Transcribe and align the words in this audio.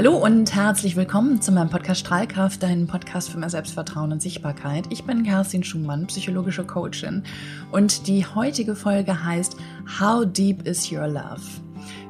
Hallo 0.00 0.16
und 0.16 0.54
herzlich 0.54 0.96
willkommen 0.96 1.42
zu 1.42 1.52
meinem 1.52 1.68
Podcast 1.68 2.00
Strahlkraft, 2.00 2.62
deinem 2.62 2.86
Podcast 2.86 3.28
für 3.28 3.36
mehr 3.36 3.50
Selbstvertrauen 3.50 4.12
und 4.12 4.22
Sichtbarkeit. 4.22 4.86
Ich 4.88 5.04
bin 5.04 5.24
Kerstin 5.24 5.62
Schumann, 5.62 6.06
psychologische 6.06 6.64
Coachin 6.64 7.22
und 7.70 8.06
die 8.06 8.24
heutige 8.24 8.76
Folge 8.76 9.22
heißt 9.22 9.58
How 10.00 10.24
Deep 10.24 10.66
is 10.66 10.90
Your 10.90 11.06
Love? 11.06 11.42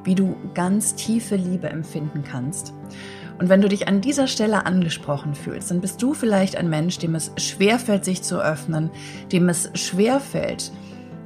Wie 0.05 0.15
du 0.15 0.37
ganz 0.53 0.95
tiefe 0.95 1.35
Liebe 1.35 1.67
empfinden 1.67 2.23
kannst. 2.23 2.71
Und 3.39 3.49
wenn 3.49 3.59
du 3.59 3.67
dich 3.67 3.89
an 3.89 3.99
dieser 3.99 4.27
Stelle 4.27 4.65
angesprochen 4.65 5.35
fühlst, 5.35 5.69
dann 5.69 5.81
bist 5.81 6.01
du 6.01 6.13
vielleicht 6.13 6.55
ein 6.55 6.69
Mensch, 6.69 6.97
dem 6.97 7.13
es 7.13 7.33
schwerfällt, 7.35 8.05
sich 8.05 8.21
zu 8.21 8.41
öffnen, 8.41 8.89
dem 9.33 9.49
es 9.49 9.69
schwerfällt, 9.73 10.71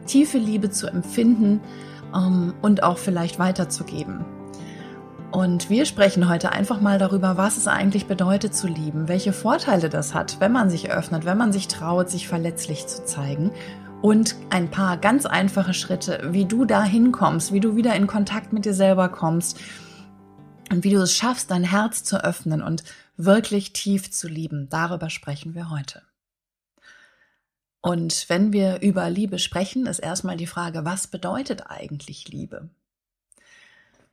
tiefe 0.08 0.40
Liebe 0.40 0.72
zu 0.72 0.88
empfinden 0.88 1.62
um, 2.12 2.24
ähm, 2.24 2.54
und 2.64 2.82
auch 2.82 2.98
vielleicht 2.98 3.38
weiterzugeben. 3.38 4.26
Und 5.36 5.70
wir 5.70 5.86
sprechen 5.86 6.30
heute 6.30 6.54
einfach 6.54 6.80
mal 6.80 6.98
darüber, 6.98 7.36
was 7.36 7.58
es 7.58 7.68
eigentlich 7.68 8.06
bedeutet 8.06 8.56
zu 8.56 8.68
lieben, 8.68 9.10
welche 9.10 9.34
Vorteile 9.34 9.90
das 9.90 10.14
hat, 10.14 10.40
wenn 10.40 10.54
man 10.54 10.70
sich 10.70 10.92
öffnet, 10.92 11.26
wenn 11.26 11.38
man 11.38 11.52
sich 11.52 11.68
traut, 11.68 12.10
sich 12.10 12.30
verletzlich 12.30 12.88
zu 12.88 13.04
zeigen 13.04 13.52
und 14.02 14.38
ein 14.50 14.72
paar 14.72 14.96
ganz 14.96 15.26
einfache 15.26 15.74
Schritte, 15.74 16.22
wie 16.32 16.46
du 16.46 16.64
da 16.64 16.86
hinkommst, 16.86 17.52
wie 17.52 17.60
du 17.60 17.76
wieder 17.76 17.94
in 17.98 18.08
Kontakt 18.08 18.54
mit 18.54 18.64
dir 18.64 18.74
selber 18.74 19.10
kommst 19.10 19.60
und 20.72 20.86
wie 20.86 20.92
du 20.92 21.02
es 21.02 21.14
schaffst, 21.14 21.52
dein 21.52 21.66
Herz 21.66 22.06
zu 22.06 22.24
öffnen 22.24 22.64
und 22.64 22.86
wirklich 23.18 23.74
tief 23.74 24.10
zu 24.12 24.30
lieben. 24.30 24.70
Darüber 24.70 25.10
sprechen 25.10 25.54
wir 25.54 25.70
heute. 25.70 26.02
Und 27.82 28.30
wenn 28.30 28.54
wir 28.54 28.80
über 28.82 29.10
Liebe 29.10 29.38
sprechen, 29.38 29.86
ist 29.86 30.00
erstmal 30.00 30.38
die 30.38 30.48
Frage, 30.48 30.86
was 30.86 31.08
bedeutet 31.08 31.64
eigentlich 31.68 32.30
Liebe? 32.30 32.70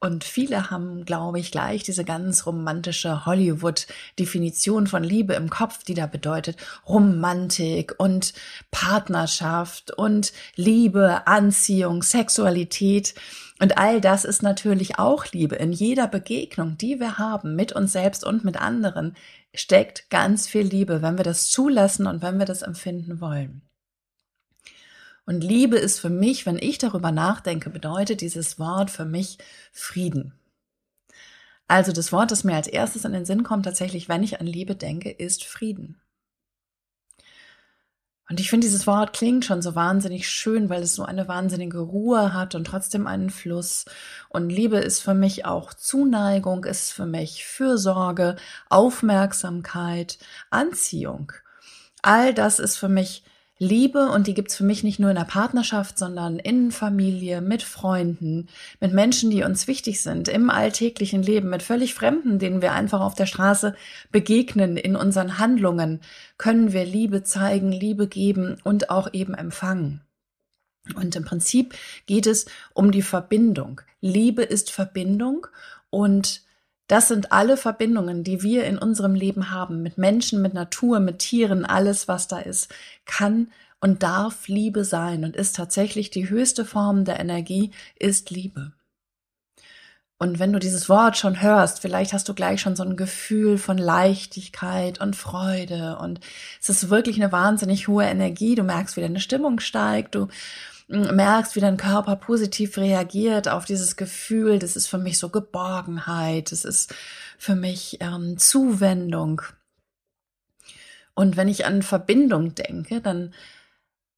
Und 0.03 0.25
viele 0.25 0.69
haben, 0.69 1.05
glaube 1.05 1.39
ich, 1.39 1.53
gleich 1.53 1.85
diese 1.85 2.05
ganz 2.05 2.45
romantische 2.45 3.25
Hollywood-Definition 3.25 4.89
von 4.89 5.05
Liebe 5.05 5.35
im 5.35 5.49
Kopf, 5.49 5.85
die 5.85 5.95
da 5.95 6.07
bedeutet 6.07 6.57
Romantik 6.89 7.95
und 7.99 8.35
Partnerschaft 8.73 9.97
und 9.97 10.33
Liebe, 10.57 11.25
Anziehung, 11.29 12.03
Sexualität. 12.03 13.15
Und 13.61 13.79
all 13.79 14.01
das 14.01 14.25
ist 14.25 14.43
natürlich 14.43 14.99
auch 14.99 15.27
Liebe. 15.31 15.55
In 15.55 15.71
jeder 15.71 16.09
Begegnung, 16.09 16.77
die 16.77 16.99
wir 16.99 17.19
haben 17.19 17.55
mit 17.55 17.71
uns 17.71 17.93
selbst 17.93 18.25
und 18.25 18.45
mit 18.45 18.61
anderen, 18.61 19.15
steckt 19.55 20.11
ganz 20.11 20.49
viel 20.49 20.67
Liebe, 20.67 21.01
wenn 21.03 21.17
wir 21.17 21.25
das 21.25 21.49
zulassen 21.49 22.09
und 22.09 22.23
wenn 22.23 22.41
wir 22.41 22.47
das 22.47 22.63
empfinden 22.63 23.21
wollen. 23.21 23.63
Und 25.33 25.41
Liebe 25.41 25.79
ist 25.79 25.99
für 25.99 26.11
mich, 26.11 26.45
wenn 26.45 26.59
ich 26.59 26.77
darüber 26.77 27.11
nachdenke, 27.11 27.71
bedeutet 27.71 28.21
dieses 28.21 28.59
Wort 28.59 28.91
für 28.91 29.07
mich 29.07 29.39
Frieden. 29.73 30.35
Also 31.67 31.91
das 31.91 32.13
Wort, 32.13 32.31
das 32.31 32.45
mir 32.45 32.55
als 32.55 32.67
erstes 32.67 33.07
in 33.07 33.15
den 33.15 33.25
Sinn 33.25 33.43
kommt, 33.43 33.65
tatsächlich, 33.65 34.11
wenn 34.11 34.23
ich 34.23 34.41
an 34.41 34.47
Liebe 34.47 34.77
denke, 34.77 35.11
ist 35.11 35.45
Frieden. 35.45 35.99
Und 38.29 38.41
ich 38.41 38.51
finde, 38.51 38.67
dieses 38.67 38.87
Wort 38.87 39.15
klingt 39.15 39.47
schon 39.47 39.63
so 39.63 39.75
wahnsinnig 39.75 40.29
schön, 40.29 40.69
weil 40.69 40.83
es 40.83 40.95
so 40.95 41.03
eine 41.03 41.29
wahnsinnige 41.29 41.79
Ruhe 41.79 42.35
hat 42.35 42.55
und 42.55 42.67
trotzdem 42.67 43.07
einen 43.07 43.31
Fluss. 43.31 43.87
Und 44.29 44.51
Liebe 44.51 44.77
ist 44.81 45.01
für 45.01 45.15
mich 45.15 45.47
auch 45.47 45.73
Zuneigung, 45.73 46.65
ist 46.65 46.93
für 46.93 47.07
mich 47.07 47.47
Fürsorge, 47.47 48.37
Aufmerksamkeit, 48.69 50.19
Anziehung. 50.51 51.33
All 52.03 52.35
das 52.35 52.59
ist 52.59 52.77
für 52.77 52.91
mich 52.91 53.25
Liebe 53.63 54.11
und 54.11 54.27
die 54.27 54.35
gibt's 54.35 54.57
für 54.57 54.65
mich 54.65 54.83
nicht 54.83 54.99
nur 54.99 55.11
in 55.11 55.17
der 55.17 55.23
Partnerschaft, 55.23 55.97
sondern 55.97 56.41
in 56.41 56.73
Familie, 56.73 57.41
mit 57.41 57.63
Freunden, 57.63 58.49
mit 58.81 58.93
Menschen, 58.93 59.31
die 59.31 59.45
uns 59.45 59.69
wichtig 59.69 60.03
sind, 60.03 60.27
im 60.27 60.51
alltäglichen 60.51 61.23
Leben, 61.23 61.49
mit 61.49 61.63
völlig 61.63 61.95
Fremden, 61.95 62.41
denen 62.41 62.61
wir 62.61 62.73
einfach 62.73 63.01
auf 63.01 63.15
der 63.15 63.27
Straße 63.27 63.77
begegnen, 64.11 64.77
in 64.77 64.97
unseren 64.97 65.39
Handlungen, 65.39 66.01
können 66.39 66.73
wir 66.73 66.85
Liebe 66.85 67.23
zeigen, 67.23 67.71
Liebe 67.71 68.09
geben 68.09 68.57
und 68.65 68.91
auch 68.91 69.13
eben 69.13 69.33
empfangen. 69.33 70.01
Und 70.97 71.15
im 71.15 71.25
Prinzip 71.25 71.77
geht 72.07 72.27
es 72.27 72.47
um 72.75 72.91
die 72.91 73.03
Verbindung. 73.03 73.81
Liebe 74.01 74.43
ist 74.43 74.73
Verbindung 74.73 75.47
und 75.89 76.43
das 76.93 77.09
sind 77.09 77.33
alle 77.33 77.57
Verbindungen, 77.57 78.23
die 78.23 78.43
wir 78.43 78.67
in 78.67 78.77
unserem 78.77 79.15
Leben 79.15 79.51
haben, 79.51 79.81
mit 79.81 79.97
Menschen, 79.97 80.43
mit 80.43 80.53
Natur, 80.53 81.01
mit 81.01 81.21
Tieren, 81.21 81.65
alles, 81.65 82.07
was 82.07 82.29
da 82.29 82.39
ist, 82.39 82.69
kann 83.07 83.51
und 83.81 84.03
darf 84.03 84.47
Liebe 84.47 84.85
sein 84.85 85.25
und 85.25 85.35
ist 85.35 85.57
tatsächlich 85.57 86.11
die 86.11 86.29
höchste 86.29 86.67
Form 86.67 87.07
der 87.07 87.19
Energie, 87.19 87.71
ist 87.99 88.29
Liebe. 88.29 88.73
Und 90.19 90.39
wenn 90.39 90.53
du 90.53 90.59
dieses 90.59 90.91
Wort 90.91 91.17
schon 91.17 91.41
hörst, 91.41 91.81
vielleicht 91.81 92.13
hast 92.13 92.29
du 92.29 92.35
gleich 92.35 92.61
schon 92.61 92.77
so 92.77 92.83
ein 92.83 92.99
Gefühl 92.99 93.57
von 93.57 93.79
Leichtigkeit 93.79 95.01
und 95.01 95.17
Freude 95.17 95.97
und 95.97 96.21
es 96.61 96.69
ist 96.69 96.91
wirklich 96.91 97.17
eine 97.17 97.33
wahnsinnig 97.33 97.89
hohe 97.89 98.05
Energie. 98.05 98.55
Du 98.55 98.65
merkst, 98.65 98.99
wie 98.99 99.01
deine 99.01 99.21
Stimmung 99.21 99.61
steigt, 99.61 100.15
du 100.15 100.29
merkst, 100.93 101.57
wie 101.57 101.61
dein 101.61 101.77
Körper 101.77 102.17
positiv 102.17 102.77
reagiert 102.77 103.49
auf 103.49 103.65
dieses 103.65 103.97
Gefühl, 103.97 104.59
das 104.59 104.77
ist 104.77 104.87
für 104.87 104.99
mich 104.99 105.19
so 105.19 105.31
Geborgenheit, 105.31 106.53
das 106.53 106.65
ist 106.65 106.95
für 107.39 107.55
mich 107.55 107.99
ähm, 108.01 108.37
Zuwendung. 108.39 109.43
Und 111.15 111.37
wenn 111.37 111.49
ich 111.49 111.67
an 111.67 111.83
Verbindung 111.83 112.55
denke, 112.55 113.01
dann 113.01 113.35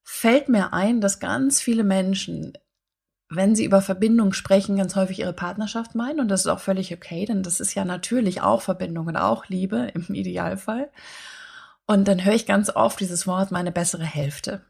fällt 0.02 0.48
mir 0.48 0.72
ein, 0.72 1.00
dass 1.00 1.20
ganz 1.20 1.60
viele 1.60 1.84
Menschen, 1.84 2.52
wenn 3.28 3.54
sie 3.54 3.64
über 3.64 3.80
Verbindung 3.80 4.32
sprechen, 4.32 4.76
ganz 4.76 4.96
häufig 4.96 5.20
ihre 5.20 5.32
Partnerschaft 5.32 5.94
meinen. 5.94 6.20
Und 6.20 6.28
das 6.28 6.40
ist 6.40 6.48
auch 6.48 6.60
völlig 6.60 6.92
okay, 6.92 7.24
denn 7.24 7.42
das 7.42 7.60
ist 7.60 7.74
ja 7.74 7.84
natürlich 7.84 8.42
auch 8.42 8.62
Verbindung 8.62 9.06
und 9.06 9.16
auch 9.16 9.48
Liebe 9.48 9.90
im 9.94 10.14
Idealfall. 10.14 10.90
Und 11.86 12.08
dann 12.08 12.24
höre 12.24 12.34
ich 12.34 12.46
ganz 12.46 12.70
oft 12.70 12.98
dieses 13.00 13.26
Wort 13.26 13.50
meine 13.50 13.72
bessere 13.72 14.04
Hälfte. 14.04 14.62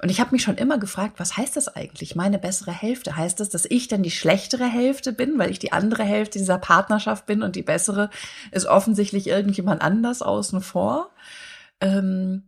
Und 0.00 0.10
ich 0.10 0.20
habe 0.20 0.32
mich 0.32 0.42
schon 0.42 0.56
immer 0.56 0.78
gefragt, 0.78 1.18
was 1.18 1.36
heißt 1.36 1.56
das 1.56 1.68
eigentlich? 1.68 2.16
Meine 2.16 2.38
bessere 2.38 2.72
Hälfte? 2.72 3.16
Heißt 3.16 3.40
das, 3.40 3.48
dass 3.48 3.64
ich 3.64 3.88
dann 3.88 4.02
die 4.02 4.10
schlechtere 4.10 4.66
Hälfte 4.66 5.12
bin, 5.12 5.38
weil 5.38 5.50
ich 5.50 5.58
die 5.58 5.72
andere 5.72 6.04
Hälfte 6.04 6.38
dieser 6.38 6.58
Partnerschaft 6.58 7.26
bin 7.26 7.42
und 7.42 7.56
die 7.56 7.62
bessere 7.62 8.10
ist 8.50 8.66
offensichtlich 8.66 9.26
irgendjemand 9.26 9.82
anders 9.82 10.22
außen 10.22 10.60
vor? 10.60 11.10
Ähm 11.80 12.44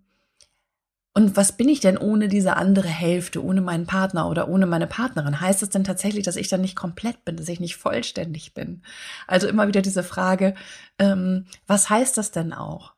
und 1.13 1.37
was 1.37 1.57
bin 1.57 1.69
ich 1.69 1.81
denn 1.81 1.99
ohne 1.99 2.29
diese 2.29 2.57
andere 2.57 2.89
Hälfte, 2.89 3.45
ohne 3.45 3.61
meinen 3.61 3.87
Partner 3.87 4.29
oder 4.29 4.49
ohne 4.49 4.67
meine 4.67 4.87
Partnerin? 4.87 5.41
Heißt 5.41 5.63
es 5.63 5.71
denn 5.71 5.83
tatsächlich, 5.83 6.25
dass 6.25 6.37
ich 6.37 6.49
dann 6.49 6.61
nicht 6.61 6.77
komplett 6.77 7.25
bin, 7.25 7.37
dass 7.37 7.49
ich 7.49 7.59
nicht 7.59 7.77
vollständig 7.77 8.55
bin? 8.55 8.83
Also 9.27 9.49
immer 9.49 9.67
wieder 9.67 9.83
diese 9.83 10.05
Frage, 10.05 10.55
ähm, 10.99 11.47
was 11.67 11.91
heißt 11.91 12.17
das 12.17 12.31
denn 12.31 12.53
auch? 12.53 12.95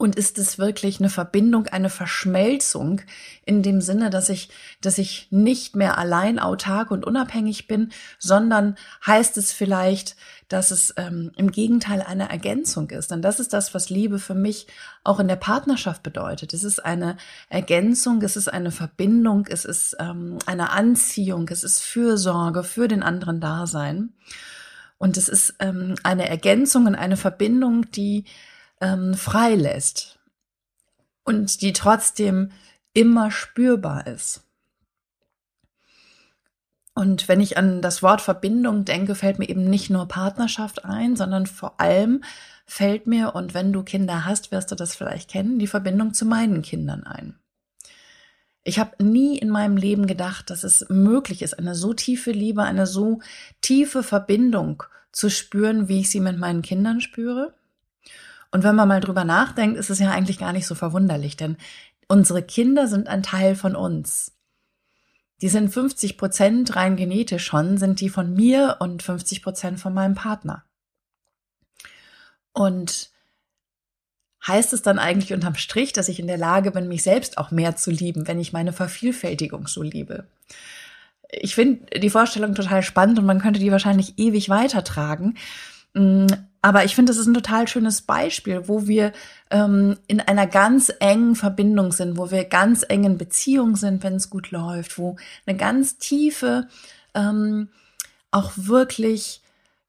Und 0.00 0.16
ist 0.16 0.38
es 0.38 0.58
wirklich 0.58 0.98
eine 0.98 1.10
Verbindung, 1.10 1.66
eine 1.66 1.90
Verschmelzung 1.90 3.02
in 3.44 3.62
dem 3.62 3.82
Sinne, 3.82 4.08
dass 4.08 4.30
ich, 4.30 4.48
dass 4.80 4.96
ich 4.96 5.28
nicht 5.30 5.76
mehr 5.76 5.98
allein 5.98 6.38
autark 6.38 6.90
und 6.90 7.04
unabhängig 7.04 7.66
bin, 7.66 7.92
sondern 8.18 8.76
heißt 9.06 9.36
es 9.36 9.52
vielleicht, 9.52 10.16
dass 10.48 10.70
es 10.70 10.94
ähm, 10.96 11.32
im 11.36 11.52
Gegenteil 11.52 12.00
eine 12.00 12.30
Ergänzung 12.30 12.88
ist. 12.88 13.10
Denn 13.10 13.20
das 13.20 13.40
ist 13.40 13.52
das, 13.52 13.74
was 13.74 13.90
Liebe 13.90 14.18
für 14.18 14.34
mich 14.34 14.68
auch 15.04 15.20
in 15.20 15.28
der 15.28 15.36
Partnerschaft 15.36 16.02
bedeutet. 16.02 16.54
Es 16.54 16.64
ist 16.64 16.82
eine 16.82 17.18
Ergänzung, 17.50 18.22
es 18.22 18.38
ist 18.38 18.48
eine 18.48 18.70
Verbindung, 18.70 19.48
es 19.50 19.66
ist 19.66 19.98
ähm, 20.00 20.38
eine 20.46 20.70
Anziehung, 20.70 21.46
es 21.50 21.62
ist 21.62 21.80
Fürsorge 21.80 22.64
für 22.64 22.88
den 22.88 23.02
anderen 23.02 23.38
Dasein. 23.38 24.14
Und 24.96 25.18
es 25.18 25.28
ist 25.28 25.56
ähm, 25.58 25.96
eine 26.04 26.26
Ergänzung 26.26 26.86
und 26.86 26.94
eine 26.94 27.18
Verbindung, 27.18 27.90
die 27.90 28.24
ähm, 28.80 29.14
freilässt 29.14 30.18
und 31.24 31.62
die 31.62 31.72
trotzdem 31.72 32.50
immer 32.92 33.30
spürbar 33.30 34.06
ist. 34.06 34.42
Und 36.94 37.28
wenn 37.28 37.40
ich 37.40 37.56
an 37.56 37.80
das 37.80 38.02
Wort 38.02 38.20
Verbindung 38.20 38.84
denke, 38.84 39.14
fällt 39.14 39.38
mir 39.38 39.48
eben 39.48 39.64
nicht 39.64 39.90
nur 39.90 40.06
Partnerschaft 40.06 40.84
ein, 40.84 41.16
sondern 41.16 41.46
vor 41.46 41.80
allem 41.80 42.22
fällt 42.66 43.06
mir, 43.06 43.34
und 43.34 43.54
wenn 43.54 43.72
du 43.72 43.82
Kinder 43.82 44.24
hast, 44.24 44.52
wirst 44.52 44.70
du 44.70 44.74
das 44.74 44.94
vielleicht 44.94 45.30
kennen, 45.30 45.58
die 45.58 45.66
Verbindung 45.66 46.14
zu 46.14 46.26
meinen 46.26 46.62
Kindern 46.62 47.04
ein. 47.04 47.38
Ich 48.62 48.78
habe 48.78 49.02
nie 49.02 49.38
in 49.38 49.48
meinem 49.48 49.76
Leben 49.76 50.06
gedacht, 50.06 50.50
dass 50.50 50.64
es 50.64 50.86
möglich 50.90 51.42
ist, 51.42 51.58
eine 51.58 51.74
so 51.74 51.94
tiefe 51.94 52.32
Liebe, 52.32 52.62
eine 52.62 52.86
so 52.86 53.20
tiefe 53.62 54.02
Verbindung 54.02 54.82
zu 55.12 55.30
spüren, 55.30 55.88
wie 55.88 56.00
ich 56.00 56.10
sie 56.10 56.20
mit 56.20 56.38
meinen 56.38 56.62
Kindern 56.62 57.00
spüre. 57.00 57.54
Und 58.50 58.64
wenn 58.64 58.74
man 58.74 58.88
mal 58.88 59.00
drüber 59.00 59.24
nachdenkt, 59.24 59.78
ist 59.78 59.90
es 59.90 59.98
ja 59.98 60.10
eigentlich 60.10 60.38
gar 60.38 60.52
nicht 60.52 60.66
so 60.66 60.74
verwunderlich, 60.74 61.36
denn 61.36 61.56
unsere 62.08 62.42
Kinder 62.42 62.88
sind 62.88 63.08
ein 63.08 63.22
Teil 63.22 63.54
von 63.54 63.76
uns. 63.76 64.32
Die 65.40 65.48
sind 65.48 65.72
50 65.72 66.18
Prozent 66.18 66.76
rein 66.76 66.96
genetisch 66.96 67.44
schon, 67.44 67.78
sind 67.78 68.00
die 68.00 68.08
von 68.08 68.34
mir 68.34 68.78
und 68.80 69.02
50 69.02 69.42
Prozent 69.42 69.80
von 69.80 69.94
meinem 69.94 70.14
Partner. 70.14 70.64
Und 72.52 73.10
heißt 74.46 74.72
es 74.72 74.82
dann 74.82 74.98
eigentlich 74.98 75.32
unterm 75.32 75.54
Strich, 75.54 75.92
dass 75.92 76.08
ich 76.08 76.18
in 76.18 76.26
der 76.26 76.38
Lage 76.38 76.72
bin, 76.72 76.88
mich 76.88 77.02
selbst 77.02 77.38
auch 77.38 77.50
mehr 77.50 77.76
zu 77.76 77.90
lieben, 77.90 78.26
wenn 78.26 78.40
ich 78.40 78.52
meine 78.52 78.72
Vervielfältigung 78.72 79.66
so 79.66 79.82
liebe? 79.82 80.26
ich 81.32 81.54
finde 81.54 81.98
die 81.98 82.10
Vorstellung 82.10 82.54
total 82.54 82.82
spannend 82.82 83.18
und 83.18 83.26
man 83.26 83.40
könnte 83.40 83.60
die 83.60 83.72
wahrscheinlich 83.72 84.18
ewig 84.18 84.48
weitertragen. 84.48 85.36
Aber 86.62 86.84
ich 86.84 86.94
finde, 86.94 87.12
es 87.12 87.18
ist 87.18 87.26
ein 87.26 87.34
total 87.34 87.68
schönes 87.68 88.02
Beispiel, 88.02 88.68
wo 88.68 88.86
wir 88.86 89.12
ähm, 89.50 89.96
in 90.08 90.20
einer 90.20 90.46
ganz 90.46 90.92
engen 91.00 91.34
Verbindung 91.34 91.92
sind, 91.92 92.18
wo 92.18 92.30
wir 92.30 92.44
ganz 92.44 92.84
engen 92.86 93.16
Beziehungen 93.16 93.76
sind, 93.76 94.02
wenn 94.02 94.16
es 94.16 94.28
gut 94.28 94.50
läuft, 94.50 94.98
wo 94.98 95.16
eine 95.46 95.56
ganz 95.56 95.96
tiefe, 95.98 96.68
ähm, 97.14 97.68
auch 98.30 98.52
wirklich 98.56 99.42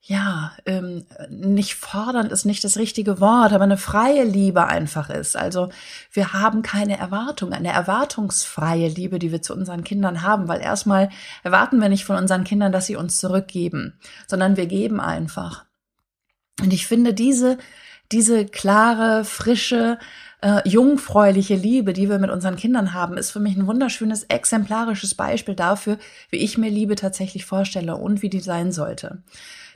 ja, 0.03 0.53
ähm, 0.65 1.05
nicht 1.29 1.75
fordernd 1.75 2.31
ist 2.31 2.45
nicht 2.45 2.63
das 2.63 2.77
richtige 2.77 3.19
Wort, 3.19 3.53
aber 3.53 3.65
eine 3.65 3.77
freie 3.77 4.23
Liebe 4.23 4.65
einfach 4.65 5.11
ist. 5.11 5.37
Also 5.37 5.69
wir 6.11 6.33
haben 6.33 6.63
keine 6.63 6.97
Erwartung, 6.97 7.53
eine 7.53 7.71
erwartungsfreie 7.71 8.87
Liebe, 8.87 9.19
die 9.19 9.31
wir 9.31 9.43
zu 9.43 9.53
unseren 9.53 9.83
Kindern 9.83 10.23
haben, 10.23 10.47
weil 10.47 10.59
erstmal 10.59 11.09
erwarten 11.43 11.79
wir 11.79 11.89
nicht 11.89 12.05
von 12.05 12.15
unseren 12.15 12.45
Kindern, 12.45 12.71
dass 12.71 12.87
sie 12.87 12.95
uns 12.95 13.19
zurückgeben, 13.19 13.93
sondern 14.25 14.57
wir 14.57 14.65
geben 14.65 14.99
einfach. 14.99 15.65
Und 16.61 16.73
ich 16.73 16.87
finde 16.87 17.13
diese, 17.13 17.57
diese 18.11 18.45
klare, 18.45 19.25
frische, 19.25 19.97
äh, 20.41 20.67
jungfräuliche 20.67 21.55
Liebe, 21.55 21.93
die 21.93 22.09
wir 22.09 22.19
mit 22.19 22.29
unseren 22.29 22.55
Kindern 22.55 22.93
haben, 22.93 23.17
ist 23.17 23.31
für 23.31 23.39
mich 23.39 23.57
ein 23.57 23.67
wunderschönes, 23.67 24.23
exemplarisches 24.23 25.15
Beispiel 25.15 25.55
dafür, 25.55 25.97
wie 26.29 26.37
ich 26.37 26.57
mir 26.57 26.69
Liebe 26.69 26.95
tatsächlich 26.95 27.45
vorstelle 27.45 27.95
und 27.97 28.21
wie 28.21 28.29
die 28.29 28.39
sein 28.39 28.71
sollte 28.71 29.19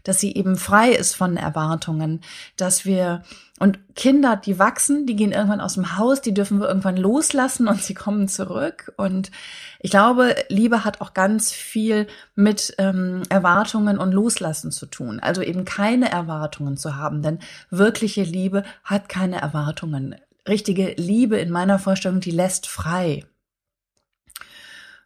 dass 0.05 0.19
sie 0.19 0.33
eben 0.33 0.55
frei 0.55 0.91
ist 0.91 1.15
von 1.15 1.35
Erwartungen, 1.35 2.21
dass 2.55 2.85
wir 2.85 3.23
und 3.57 3.95
Kinder, 3.95 4.35
die 4.35 4.59
wachsen, 4.59 5.05
die 5.05 5.15
gehen 5.15 5.31
irgendwann 5.31 5.61
aus 5.61 5.75
dem 5.75 5.97
Haus, 5.97 6.19
die 6.19 6.33
dürfen 6.33 6.59
wir 6.59 6.67
irgendwann 6.67 6.97
loslassen 6.97 7.69
und 7.69 7.81
sie 7.81 7.93
kommen 7.93 8.27
zurück. 8.27 8.93
Und 8.97 9.31
ich 9.79 9.91
glaube, 9.91 10.35
Liebe 10.49 10.83
hat 10.83 10.99
auch 10.99 11.13
ganz 11.13 11.53
viel 11.53 12.07
mit 12.35 12.75
ähm, 12.79 13.23
Erwartungen 13.29 13.97
und 13.97 14.11
Loslassen 14.11 14.71
zu 14.71 14.85
tun. 14.87 15.21
Also 15.21 15.41
eben 15.41 15.63
keine 15.63 16.11
Erwartungen 16.11 16.75
zu 16.75 16.97
haben, 16.97 17.21
denn 17.21 17.39
wirkliche 17.69 18.23
Liebe 18.23 18.63
hat 18.83 19.07
keine 19.07 19.39
Erwartungen. 19.39 20.15
Richtige 20.45 20.93
Liebe 20.97 21.37
in 21.37 21.49
meiner 21.49 21.79
Vorstellung, 21.79 22.19
die 22.19 22.31
lässt 22.31 22.67
frei. 22.67 23.23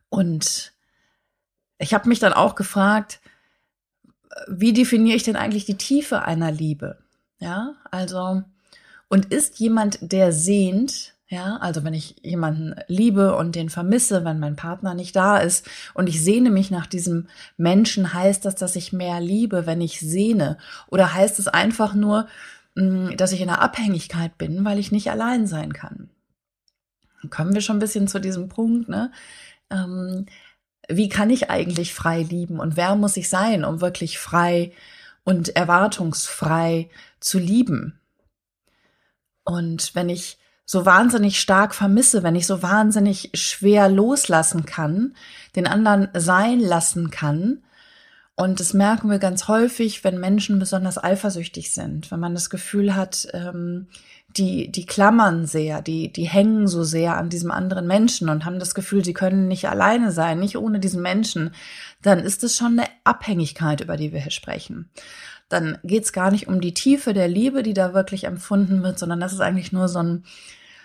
Und 0.09 0.73
ich 1.77 1.93
habe 1.93 2.09
mich 2.09 2.19
dann 2.19 2.33
auch 2.33 2.55
gefragt, 2.55 3.21
wie 4.47 4.73
definiere 4.73 5.15
ich 5.15 5.23
denn 5.23 5.35
eigentlich 5.35 5.65
die 5.65 5.77
Tiefe 5.77 6.23
einer 6.23 6.51
Liebe? 6.51 6.97
Ja, 7.39 7.75
also, 7.89 8.43
und 9.07 9.25
ist 9.33 9.59
jemand, 9.59 9.99
der 10.01 10.31
sehnt, 10.31 11.15
ja, 11.27 11.57
also 11.57 11.83
wenn 11.83 11.93
ich 11.93 12.15
jemanden 12.21 12.75
liebe 12.87 13.35
und 13.35 13.55
den 13.55 13.69
vermisse, 13.69 14.25
wenn 14.25 14.39
mein 14.39 14.55
Partner 14.55 14.93
nicht 14.93 15.15
da 15.15 15.37
ist 15.37 15.67
und 15.93 16.09
ich 16.09 16.23
sehne 16.23 16.49
mich 16.49 16.71
nach 16.71 16.87
diesem 16.87 17.27
Menschen, 17.55 18.13
heißt 18.13 18.45
das, 18.45 18.55
dass 18.55 18.75
ich 18.75 18.93
mehr 18.93 19.21
liebe, 19.21 19.65
wenn 19.65 19.79
ich 19.79 19.99
sehne? 19.99 20.57
Oder 20.87 21.13
heißt 21.13 21.39
es 21.39 21.47
einfach 21.47 21.93
nur, 21.93 22.27
mm, 22.75 23.15
dass 23.15 23.31
ich 23.31 23.41
in 23.41 23.49
einer 23.49 23.61
Abhängigkeit 23.61 24.37
bin, 24.37 24.65
weil 24.65 24.79
ich 24.79 24.91
nicht 24.91 25.11
allein 25.11 25.47
sein 25.47 25.71
kann? 25.73 26.09
Dann 27.21 27.29
kommen 27.29 27.53
wir 27.53 27.61
schon 27.61 27.77
ein 27.77 27.81
bisschen 27.81 28.07
zu 28.07 28.19
diesem 28.19 28.49
Punkt, 28.49 28.89
ne? 28.89 29.11
Ähm, 29.69 30.25
wie 30.89 31.07
kann 31.09 31.29
ich 31.29 31.49
eigentlich 31.49 31.93
frei 31.93 32.23
lieben 32.23 32.59
und 32.59 32.75
wer 32.75 32.95
muss 32.95 33.15
ich 33.15 33.29
sein, 33.29 33.63
um 33.63 33.79
wirklich 33.79 34.17
frei 34.19 34.71
und 35.23 35.55
erwartungsfrei 35.55 36.89
zu 37.19 37.37
lieben? 37.37 37.99
Und 39.43 39.95
wenn 39.95 40.09
ich 40.09 40.37
so 40.65 40.85
wahnsinnig 40.85 41.39
stark 41.39 41.73
vermisse, 41.73 42.23
wenn 42.23 42.35
ich 42.35 42.45
so 42.45 42.61
wahnsinnig 42.61 43.31
schwer 43.33 43.89
loslassen 43.89 44.65
kann, 44.65 45.15
den 45.55 45.67
anderen 45.67 46.09
sein 46.13 46.59
lassen 46.59 47.09
kann, 47.09 47.63
und 48.35 48.61
das 48.61 48.73
merken 48.73 49.09
wir 49.09 49.19
ganz 49.19 49.49
häufig, 49.49 50.05
wenn 50.05 50.17
Menschen 50.17 50.59
besonders 50.59 51.03
eifersüchtig 51.03 51.71
sind, 51.71 52.09
wenn 52.09 52.21
man 52.21 52.33
das 52.33 52.49
Gefühl 52.49 52.95
hat, 52.95 53.27
ähm, 53.33 53.87
die, 54.37 54.71
die 54.71 54.85
klammern 54.85 55.45
sehr, 55.45 55.81
die, 55.81 56.11
die 56.13 56.27
hängen 56.27 56.67
so 56.67 56.83
sehr 56.83 57.17
an 57.17 57.29
diesem 57.29 57.51
anderen 57.51 57.87
Menschen 57.87 58.29
und 58.29 58.45
haben 58.45 58.59
das 58.59 58.75
Gefühl, 58.75 59.03
sie 59.03 59.13
können 59.13 59.47
nicht 59.47 59.67
alleine 59.67 60.11
sein, 60.11 60.39
nicht 60.39 60.57
ohne 60.57 60.79
diesen 60.79 61.01
Menschen, 61.01 61.51
dann 62.01 62.19
ist 62.19 62.43
es 62.43 62.55
schon 62.55 62.79
eine 62.79 62.87
Abhängigkeit, 63.03 63.81
über 63.81 63.97
die 63.97 64.13
wir 64.13 64.21
hier 64.21 64.31
sprechen. 64.31 64.89
Dann 65.49 65.79
geht 65.83 66.03
es 66.03 66.13
gar 66.13 66.29
nicht 66.29 66.47
um 66.47 66.61
die 66.61 66.75
Tiefe 66.75 67.13
der 67.13 67.27
Liebe, 67.27 67.63
die 67.63 67.73
da 67.73 67.95
wirklich 67.95 68.25
empfunden 68.25 68.83
wird, 68.83 68.99
sondern 68.99 69.19
das 69.19 69.33
ist 69.33 69.41
eigentlich 69.41 69.71
nur 69.71 69.87
so 69.87 69.99
ein, 69.99 70.23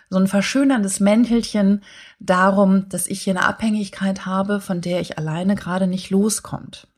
so 0.08 0.19
ein 0.19 0.26
verschönerndes 0.26 1.00
Mäntelchen 1.00 1.82
darum, 2.19 2.88
dass 2.88 3.06
ich 3.06 3.20
hier 3.20 3.35
eine 3.35 3.46
Abhängigkeit 3.46 4.25
habe, 4.25 4.61
von 4.61 4.81
der 4.81 5.00
ich 5.00 5.19
alleine 5.19 5.55
gerade 5.55 5.87
nicht 5.87 6.08
loskommt. 6.08 6.88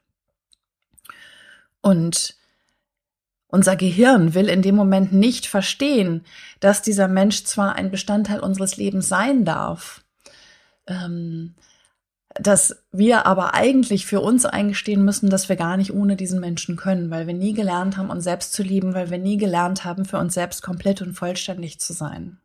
Und 1.80 2.35
unser 3.48 3.76
Gehirn 3.76 4.34
will 4.34 4.48
in 4.48 4.62
dem 4.62 4.74
Moment 4.74 5.12
nicht 5.12 5.46
verstehen, 5.46 6.24
dass 6.60 6.82
dieser 6.82 7.08
Mensch 7.08 7.44
zwar 7.44 7.76
ein 7.76 7.90
Bestandteil 7.90 8.40
unseres 8.40 8.76
Lebens 8.76 9.08
sein 9.08 9.44
darf, 9.44 10.04
ähm, 10.86 11.54
dass 12.34 12.84
wir 12.92 13.26
aber 13.26 13.54
eigentlich 13.54 14.04
für 14.04 14.20
uns 14.20 14.44
eingestehen 14.44 15.04
müssen, 15.04 15.30
dass 15.30 15.48
wir 15.48 15.56
gar 15.56 15.76
nicht 15.76 15.92
ohne 15.92 16.16
diesen 16.16 16.40
Menschen 16.40 16.76
können, 16.76 17.10
weil 17.10 17.26
wir 17.26 17.34
nie 17.34 17.54
gelernt 17.54 17.96
haben, 17.96 18.10
uns 18.10 18.24
selbst 18.24 18.52
zu 18.52 18.62
lieben, 18.62 18.94
weil 18.94 19.10
wir 19.10 19.18
nie 19.18 19.36
gelernt 19.36 19.84
haben, 19.84 20.04
für 20.04 20.18
uns 20.18 20.34
selbst 20.34 20.62
komplett 20.62 21.00
und 21.00 21.14
vollständig 21.14 21.80
zu 21.80 21.92
sein. 21.92 22.38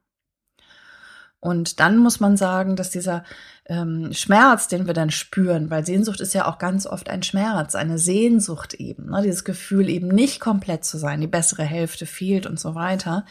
Und 1.42 1.80
dann 1.80 1.98
muss 1.98 2.20
man 2.20 2.38
sagen, 2.38 2.76
dass 2.76 2.92
dieser 2.92 3.24
ähm, 3.66 4.14
Schmerz, 4.14 4.68
den 4.68 4.86
wir 4.86 4.94
dann 4.94 5.10
spüren, 5.10 5.72
weil 5.72 5.86
Sehnsucht 5.86 6.22
ist 6.22 6.36
ja 6.36 6.48
auch 6.48 6.60
ganz 6.60 6.86
oft 6.86 7.10
ein 7.10 7.24
Schmerz, 7.24 7.74
eine 7.74 7.98
Sehnsucht 7.98 8.76
eben, 8.76 9.10
ne? 9.10 9.24
dieses 9.24 9.44
Gefühl 9.44 9.90
eben 9.90 10.08
nicht 10.08 10.40
komplett 10.40 10.86
zu 10.86 11.00
sein, 11.00 11.20
die 11.20 11.28
bessere 11.28 11.64
Hälfte 11.64 12.06
fehlt 12.06 12.46
und 12.46 12.60
so 12.60 12.76
weiter, 12.76 13.26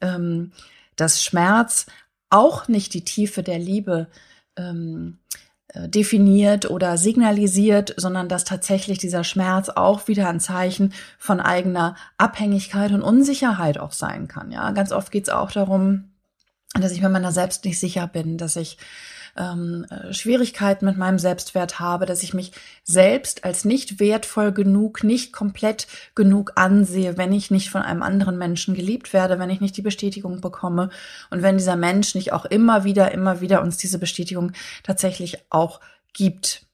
ähm, 0.00 0.52
dass 0.94 1.24
Schmerz 1.24 1.86
auch 2.30 2.68
nicht 2.68 2.94
die 2.94 3.04
Tiefe 3.04 3.42
der 3.42 3.58
Liebe 3.58 4.06
ähm, 4.56 5.18
äh, 5.68 5.88
definiert 5.88 6.70
oder 6.70 6.98
signalisiert, 6.98 7.94
sondern 7.96 8.28
dass 8.28 8.44
tatsächlich 8.44 8.98
dieser 8.98 9.24
Schmerz 9.24 9.70
auch 9.70 10.06
wieder 10.06 10.28
ein 10.28 10.38
Zeichen 10.38 10.92
von 11.18 11.40
eigener 11.40 11.96
Abhängigkeit 12.16 12.92
und 12.92 13.02
Unsicherheit 13.02 13.78
auch 13.78 13.92
sein 13.92 14.28
kann. 14.28 14.52
Ja, 14.52 14.70
ganz 14.70 14.92
oft 14.92 15.10
geht 15.10 15.24
es 15.24 15.30
auch 15.30 15.50
darum, 15.50 16.09
dass 16.74 16.92
ich 16.92 17.00
mir 17.00 17.08
meiner 17.08 17.32
selbst 17.32 17.64
nicht 17.64 17.80
sicher 17.80 18.06
bin, 18.06 18.38
dass 18.38 18.56
ich 18.56 18.78
ähm, 19.36 19.86
äh, 19.90 20.12
Schwierigkeiten 20.12 20.84
mit 20.84 20.96
meinem 20.96 21.18
Selbstwert 21.18 21.80
habe, 21.80 22.06
dass 22.06 22.22
ich 22.22 22.34
mich 22.34 22.52
selbst 22.84 23.44
als 23.44 23.64
nicht 23.64 24.00
wertvoll 24.00 24.52
genug, 24.52 25.04
nicht 25.04 25.32
komplett 25.32 25.86
genug 26.14 26.52
ansehe, 26.56 27.16
wenn 27.16 27.32
ich 27.32 27.50
nicht 27.50 27.70
von 27.70 27.82
einem 27.82 28.02
anderen 28.02 28.38
Menschen 28.38 28.74
geliebt 28.74 29.12
werde, 29.12 29.38
wenn 29.38 29.50
ich 29.50 29.60
nicht 29.60 29.76
die 29.76 29.82
Bestätigung 29.82 30.40
bekomme 30.40 30.90
und 31.30 31.42
wenn 31.42 31.58
dieser 31.58 31.76
Mensch 31.76 32.14
nicht 32.14 32.32
auch 32.32 32.44
immer 32.44 32.84
wieder, 32.84 33.12
immer 33.12 33.40
wieder 33.40 33.62
uns 33.62 33.76
diese 33.76 33.98
Bestätigung 33.98 34.52
tatsächlich 34.82 35.38
auch 35.50 35.80
gibt. 36.12 36.66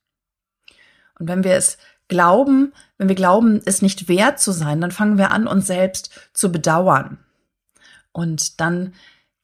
Und 1.18 1.28
wenn 1.28 1.44
wir 1.44 1.54
es 1.54 1.78
glauben, 2.09 2.73
wenn 2.99 3.09
wir 3.09 3.16
glauben, 3.16 3.61
es 3.64 3.82
nicht 3.82 4.09
wert 4.09 4.40
zu 4.40 4.52
sein, 4.52 4.80
dann 4.80 4.92
fangen 4.92 5.18
wir 5.18 5.30
an, 5.30 5.47
uns 5.47 5.66
selbst 5.66 6.11
zu 6.32 6.52
bedauern. 6.52 7.18
Und 8.12 8.61
dann 8.61 8.94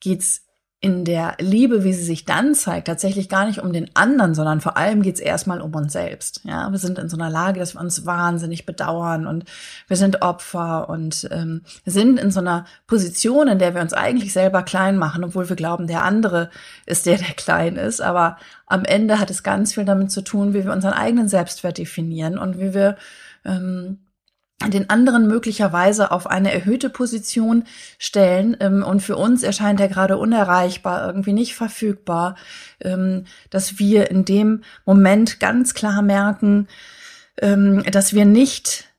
geht's 0.03 0.43
in 0.83 1.05
der 1.05 1.37
Liebe, 1.39 1.85
wie 1.85 1.93
sie 1.93 2.03
sich 2.03 2.25
dann 2.25 2.53
zeigt, 2.55 2.87
tatsächlich 2.87 3.29
gar 3.29 3.45
nicht 3.45 3.59
um 3.59 3.71
den 3.71 3.95
anderen, 3.95 4.35
sondern 4.35 4.59
vor 4.59 4.75
allem 4.75 5.01
geht's 5.01 5.21
erstmal 5.21 5.61
um 5.61 5.73
uns 5.73 5.93
selbst. 5.93 6.41
Ja, 6.43 6.69
wir 6.73 6.77
sind 6.77 6.99
in 6.99 7.07
so 7.07 7.15
einer 7.15 7.29
Lage, 7.29 7.57
dass 7.57 7.73
wir 7.73 7.79
uns 7.79 8.05
wahnsinnig 8.05 8.65
bedauern 8.65 9.25
und 9.25 9.45
wir 9.87 9.95
sind 9.95 10.21
Opfer 10.21 10.89
und 10.89 11.25
ähm, 11.31 11.61
sind 11.85 12.19
in 12.19 12.31
so 12.31 12.41
einer 12.41 12.65
Position, 12.85 13.47
in 13.47 13.59
der 13.59 13.75
wir 13.75 13.81
uns 13.81 13.93
eigentlich 13.93 14.33
selber 14.33 14.61
klein 14.61 14.97
machen, 14.97 15.23
obwohl 15.23 15.47
wir 15.47 15.55
glauben, 15.55 15.87
der 15.87 16.03
andere 16.03 16.49
ist 16.85 17.05
der, 17.05 17.17
der 17.17 17.33
klein 17.33 17.77
ist. 17.77 18.01
Aber 18.01 18.35
am 18.65 18.83
Ende 18.83 19.21
hat 19.21 19.31
es 19.31 19.41
ganz 19.41 19.73
viel 19.73 19.85
damit 19.85 20.11
zu 20.11 20.21
tun, 20.21 20.53
wie 20.53 20.65
wir 20.65 20.73
unseren 20.73 20.93
eigenen 20.93 21.29
Selbstwert 21.29 21.77
definieren 21.77 22.37
und 22.37 22.59
wie 22.59 22.73
wir 22.73 22.97
ähm, 23.45 23.99
den 24.71 24.89
anderen 24.89 25.27
möglicherweise 25.27 26.11
auf 26.11 26.27
eine 26.27 26.53
erhöhte 26.53 26.89
Position 26.89 27.65
stellen. 27.97 28.57
Ähm, 28.59 28.83
und 28.83 29.01
für 29.01 29.17
uns 29.17 29.43
erscheint 29.43 29.79
er 29.79 29.87
gerade 29.87 30.17
unerreichbar, 30.17 31.05
irgendwie 31.07 31.33
nicht 31.33 31.55
verfügbar, 31.55 32.35
ähm, 32.81 33.25
dass 33.49 33.79
wir 33.79 34.09
in 34.11 34.25
dem 34.25 34.63
Moment 34.85 35.39
ganz 35.39 35.73
klar 35.73 36.01
merken, 36.01 36.67
ähm, 37.41 37.83
dass 37.91 38.13
wir 38.13 38.25
nicht 38.25 38.93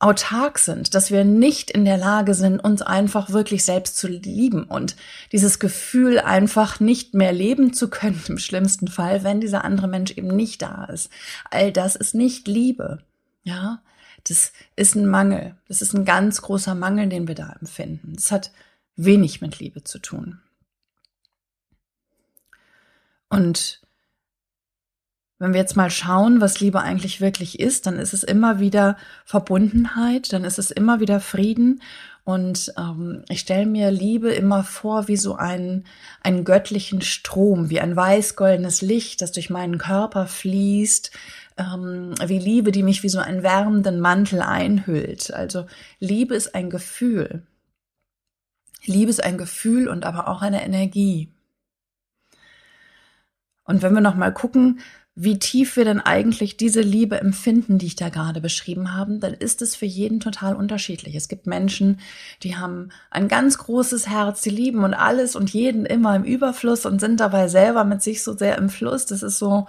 autark 0.00 0.58
sind, 0.58 0.94
dass 0.94 1.10
wir 1.10 1.24
nicht 1.24 1.70
in 1.70 1.84
der 1.84 1.96
Lage 1.96 2.34
sind, 2.34 2.62
uns 2.62 2.82
einfach 2.82 3.30
wirklich 3.30 3.64
selbst 3.64 3.96
zu 3.96 4.06
lieben 4.06 4.62
und 4.62 4.94
dieses 5.32 5.58
Gefühl 5.58 6.20
einfach 6.20 6.78
nicht 6.78 7.14
mehr 7.14 7.32
leben 7.32 7.72
zu 7.72 7.90
können, 7.90 8.22
im 8.28 8.38
schlimmsten 8.38 8.86
Fall, 8.86 9.24
wenn 9.24 9.40
dieser 9.40 9.64
andere 9.64 9.88
Mensch 9.88 10.12
eben 10.12 10.28
nicht 10.28 10.62
da 10.62 10.84
ist. 10.84 11.10
All 11.50 11.72
das 11.72 11.96
ist 11.96 12.14
nicht 12.14 12.46
Liebe. 12.46 12.98
Ja, 13.42 13.80
das 14.28 14.52
ist 14.76 14.94
ein 14.94 15.06
Mangel. 15.06 15.56
Das 15.68 15.82
ist 15.82 15.94
ein 15.94 16.04
ganz 16.04 16.42
großer 16.42 16.74
Mangel, 16.74 17.08
den 17.08 17.28
wir 17.28 17.34
da 17.34 17.54
empfinden. 17.60 18.14
Das 18.14 18.30
hat 18.30 18.52
wenig 18.96 19.40
mit 19.40 19.58
Liebe 19.58 19.84
zu 19.84 19.98
tun. 19.98 20.40
Und 23.28 23.82
wenn 25.38 25.52
wir 25.52 25.60
jetzt 25.60 25.76
mal 25.76 25.90
schauen, 25.90 26.40
was 26.40 26.60
Liebe 26.60 26.80
eigentlich 26.80 27.20
wirklich 27.20 27.60
ist, 27.60 27.86
dann 27.86 27.98
ist 27.98 28.12
es 28.12 28.24
immer 28.24 28.58
wieder 28.58 28.96
Verbundenheit, 29.24 30.32
dann 30.32 30.44
ist 30.44 30.58
es 30.58 30.70
immer 30.70 30.98
wieder 30.98 31.20
Frieden. 31.20 31.80
Und 32.28 32.74
ähm, 32.76 33.24
ich 33.30 33.40
stelle 33.40 33.64
mir 33.64 33.90
Liebe 33.90 34.30
immer 34.30 34.62
vor 34.62 35.08
wie 35.08 35.16
so 35.16 35.36
einen, 35.36 35.86
einen 36.22 36.44
göttlichen 36.44 37.00
Strom, 37.00 37.70
wie 37.70 37.80
ein 37.80 37.96
weiß-goldenes 37.96 38.82
Licht, 38.82 39.22
das 39.22 39.32
durch 39.32 39.48
meinen 39.48 39.78
Körper 39.78 40.26
fließt, 40.26 41.10
ähm, 41.56 42.14
wie 42.22 42.38
Liebe, 42.38 42.70
die 42.70 42.82
mich 42.82 43.02
wie 43.02 43.08
so 43.08 43.18
einen 43.18 43.42
wärmenden 43.42 43.98
Mantel 43.98 44.42
einhüllt. 44.42 45.32
Also 45.32 45.64
Liebe 46.00 46.34
ist 46.34 46.54
ein 46.54 46.68
Gefühl. 46.68 47.46
Liebe 48.84 49.08
ist 49.08 49.24
ein 49.24 49.38
Gefühl 49.38 49.88
und 49.88 50.04
aber 50.04 50.28
auch 50.28 50.42
eine 50.42 50.62
Energie. 50.62 51.32
Und 53.64 53.80
wenn 53.80 53.94
wir 53.94 54.02
noch 54.02 54.16
mal 54.16 54.34
gucken, 54.34 54.80
wie 55.20 55.40
tief 55.40 55.76
wir 55.76 55.84
denn 55.84 56.00
eigentlich 56.00 56.56
diese 56.56 56.80
Liebe 56.80 57.20
empfinden, 57.20 57.78
die 57.78 57.86
ich 57.86 57.96
da 57.96 58.08
gerade 58.08 58.40
beschrieben 58.40 58.94
habe, 58.94 59.18
dann 59.18 59.34
ist 59.34 59.62
es 59.62 59.74
für 59.74 59.84
jeden 59.84 60.20
total 60.20 60.54
unterschiedlich. 60.54 61.16
Es 61.16 61.26
gibt 61.26 61.48
Menschen, 61.48 61.98
die 62.44 62.56
haben 62.56 62.90
ein 63.10 63.26
ganz 63.26 63.58
großes 63.58 64.08
Herz, 64.08 64.42
die 64.42 64.50
lieben 64.50 64.84
und 64.84 64.94
alles 64.94 65.34
und 65.34 65.50
jeden 65.50 65.86
immer 65.86 66.14
im 66.14 66.22
Überfluss 66.22 66.86
und 66.86 67.00
sind 67.00 67.18
dabei 67.18 67.48
selber 67.48 67.82
mit 67.82 68.00
sich 68.00 68.22
so 68.22 68.36
sehr 68.36 68.58
im 68.58 68.68
Fluss. 68.68 69.06
Das 69.06 69.24
ist 69.24 69.40
so, 69.40 69.66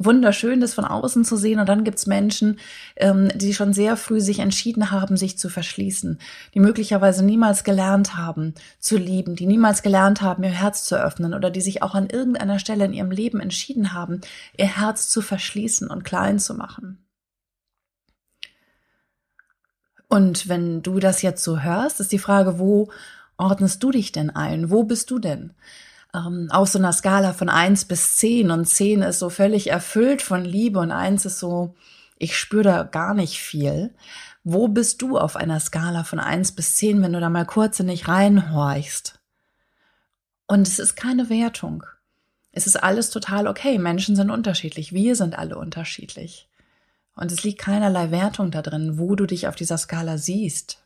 wunderschön, 0.00 0.60
das 0.60 0.74
von 0.74 0.84
außen 0.84 1.24
zu 1.24 1.36
sehen. 1.36 1.60
Und 1.60 1.68
dann 1.68 1.84
gibt's 1.84 2.06
Menschen, 2.06 2.58
ähm, 2.96 3.28
die 3.36 3.54
schon 3.54 3.72
sehr 3.72 3.96
früh 3.96 4.20
sich 4.20 4.40
entschieden 4.40 4.90
haben, 4.90 5.16
sich 5.16 5.38
zu 5.38 5.48
verschließen, 5.48 6.18
die 6.54 6.60
möglicherweise 6.60 7.24
niemals 7.24 7.62
gelernt 7.62 8.16
haben 8.16 8.54
zu 8.80 8.96
lieben, 8.96 9.36
die 9.36 9.46
niemals 9.46 9.82
gelernt 9.82 10.22
haben, 10.22 10.42
ihr 10.42 10.50
Herz 10.50 10.84
zu 10.84 10.96
öffnen 10.96 11.34
oder 11.34 11.50
die 11.50 11.60
sich 11.60 11.82
auch 11.82 11.94
an 11.94 12.08
irgendeiner 12.08 12.58
Stelle 12.58 12.86
in 12.86 12.94
ihrem 12.94 13.10
Leben 13.10 13.38
entschieden 13.38 13.92
haben, 13.92 14.20
ihr 14.56 14.78
Herz 14.78 15.08
zu 15.08 15.20
verschließen 15.20 15.88
und 15.88 16.02
klein 16.02 16.38
zu 16.38 16.54
machen. 16.54 16.98
Und 20.08 20.48
wenn 20.48 20.82
du 20.82 20.98
das 20.98 21.22
jetzt 21.22 21.44
so 21.44 21.60
hörst, 21.60 22.00
ist 22.00 22.10
die 22.10 22.18
Frage, 22.18 22.58
wo 22.58 22.90
ordnest 23.36 23.82
du 23.82 23.92
dich 23.92 24.10
denn 24.10 24.30
ein? 24.30 24.70
Wo 24.70 24.82
bist 24.82 25.10
du 25.10 25.20
denn? 25.20 25.52
Ähm, 26.14 26.48
auf 26.50 26.68
so 26.68 26.78
einer 26.78 26.92
Skala 26.92 27.32
von 27.32 27.48
eins 27.48 27.84
bis 27.84 28.16
zehn 28.16 28.50
und 28.50 28.66
zehn 28.66 29.02
ist 29.02 29.18
so 29.18 29.30
völlig 29.30 29.70
erfüllt 29.70 30.22
von 30.22 30.44
Liebe 30.44 30.78
und 30.78 30.92
eins 30.92 31.24
ist 31.24 31.38
so, 31.38 31.74
ich 32.18 32.36
spüre 32.36 32.64
da 32.64 32.82
gar 32.82 33.14
nicht 33.14 33.38
viel. 33.38 33.94
Wo 34.44 34.68
bist 34.68 35.02
du 35.02 35.18
auf 35.18 35.36
einer 35.36 35.60
Skala 35.60 36.04
von 36.04 36.18
eins 36.18 36.52
bis 36.52 36.76
zehn, 36.76 37.02
wenn 37.02 37.12
du 37.12 37.20
da 37.20 37.28
mal 37.28 37.46
kurz 37.46 37.80
in 37.80 37.88
dich 37.88 38.08
reinhorchst? 38.08 39.18
Und 40.46 40.66
es 40.66 40.78
ist 40.78 40.96
keine 40.96 41.28
Wertung. 41.28 41.84
Es 42.52 42.66
ist 42.66 42.82
alles 42.82 43.10
total 43.10 43.46
okay. 43.46 43.78
Menschen 43.78 44.16
sind 44.16 44.30
unterschiedlich. 44.30 44.92
Wir 44.92 45.14
sind 45.14 45.38
alle 45.38 45.56
unterschiedlich. 45.56 46.48
Und 47.14 47.30
es 47.30 47.44
liegt 47.44 47.60
keinerlei 47.60 48.10
Wertung 48.10 48.50
da 48.50 48.62
drin, 48.62 48.98
wo 48.98 49.14
du 49.14 49.26
dich 49.26 49.46
auf 49.46 49.54
dieser 49.54 49.78
Skala 49.78 50.18
siehst. 50.18 50.79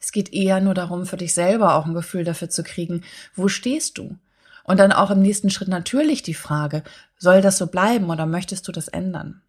Es 0.00 0.12
geht 0.12 0.32
eher 0.32 0.60
nur 0.60 0.74
darum, 0.74 1.06
für 1.06 1.16
dich 1.16 1.34
selber 1.34 1.74
auch 1.74 1.86
ein 1.86 1.94
Gefühl 1.94 2.24
dafür 2.24 2.48
zu 2.48 2.62
kriegen, 2.62 3.02
wo 3.34 3.48
stehst 3.48 3.98
du? 3.98 4.16
Und 4.64 4.78
dann 4.78 4.92
auch 4.92 5.10
im 5.10 5.20
nächsten 5.20 5.50
Schritt 5.50 5.68
natürlich 5.68 6.22
die 6.22 6.34
Frage, 6.34 6.82
soll 7.16 7.40
das 7.40 7.58
so 7.58 7.66
bleiben 7.66 8.10
oder 8.10 8.26
möchtest 8.26 8.68
du 8.68 8.72
das 8.72 8.88
ändern? 8.88 9.42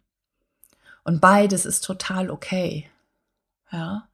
Und 1.04 1.20
beides 1.20 1.66
ist 1.66 1.84
total 1.84 2.30
okay. 2.30 2.88
Ja. 3.70 4.08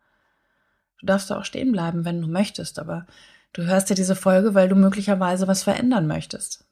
Du 1.01 1.07
darfst 1.07 1.31
auch 1.31 1.45
stehen 1.45 1.73
bleiben, 1.73 2.05
wenn 2.05 2.21
du 2.21 2.29
möchtest, 2.29 2.79
aber 2.79 3.07
du 3.53 3.65
hörst 3.65 3.91
ja 3.91 3.97
diese 3.97 4.17
Folge, 4.17 4.55
weil 4.55 4.69
du 4.69 4.75
möglicherweise 4.75 5.47
was 5.47 5.63
verändern 5.63 6.07
möchtest. 6.07 6.65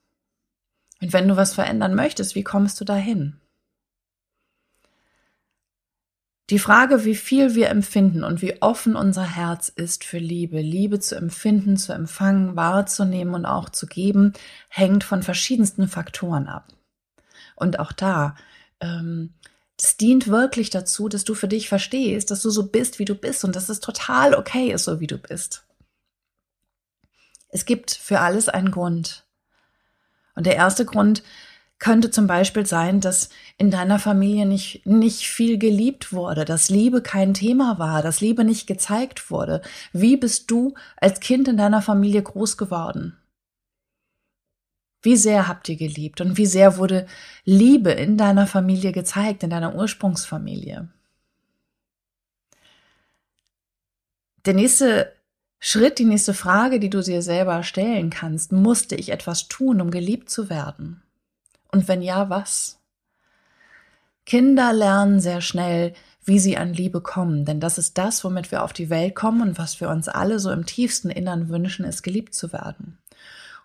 Und 1.01 1.13
wenn 1.13 1.29
du 1.29 1.37
was 1.37 1.55
verändern 1.55 1.95
möchtest, 1.95 2.35
wie 2.35 2.45
kommst 2.45 2.81
du 2.81 2.85
dahin? 2.85 3.39
Die 6.51 6.59
Frage, 6.59 7.07
wie 7.07 7.15
viel 7.15 7.55
wir 7.55 7.71
empfinden 7.71 8.23
und 8.23 8.43
wie 8.43 8.61
offen 8.61 8.97
unser 8.97 9.25
Herz 9.25 9.71
ist 9.71 10.05
für 10.05 10.19
Liebe, 10.19 10.61
Liebe 10.61 11.01
zu 11.01 11.17
empfinden, 11.17 11.79
zu 11.79 11.95
empfangen, 11.95 12.55
wahrzunehmen 12.55 13.35
und 13.35 13.47
auch 13.47 13.71
zu 13.71 13.87
geben, 13.87 14.35
hängt 14.69 15.05
von 15.05 15.23
verschiedensten 15.23 15.89
Faktoren 15.89 16.47
ab. 16.47 16.69
Und 17.57 17.79
auch 17.79 17.93
da, 17.93 18.37
ähm, 18.81 19.33
das 19.79 19.97
dient 19.97 20.29
wirklich 20.29 20.69
dazu, 20.69 21.09
dass 21.09 21.25
du 21.25 21.35
für 21.35 21.49
dich 21.49 21.69
verstehst, 21.69 22.31
dass 22.31 22.43
du 22.43 22.51
so 22.51 22.67
bist, 22.67 22.99
wie 22.99 23.07
du 23.07 23.15
bist 23.15 23.45
und 23.45 23.57
dass 23.57 23.71
es 23.71 23.81
total 23.81 24.35
okay 24.35 24.71
ist, 24.71 24.85
so 24.85 25.01
wie 25.01 25.07
du 25.07 25.17
bist. 25.17 25.65
Es 27.49 27.65
gibt 27.65 27.93
für 27.95 28.21
alles 28.21 28.49
einen 28.51 28.71
Grund. 28.71 29.25
Und 30.35 30.45
der 30.45 30.57
erste 30.57 30.85
Grund 30.85 31.23
könnte 31.85 32.11
zum 32.11 32.27
Beispiel 32.27 32.65
sein, 32.65 33.03
dass 33.03 33.29
in 33.59 33.71
deiner 33.71 33.99
Familie 33.99 34.47
nicht, 34.47 34.87
nicht 34.87 35.29
viel 35.29 35.59
geliebt 35.59 36.15
wurde, 36.15 36.47
dass 36.47 36.71
Liebe 36.71 37.03
kein 37.03 37.35
Thema 37.35 37.79
war, 37.79 38.01
dass 38.01 38.23
Liebe 38.23 38.43
nicht 38.43 38.67
gezeigt 38.67 39.31
wurde. 39.31 39.61
Wie 39.93 40.17
bist 40.17 40.51
du 40.51 40.73
als 40.97 41.21
Kind 41.21 41.47
in 41.47 41.59
deiner 41.59 41.83
Familie 41.83 42.23
groß 42.23 42.57
geworden? 42.57 43.19
Wie 45.03 45.17
sehr 45.17 45.47
habt 45.47 45.69
ihr 45.69 45.77
geliebt 45.77 46.23
und 46.23 46.39
wie 46.39 46.47
sehr 46.47 46.79
wurde 46.79 47.07
Liebe 47.45 47.91
in 47.91 48.17
deiner 48.17 48.47
Familie 48.47 48.93
gezeigt, 48.93 49.43
in 49.43 49.51
deiner 49.51 49.75
Ursprungsfamilie? 49.75 50.89
Der 54.47 54.55
nächste 54.55 55.13
Schritt, 55.61 55.99
die 55.99 56.07
nächste 56.07 56.33
Frage, 56.33 56.81
die 56.81 56.89
du 56.89 57.03
dir 57.03 57.21
selber 57.21 57.63
stellen 57.63 58.09
kannst, 58.09 58.53
musste 58.53 58.95
ich 58.95 59.11
etwas 59.11 59.49
tun, 59.49 59.83
um 59.83 59.91
geliebt 59.91 60.31
zu 60.31 60.49
werden? 60.49 61.04
Und 61.75 61.89
wenn 61.89 62.03
ja, 62.03 62.31
was? 62.31 62.79
Kinder 64.27 64.73
lernen 64.73 65.19
sehr 65.19 65.41
schnell, 65.41 65.93
wie 66.25 66.39
sie 66.39 66.57
an 66.57 66.73
Liebe 66.73 67.01
kommen, 67.01 67.45
denn 67.45 67.59
das 67.59 67.79
ist 67.79 67.99
das, 67.99 68.23
womit 68.23 68.53
wir 68.53 68.63
auf 68.63 68.73
die 68.73 68.91
Welt 68.91 69.17
kommen 69.17 69.43
und 69.43 69.59
was 69.59 69.81
wir 69.81 69.89
uns 69.89 70.07
alle 70.07 70.39
so 70.39 70.53
im 70.53 70.67
tiefsten 70.67 71.11
Innern 71.11 71.49
wünschen, 71.49 71.85
ist 71.85 72.05
geliebt 72.05 72.33
zu 72.33 72.53
werden. 72.53 72.99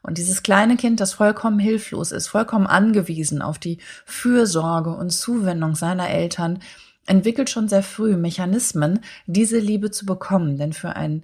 Und 0.02 0.18
dieses 0.18 0.42
kleine 0.42 0.76
Kind, 0.76 1.00
das 1.00 1.14
vollkommen 1.14 1.60
hilflos 1.60 2.12
ist, 2.12 2.30
vollkommen 2.30 2.66
angewiesen 2.66 3.44
auf 3.44 3.60
die 3.60 3.78
Fürsorge 4.06 4.90
und 4.90 5.12
Zuwendung 5.12 5.76
seiner 5.76 6.10
Eltern, 6.10 6.64
entwickelt 7.06 7.52
schon 7.52 7.70
sehr 7.70 7.84
früh 7.84 8.18
Mechanismen, 8.18 9.02
diese 9.28 9.60
Liebe 9.60 9.92
zu 9.92 10.08
bekommen. 10.08 10.58
Denn 10.58 10.74
für 10.74 10.96
ein 10.96 11.24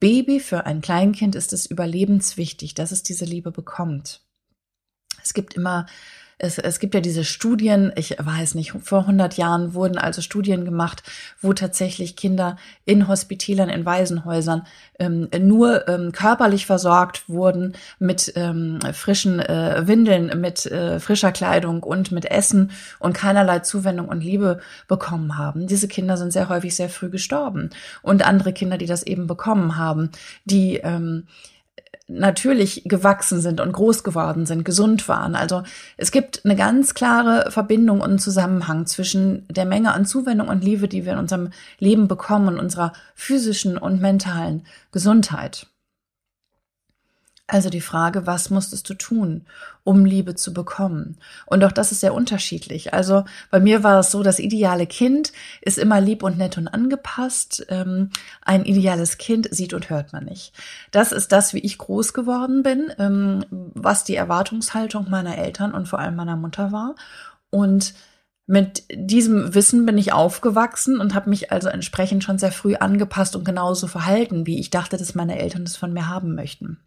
Baby, 0.00 0.40
für 0.40 0.64
ein 0.64 0.80
Kleinkind 0.80 1.34
ist 1.34 1.52
es 1.52 1.66
überlebenswichtig, 1.66 2.72
dass 2.72 2.92
es 2.92 3.02
diese 3.02 3.26
Liebe 3.26 3.50
bekommt. 3.50 4.23
Es 5.22 5.34
gibt 5.34 5.54
immer 5.54 5.86
es, 6.38 6.58
es 6.58 6.80
gibt 6.80 6.94
ja 6.94 7.00
diese 7.00 7.24
Studien, 7.24 7.92
ich 7.96 8.16
weiß 8.18 8.54
nicht, 8.54 8.72
vor 8.82 9.00
100 9.00 9.36
Jahren 9.36 9.74
wurden 9.74 9.98
also 9.98 10.20
Studien 10.20 10.64
gemacht, 10.64 11.02
wo 11.40 11.52
tatsächlich 11.52 12.16
Kinder 12.16 12.56
in 12.84 13.06
Hospitälern, 13.06 13.68
in 13.68 13.86
Waisenhäusern 13.86 14.66
ähm, 14.98 15.28
nur 15.40 15.88
ähm, 15.88 16.12
körperlich 16.12 16.66
versorgt 16.66 17.28
wurden 17.28 17.74
mit 17.98 18.32
ähm, 18.36 18.80
frischen 18.92 19.40
äh, 19.40 19.86
Windeln, 19.86 20.40
mit 20.40 20.66
äh, 20.66 20.98
frischer 20.98 21.32
Kleidung 21.32 21.82
und 21.82 22.10
mit 22.10 22.30
Essen 22.30 22.72
und 22.98 23.12
keinerlei 23.12 23.60
Zuwendung 23.60 24.08
und 24.08 24.20
Liebe 24.20 24.60
bekommen 24.88 25.38
haben. 25.38 25.66
Diese 25.66 25.88
Kinder 25.88 26.16
sind 26.16 26.32
sehr 26.32 26.48
häufig 26.48 26.74
sehr 26.74 26.88
früh 26.88 27.10
gestorben. 27.10 27.70
Und 28.02 28.26
andere 28.26 28.52
Kinder, 28.52 28.76
die 28.76 28.86
das 28.86 29.04
eben 29.04 29.26
bekommen 29.26 29.76
haben, 29.76 30.10
die 30.44 30.76
ähm, 30.76 31.26
natürlich 32.14 32.82
gewachsen 32.84 33.40
sind 33.40 33.60
und 33.60 33.72
groß 33.72 34.04
geworden 34.04 34.46
sind, 34.46 34.64
gesund 34.64 35.08
waren. 35.08 35.34
Also 35.34 35.62
es 35.96 36.10
gibt 36.10 36.44
eine 36.44 36.56
ganz 36.56 36.94
klare 36.94 37.50
Verbindung 37.50 38.00
und 38.00 38.18
Zusammenhang 38.20 38.86
zwischen 38.86 39.46
der 39.48 39.64
Menge 39.64 39.92
an 39.92 40.06
Zuwendung 40.06 40.48
und 40.48 40.64
Liebe, 40.64 40.88
die 40.88 41.04
wir 41.04 41.12
in 41.12 41.18
unserem 41.18 41.50
Leben 41.78 42.08
bekommen 42.08 42.48
und 42.48 42.58
unserer 42.58 42.92
physischen 43.14 43.76
und 43.78 44.00
mentalen 44.00 44.64
Gesundheit. 44.92 45.66
Also 47.46 47.68
die 47.68 47.82
Frage, 47.82 48.26
was 48.26 48.48
musstest 48.48 48.88
du 48.88 48.94
tun, 48.94 49.44
um 49.82 50.06
Liebe 50.06 50.34
zu 50.34 50.54
bekommen? 50.54 51.18
Und 51.44 51.62
auch 51.62 51.72
das 51.72 51.92
ist 51.92 52.00
sehr 52.00 52.14
unterschiedlich. 52.14 52.94
Also 52.94 53.24
bei 53.50 53.60
mir 53.60 53.82
war 53.82 54.00
es 54.00 54.10
so, 54.10 54.22
das 54.22 54.38
ideale 54.38 54.86
Kind 54.86 55.30
ist 55.60 55.76
immer 55.76 56.00
lieb 56.00 56.22
und 56.22 56.38
nett 56.38 56.56
und 56.56 56.68
angepasst. 56.68 57.66
Ähm, 57.68 58.08
ein 58.40 58.64
ideales 58.64 59.18
Kind 59.18 59.54
sieht 59.54 59.74
und 59.74 59.90
hört 59.90 60.14
man 60.14 60.24
nicht. 60.24 60.54
Das 60.90 61.12
ist 61.12 61.32
das, 61.32 61.52
wie 61.52 61.58
ich 61.58 61.76
groß 61.76 62.14
geworden 62.14 62.62
bin, 62.62 62.90
ähm, 62.98 63.44
was 63.50 64.04
die 64.04 64.16
Erwartungshaltung 64.16 65.10
meiner 65.10 65.36
Eltern 65.36 65.74
und 65.74 65.86
vor 65.86 65.98
allem 65.98 66.16
meiner 66.16 66.36
Mutter 66.36 66.72
war. 66.72 66.94
Und 67.50 67.92
mit 68.46 68.84
diesem 68.90 69.54
Wissen 69.54 69.84
bin 69.84 69.98
ich 69.98 70.14
aufgewachsen 70.14 70.98
und 70.98 71.14
habe 71.14 71.28
mich 71.28 71.52
also 71.52 71.68
entsprechend 71.68 72.24
schon 72.24 72.38
sehr 72.38 72.52
früh 72.52 72.76
angepasst 72.76 73.36
und 73.36 73.44
genauso 73.44 73.86
verhalten, 73.86 74.46
wie 74.46 74.60
ich 74.60 74.70
dachte, 74.70 74.96
dass 74.96 75.14
meine 75.14 75.38
Eltern 75.38 75.64
es 75.64 75.76
von 75.76 75.92
mir 75.92 76.08
haben 76.08 76.34
möchten. 76.34 76.78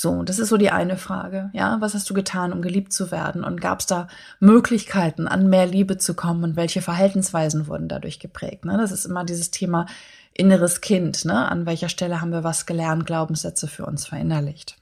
So, 0.00 0.22
das 0.22 0.38
ist 0.38 0.50
so 0.50 0.58
die 0.58 0.70
eine 0.70 0.96
Frage. 0.96 1.50
Ja, 1.54 1.80
was 1.80 1.92
hast 1.92 2.08
du 2.08 2.14
getan, 2.14 2.52
um 2.52 2.62
geliebt 2.62 2.92
zu 2.92 3.10
werden? 3.10 3.42
Und 3.42 3.60
gab 3.60 3.80
es 3.80 3.86
da 3.86 4.06
Möglichkeiten, 4.38 5.26
an 5.26 5.48
mehr 5.48 5.66
Liebe 5.66 5.98
zu 5.98 6.14
kommen? 6.14 6.44
Und 6.44 6.54
welche 6.54 6.82
Verhaltensweisen 6.82 7.66
wurden 7.66 7.88
dadurch 7.88 8.20
geprägt? 8.20 8.64
Ne? 8.64 8.78
Das 8.78 8.92
ist 8.92 9.06
immer 9.06 9.24
dieses 9.24 9.50
Thema 9.50 9.86
inneres 10.32 10.82
Kind. 10.82 11.24
Ne? 11.24 11.48
An 11.48 11.66
welcher 11.66 11.88
Stelle 11.88 12.20
haben 12.20 12.30
wir 12.30 12.44
was 12.44 12.64
gelernt, 12.64 13.06
Glaubenssätze 13.06 13.66
für 13.66 13.86
uns 13.86 14.06
verinnerlicht? 14.06 14.76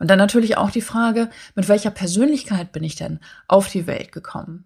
Und 0.00 0.10
dann 0.10 0.18
natürlich 0.18 0.56
auch 0.56 0.72
die 0.72 0.80
Frage, 0.80 1.30
mit 1.54 1.68
welcher 1.68 1.92
Persönlichkeit 1.92 2.72
bin 2.72 2.82
ich 2.82 2.96
denn 2.96 3.20
auf 3.46 3.68
die 3.68 3.86
Welt 3.86 4.10
gekommen? 4.10 4.64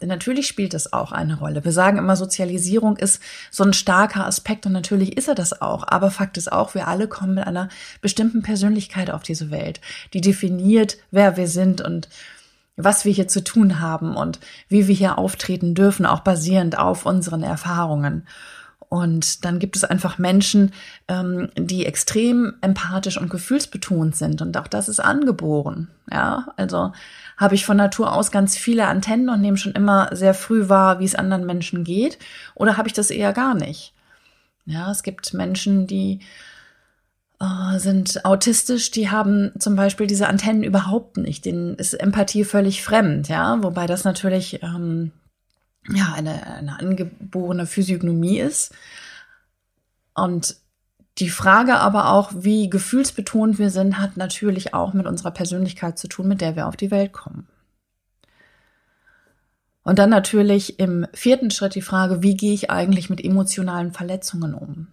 Denn 0.00 0.08
natürlich 0.08 0.46
spielt 0.46 0.74
das 0.74 0.92
auch 0.92 1.12
eine 1.12 1.38
Rolle. 1.38 1.64
Wir 1.64 1.72
sagen 1.72 1.98
immer, 1.98 2.16
Sozialisierung 2.16 2.96
ist 2.96 3.20
so 3.50 3.64
ein 3.64 3.72
starker 3.72 4.26
Aspekt 4.26 4.66
und 4.66 4.72
natürlich 4.72 5.16
ist 5.16 5.28
er 5.28 5.34
das 5.34 5.60
auch. 5.60 5.84
Aber 5.86 6.10
Fakt 6.10 6.36
ist 6.36 6.52
auch, 6.52 6.74
wir 6.74 6.88
alle 6.88 7.08
kommen 7.08 7.34
mit 7.34 7.46
einer 7.46 7.68
bestimmten 8.00 8.42
Persönlichkeit 8.42 9.10
auf 9.10 9.22
diese 9.22 9.50
Welt, 9.50 9.80
die 10.12 10.20
definiert, 10.20 10.98
wer 11.10 11.36
wir 11.36 11.48
sind 11.48 11.80
und 11.80 12.08
was 12.76 13.04
wir 13.06 13.12
hier 13.12 13.28
zu 13.28 13.42
tun 13.42 13.80
haben 13.80 14.16
und 14.16 14.38
wie 14.68 14.86
wir 14.86 14.94
hier 14.94 15.18
auftreten 15.18 15.74
dürfen, 15.74 16.04
auch 16.04 16.20
basierend 16.20 16.78
auf 16.78 17.06
unseren 17.06 17.42
Erfahrungen. 17.42 18.26
Und 18.88 19.44
dann 19.44 19.58
gibt 19.58 19.76
es 19.76 19.84
einfach 19.84 20.18
Menschen, 20.18 20.72
ähm, 21.08 21.48
die 21.56 21.86
extrem 21.86 22.54
empathisch 22.60 23.18
und 23.18 23.30
gefühlsbetont 23.30 24.14
sind. 24.14 24.42
Und 24.42 24.56
auch 24.56 24.68
das 24.68 24.88
ist 24.88 25.00
angeboren. 25.00 25.88
Ja, 26.10 26.48
also 26.56 26.92
habe 27.36 27.54
ich 27.54 27.66
von 27.66 27.76
Natur 27.76 28.12
aus 28.12 28.30
ganz 28.30 28.56
viele 28.56 28.86
Antennen 28.86 29.28
und 29.28 29.40
nehme 29.40 29.56
schon 29.56 29.72
immer 29.72 30.08
sehr 30.12 30.34
früh 30.34 30.68
wahr, 30.68 31.00
wie 31.00 31.04
es 31.04 31.14
anderen 31.14 31.44
Menschen 31.44 31.84
geht. 31.84 32.18
Oder 32.54 32.76
habe 32.76 32.88
ich 32.88 32.94
das 32.94 33.10
eher 33.10 33.32
gar 33.32 33.54
nicht? 33.54 33.92
Ja, 34.64 34.90
es 34.90 35.02
gibt 35.02 35.34
Menschen, 35.34 35.86
die 35.86 36.20
äh, 37.40 37.78
sind 37.78 38.24
autistisch, 38.24 38.90
die 38.90 39.10
haben 39.10 39.52
zum 39.58 39.76
Beispiel 39.76 40.06
diese 40.06 40.28
Antennen 40.28 40.64
überhaupt 40.64 41.18
nicht. 41.18 41.44
Denen 41.44 41.76
ist 41.76 41.94
Empathie 41.94 42.44
völlig 42.44 42.82
fremd. 42.82 43.28
Ja, 43.28 43.62
wobei 43.62 43.86
das 43.86 44.04
natürlich 44.04 44.62
ähm, 44.62 45.12
ja, 45.92 46.14
eine, 46.14 46.46
eine 46.46 46.78
angeborene 46.78 47.66
Physiognomie 47.66 48.40
ist. 48.40 48.74
Und 50.14 50.56
die 51.18 51.30
Frage 51.30 51.76
aber 51.76 52.10
auch, 52.10 52.32
wie 52.34 52.68
gefühlsbetont 52.68 53.58
wir 53.58 53.70
sind, 53.70 53.98
hat 53.98 54.16
natürlich 54.16 54.74
auch 54.74 54.92
mit 54.92 55.06
unserer 55.06 55.30
Persönlichkeit 55.30 55.98
zu 55.98 56.08
tun, 56.08 56.28
mit 56.28 56.40
der 56.40 56.56
wir 56.56 56.66
auf 56.66 56.76
die 56.76 56.90
Welt 56.90 57.12
kommen. 57.12 57.46
Und 59.82 59.98
dann 59.98 60.10
natürlich 60.10 60.78
im 60.78 61.06
vierten 61.12 61.50
Schritt 61.50 61.74
die 61.74 61.82
Frage, 61.82 62.22
wie 62.22 62.36
gehe 62.36 62.52
ich 62.52 62.70
eigentlich 62.70 63.08
mit 63.08 63.24
emotionalen 63.24 63.92
Verletzungen 63.92 64.52
um? 64.52 64.88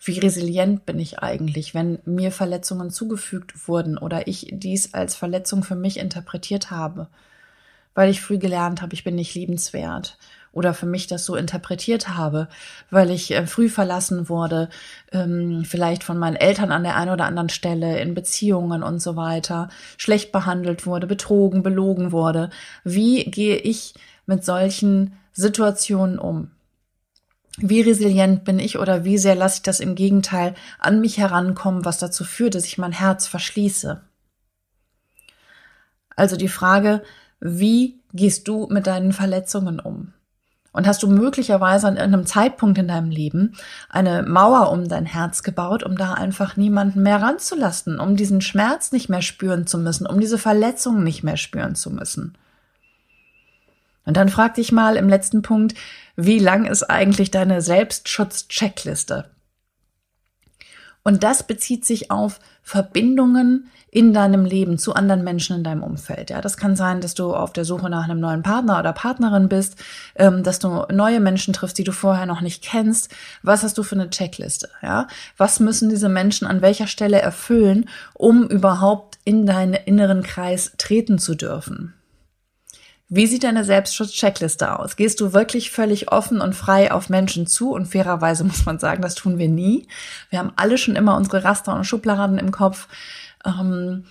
Wie 0.00 0.18
resilient 0.18 0.86
bin 0.86 0.98
ich 0.98 1.20
eigentlich, 1.20 1.72
wenn 1.72 1.98
mir 2.04 2.30
Verletzungen 2.30 2.90
zugefügt 2.90 3.68
wurden 3.68 3.96
oder 3.96 4.26
ich 4.26 4.48
dies 4.52 4.92
als 4.92 5.14
Verletzung 5.14 5.62
für 5.62 5.76
mich 5.76 5.98
interpretiert 5.98 6.70
habe? 6.70 7.08
weil 7.98 8.10
ich 8.10 8.20
früh 8.20 8.38
gelernt 8.38 8.80
habe, 8.80 8.94
ich 8.94 9.02
bin 9.02 9.16
nicht 9.16 9.34
liebenswert 9.34 10.18
oder 10.58 10.74
für 10.74 10.86
mich 10.86 11.06
das 11.06 11.24
so 11.24 11.36
interpretiert 11.36 12.08
habe, 12.08 12.48
weil 12.90 13.10
ich 13.10 13.30
äh, 13.30 13.46
früh 13.46 13.68
verlassen 13.68 14.28
wurde, 14.28 14.68
ähm, 15.12 15.64
vielleicht 15.64 16.02
von 16.02 16.18
meinen 16.18 16.34
Eltern 16.34 16.72
an 16.72 16.82
der 16.82 16.96
einen 16.96 17.12
oder 17.12 17.26
anderen 17.26 17.48
Stelle, 17.48 18.00
in 18.00 18.12
Beziehungen 18.14 18.82
und 18.82 19.00
so 19.00 19.14
weiter, 19.14 19.68
schlecht 19.96 20.32
behandelt 20.32 20.84
wurde, 20.84 21.06
betrogen, 21.06 21.62
belogen 21.62 22.10
wurde. 22.10 22.50
Wie 22.82 23.24
gehe 23.24 23.56
ich 23.56 23.94
mit 24.26 24.44
solchen 24.44 25.12
Situationen 25.32 26.18
um? 26.18 26.50
Wie 27.58 27.80
resilient 27.80 28.44
bin 28.44 28.58
ich 28.58 28.78
oder 28.78 29.04
wie 29.04 29.18
sehr 29.18 29.36
lasse 29.36 29.58
ich 29.58 29.62
das 29.62 29.78
im 29.78 29.94
Gegenteil 29.94 30.56
an 30.80 31.00
mich 31.00 31.18
herankommen, 31.18 31.84
was 31.84 31.98
dazu 31.98 32.24
führt, 32.24 32.56
dass 32.56 32.66
ich 32.66 32.78
mein 32.78 32.92
Herz 32.92 33.28
verschließe? 33.28 34.00
Also 36.16 36.36
die 36.36 36.48
Frage, 36.48 37.02
wie 37.38 38.00
gehst 38.12 38.48
du 38.48 38.66
mit 38.68 38.88
deinen 38.88 39.12
Verletzungen 39.12 39.78
um? 39.78 40.12
Und 40.78 40.86
hast 40.86 41.02
du 41.02 41.08
möglicherweise 41.08 41.88
an 41.88 41.96
irgendeinem 41.96 42.24
Zeitpunkt 42.24 42.78
in 42.78 42.86
deinem 42.86 43.10
Leben 43.10 43.56
eine 43.88 44.22
Mauer 44.22 44.70
um 44.70 44.86
dein 44.86 45.06
Herz 45.06 45.42
gebaut, 45.42 45.82
um 45.82 45.96
da 45.96 46.14
einfach 46.14 46.56
niemanden 46.56 47.02
mehr 47.02 47.20
ranzulassen, 47.20 47.98
um 47.98 48.14
diesen 48.14 48.40
Schmerz 48.40 48.92
nicht 48.92 49.08
mehr 49.08 49.20
spüren 49.20 49.66
zu 49.66 49.76
müssen, 49.76 50.06
um 50.06 50.20
diese 50.20 50.38
Verletzungen 50.38 51.02
nicht 51.02 51.24
mehr 51.24 51.36
spüren 51.36 51.74
zu 51.74 51.90
müssen? 51.90 52.38
Und 54.04 54.16
dann 54.16 54.28
frag 54.28 54.54
dich 54.54 54.70
mal 54.70 54.94
im 54.94 55.08
letzten 55.08 55.42
Punkt, 55.42 55.74
wie 56.14 56.38
lang 56.38 56.64
ist 56.64 56.84
eigentlich 56.84 57.32
deine 57.32 57.60
Selbstschutz-Checkliste? 57.60 59.24
Und 61.02 61.22
das 61.22 61.42
bezieht 61.42 61.84
sich 61.84 62.10
auf 62.10 62.40
Verbindungen 62.62 63.70
in 63.90 64.12
deinem 64.12 64.44
Leben 64.44 64.76
zu 64.76 64.94
anderen 64.94 65.24
Menschen 65.24 65.56
in 65.56 65.64
deinem 65.64 65.82
Umfeld. 65.82 66.30
Ja, 66.30 66.42
das 66.42 66.58
kann 66.58 66.76
sein, 66.76 67.00
dass 67.00 67.14
du 67.14 67.34
auf 67.34 67.52
der 67.52 67.64
Suche 67.64 67.88
nach 67.88 68.04
einem 68.04 68.20
neuen 68.20 68.42
Partner 68.42 68.78
oder 68.78 68.92
Partnerin 68.92 69.48
bist, 69.48 69.76
ähm, 70.16 70.42
dass 70.42 70.58
du 70.58 70.84
neue 70.92 71.20
Menschen 71.20 71.54
triffst, 71.54 71.78
die 71.78 71.84
du 71.84 71.92
vorher 71.92 72.26
noch 72.26 72.42
nicht 72.42 72.62
kennst. 72.62 73.14
Was 73.42 73.62
hast 73.62 73.78
du 73.78 73.82
für 73.82 73.94
eine 73.94 74.10
Checkliste? 74.10 74.68
Ja, 74.82 75.06
was 75.38 75.60
müssen 75.60 75.88
diese 75.88 76.10
Menschen 76.10 76.46
an 76.46 76.60
welcher 76.60 76.86
Stelle 76.86 77.20
erfüllen, 77.20 77.88
um 78.12 78.46
überhaupt 78.46 79.18
in 79.24 79.46
deinen 79.46 79.74
inneren 79.74 80.22
Kreis 80.22 80.72
treten 80.76 81.18
zu 81.18 81.34
dürfen? 81.34 81.94
Wie 83.10 83.26
sieht 83.26 83.44
deine 83.44 83.64
Selbstschutz-Checkliste 83.64 84.78
aus? 84.78 84.96
Gehst 84.96 85.20
du 85.20 85.32
wirklich 85.32 85.70
völlig 85.70 86.12
offen 86.12 86.42
und 86.42 86.54
frei 86.54 86.92
auf 86.92 87.08
Menschen 87.08 87.46
zu? 87.46 87.72
Und 87.72 87.86
fairerweise 87.86 88.44
muss 88.44 88.66
man 88.66 88.78
sagen, 88.78 89.00
das 89.00 89.14
tun 89.14 89.38
wir 89.38 89.48
nie. 89.48 89.88
Wir 90.28 90.38
haben 90.40 90.52
alle 90.56 90.76
schon 90.76 90.94
immer 90.94 91.16
unsere 91.16 91.42
Raster 91.42 91.74
und 91.74 91.84
Schubladen 91.84 92.38
im 92.38 92.50
Kopf. 92.52 92.86
Ähm, 93.46 94.04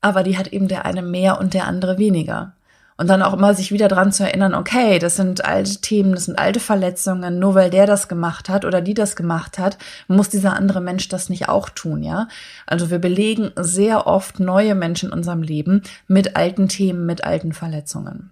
aber 0.00 0.22
die 0.22 0.38
hat 0.38 0.48
eben 0.48 0.68
der 0.68 0.84
eine 0.84 1.02
mehr 1.02 1.40
und 1.40 1.54
der 1.54 1.66
andere 1.66 1.98
weniger. 1.98 2.52
Und 2.98 3.08
dann 3.08 3.20
auch 3.20 3.34
immer 3.34 3.52
sich 3.52 3.72
wieder 3.72 3.88
dran 3.88 4.12
zu 4.12 4.22
erinnern, 4.22 4.54
okay, 4.54 4.98
das 5.00 5.16
sind 5.16 5.44
alte 5.44 5.80
Themen, 5.80 6.12
das 6.12 6.26
sind 6.26 6.38
alte 6.38 6.60
Verletzungen, 6.60 7.38
nur 7.38 7.54
weil 7.54 7.68
der 7.68 7.86
das 7.86 8.08
gemacht 8.08 8.48
hat 8.48 8.64
oder 8.64 8.80
die 8.80 8.94
das 8.94 9.16
gemacht 9.16 9.58
hat, 9.58 9.76
muss 10.08 10.30
dieser 10.30 10.54
andere 10.54 10.80
Mensch 10.80 11.08
das 11.08 11.28
nicht 11.28 11.48
auch 11.48 11.68
tun, 11.68 12.02
ja? 12.02 12.28
Also 12.64 12.90
wir 12.90 12.98
belegen 12.98 13.50
sehr 13.56 14.06
oft 14.06 14.40
neue 14.40 14.74
Menschen 14.74 15.10
in 15.10 15.18
unserem 15.18 15.42
Leben 15.42 15.82
mit 16.06 16.36
alten 16.36 16.68
Themen, 16.68 17.04
mit 17.04 17.24
alten 17.24 17.52
Verletzungen. 17.52 18.30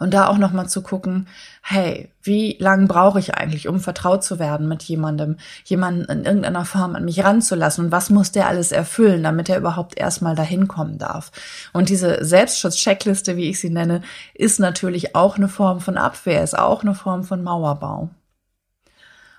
Und 0.00 0.14
da 0.14 0.28
auch 0.28 0.38
nochmal 0.38 0.66
zu 0.66 0.80
gucken, 0.80 1.28
hey, 1.60 2.10
wie 2.22 2.56
lang 2.58 2.88
brauche 2.88 3.18
ich 3.18 3.34
eigentlich, 3.34 3.68
um 3.68 3.80
vertraut 3.80 4.24
zu 4.24 4.38
werden 4.38 4.66
mit 4.66 4.82
jemandem, 4.82 5.36
jemanden 5.64 6.06
in 6.06 6.24
irgendeiner 6.24 6.64
Form 6.64 6.96
an 6.96 7.04
mich 7.04 7.22
ranzulassen 7.22 7.84
und 7.84 7.92
was 7.92 8.08
muss 8.08 8.32
der 8.32 8.48
alles 8.48 8.72
erfüllen, 8.72 9.22
damit 9.22 9.50
er 9.50 9.58
überhaupt 9.58 9.98
erstmal 9.98 10.34
dahin 10.34 10.68
kommen 10.68 10.96
darf. 10.96 11.30
Und 11.74 11.90
diese 11.90 12.24
Selbstschutz-Checkliste, 12.24 13.36
wie 13.36 13.50
ich 13.50 13.60
sie 13.60 13.68
nenne, 13.68 14.00
ist 14.32 14.58
natürlich 14.58 15.14
auch 15.14 15.36
eine 15.36 15.48
Form 15.48 15.80
von 15.80 15.98
Abwehr, 15.98 16.42
ist 16.42 16.58
auch 16.58 16.82
eine 16.82 16.94
Form 16.94 17.22
von 17.22 17.42
Mauerbau. 17.42 18.08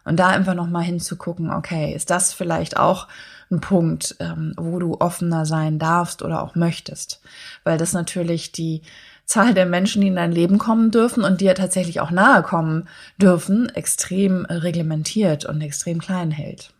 Und 0.03 0.19
da 0.19 0.27
einfach 0.27 0.53
nochmal 0.53 0.83
hinzugucken, 0.83 1.51
okay, 1.51 1.93
ist 1.93 2.11
das 2.11 2.33
vielleicht 2.33 2.77
auch 2.77 3.07
ein 3.49 3.61
Punkt, 3.61 4.15
ähm, 4.19 4.53
wo 4.57 4.77
du 4.77 4.97
offener 4.99 5.45
sein 5.47 5.79
darfst 5.79 6.21
oder 6.21 6.43
auch 6.43 6.53
möchtest? 6.53 7.21
Weil 7.63 7.79
das 7.79 7.93
natürlich 7.93 8.51
die 8.51 8.83
Zahl 9.31 9.53
der 9.53 9.65
Menschen, 9.65 10.01
die 10.01 10.09
in 10.09 10.17
dein 10.17 10.31
Leben 10.31 10.57
kommen 10.57 10.91
dürfen 10.91 11.23
und 11.23 11.41
dir 11.41 11.55
tatsächlich 11.55 12.01
auch 12.01 12.11
nahe 12.11 12.43
kommen 12.43 12.89
dürfen, 13.17 13.69
extrem 13.69 14.45
reglementiert 14.45 15.45
und 15.45 15.61
extrem 15.61 15.99
klein 15.99 16.31
hält. 16.31 16.73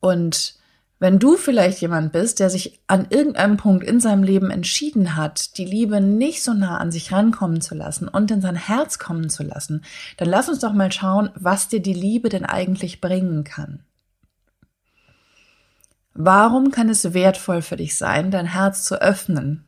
Und 0.00 0.58
wenn 1.00 1.20
du 1.20 1.36
vielleicht 1.36 1.80
jemand 1.80 2.12
bist, 2.12 2.40
der 2.40 2.50
sich 2.50 2.80
an 2.88 3.06
irgendeinem 3.10 3.56
Punkt 3.56 3.84
in 3.84 4.00
seinem 4.00 4.24
Leben 4.24 4.50
entschieden 4.50 5.14
hat, 5.14 5.56
die 5.56 5.64
Liebe 5.64 6.00
nicht 6.00 6.42
so 6.42 6.52
nah 6.54 6.78
an 6.78 6.90
sich 6.90 7.12
rankommen 7.12 7.60
zu 7.60 7.76
lassen 7.76 8.08
und 8.08 8.32
in 8.32 8.40
sein 8.40 8.56
Herz 8.56 8.98
kommen 8.98 9.30
zu 9.30 9.44
lassen, 9.44 9.84
dann 10.16 10.28
lass 10.28 10.48
uns 10.48 10.58
doch 10.58 10.72
mal 10.72 10.90
schauen, 10.90 11.30
was 11.36 11.68
dir 11.68 11.80
die 11.80 11.94
Liebe 11.94 12.28
denn 12.28 12.44
eigentlich 12.44 13.00
bringen 13.00 13.44
kann. 13.44 13.84
Warum 16.20 16.72
kann 16.72 16.88
es 16.88 17.14
wertvoll 17.14 17.62
für 17.62 17.76
dich 17.76 17.96
sein, 17.96 18.32
dein 18.32 18.46
Herz 18.46 18.82
zu 18.82 19.00
öffnen? 19.00 19.64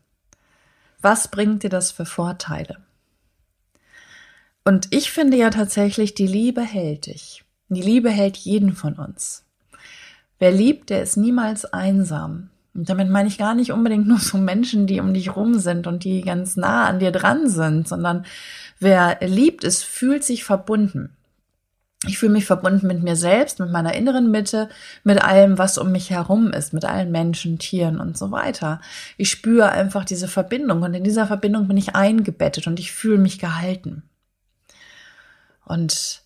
Was 1.01 1.29
bringt 1.29 1.63
dir 1.63 1.71
das 1.71 1.93
für 1.93 2.05
Vorteile? 2.05 2.79
Und 4.65 4.89
ich 4.91 5.13
finde 5.13 5.37
ja 5.37 5.51
tatsächlich, 5.51 6.15
die 6.15 6.27
Liebe 6.27 6.63
hält 6.63 7.07
dich. 7.07 7.45
Die 7.69 7.81
Liebe 7.81 8.11
hält 8.11 8.37
jeden 8.37 8.75
von 8.75 8.95
uns. 8.95 9.45
Wer 10.41 10.51
liebt, 10.51 10.91
der 10.91 11.05
ist 11.05 11.17
niemals 11.17 11.67
einsam. 11.67 12.51
Und 12.75 12.91
damit 12.91 13.11
meine 13.11 13.29
ich 13.29 13.39
gar 13.39 13.55
nicht 13.55 13.71
unbedingt 13.71 14.09
nur 14.09 14.19
so 14.19 14.37
Menschen, 14.37 14.89
die 14.89 14.99
um 14.99 15.15
dich 15.15 15.37
rum 15.37 15.61
sind 15.61 15.87
und 15.87 16.03
die 16.03 16.21
ganz 16.23 16.57
nah 16.57 16.89
an 16.89 16.99
dir 16.99 17.13
dran 17.13 17.49
sind, 17.49 17.87
sondern 17.87 18.27
wer 18.81 19.19
liebt, 19.21 19.63
es 19.63 19.85
fühlt 19.85 20.25
sich 20.25 20.43
verbunden. 20.43 21.17
Ich 22.07 22.19
fühle 22.19 22.33
mich 22.33 22.47
verbunden 22.47 22.87
mit 22.87 23.03
mir 23.03 23.15
selbst, 23.15 23.61
mit 23.61 23.71
meiner 23.71 23.95
inneren 23.95 24.31
Mitte, 24.31 24.71
mit 25.05 25.23
allem, 25.23 25.59
was 25.59 25.77
um 25.77 25.93
mich 25.93 26.09
herum 26.09 26.51
ist, 26.51 26.73
mit 26.73 26.87
allen 26.87 27.11
Menschen, 27.11 27.59
Tieren 27.59 28.01
und 28.01 28.17
so 28.17 28.31
weiter. 28.31 28.81
Ich 29.19 29.31
spüre 29.31 29.71
einfach 29.71 30.07
diese 30.07 30.27
Verbindung 30.27 30.81
und 30.83 30.95
in 30.95 31.05
dieser 31.05 31.27
Verbindung 31.27 31.69
bin 31.69 31.77
ich 31.77 31.95
eingebettet 31.95 32.67
und 32.67 32.81
ich 32.81 32.93
fühle 32.93 33.19
mich 33.19 33.39
gehalten. 33.39 34.03
Und 35.67 36.23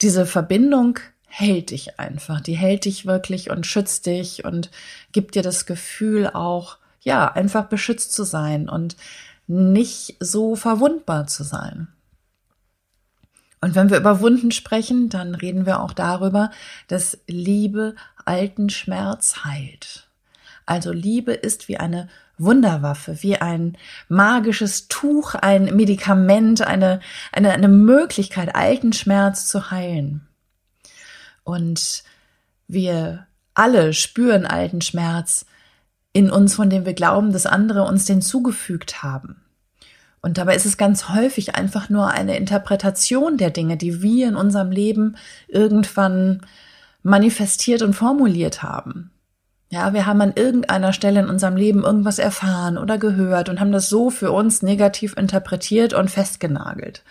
diese 0.00 0.24
Verbindung 0.24 0.98
hält 1.26 1.70
dich 1.70 2.00
einfach, 2.00 2.40
die 2.40 2.54
hält 2.54 2.86
dich 2.86 3.04
wirklich 3.06 3.50
und 3.50 3.66
schützt 3.66 4.06
dich 4.06 4.44
und 4.44 4.70
gibt 5.12 5.34
dir 5.34 5.42
das 5.42 5.66
Gefühl 5.66 6.28
auch, 6.28 6.78
ja, 7.02 7.30
einfach 7.30 7.66
beschützt 7.66 8.12
zu 8.12 8.24
sein 8.24 8.68
und 8.68 8.96
nicht 9.46 10.16
so 10.18 10.56
verwundbar 10.56 11.26
zu 11.26 11.44
sein. 11.44 11.88
Und 13.62 13.76
wenn 13.76 13.90
wir 13.90 13.96
über 13.96 14.20
Wunden 14.20 14.50
sprechen, 14.50 15.08
dann 15.08 15.36
reden 15.36 15.66
wir 15.66 15.80
auch 15.80 15.92
darüber, 15.92 16.50
dass 16.88 17.18
Liebe 17.28 17.94
alten 18.24 18.68
Schmerz 18.68 19.44
heilt. 19.44 20.08
Also 20.66 20.90
Liebe 20.92 21.32
ist 21.32 21.68
wie 21.68 21.76
eine 21.76 22.08
Wunderwaffe, 22.38 23.22
wie 23.22 23.36
ein 23.36 23.78
magisches 24.08 24.88
Tuch, 24.88 25.36
ein 25.36 25.76
Medikament, 25.76 26.62
eine, 26.62 26.98
eine, 27.30 27.52
eine 27.52 27.68
Möglichkeit, 27.68 28.56
alten 28.56 28.92
Schmerz 28.92 29.46
zu 29.46 29.70
heilen. 29.70 30.26
Und 31.44 32.02
wir 32.66 33.28
alle 33.54 33.92
spüren 33.92 34.44
alten 34.44 34.80
Schmerz 34.80 35.46
in 36.12 36.30
uns, 36.30 36.54
von 36.56 36.68
dem 36.68 36.84
wir 36.84 36.94
glauben, 36.94 37.32
dass 37.32 37.46
andere 37.46 37.84
uns 37.84 38.06
den 38.06 38.22
zugefügt 38.22 39.04
haben. 39.04 39.41
Und 40.22 40.38
dabei 40.38 40.54
ist 40.54 40.66
es 40.66 40.76
ganz 40.76 41.08
häufig 41.08 41.56
einfach 41.56 41.90
nur 41.90 42.08
eine 42.08 42.36
Interpretation 42.36 43.36
der 43.36 43.50
Dinge, 43.50 43.76
die 43.76 44.02
wir 44.02 44.28
in 44.28 44.36
unserem 44.36 44.70
Leben 44.70 45.16
irgendwann 45.48 46.42
manifestiert 47.02 47.82
und 47.82 47.94
formuliert 47.94 48.62
haben. 48.62 49.10
Ja, 49.68 49.92
wir 49.94 50.06
haben 50.06 50.20
an 50.20 50.34
irgendeiner 50.36 50.92
Stelle 50.92 51.20
in 51.20 51.28
unserem 51.28 51.56
Leben 51.56 51.82
irgendwas 51.82 52.20
erfahren 52.20 52.78
oder 52.78 52.98
gehört 52.98 53.48
und 53.48 53.58
haben 53.58 53.72
das 53.72 53.88
so 53.88 54.10
für 54.10 54.30
uns 54.30 54.62
negativ 54.62 55.16
interpretiert 55.16 55.92
und 55.92 56.10
festgenagelt. 56.10 57.02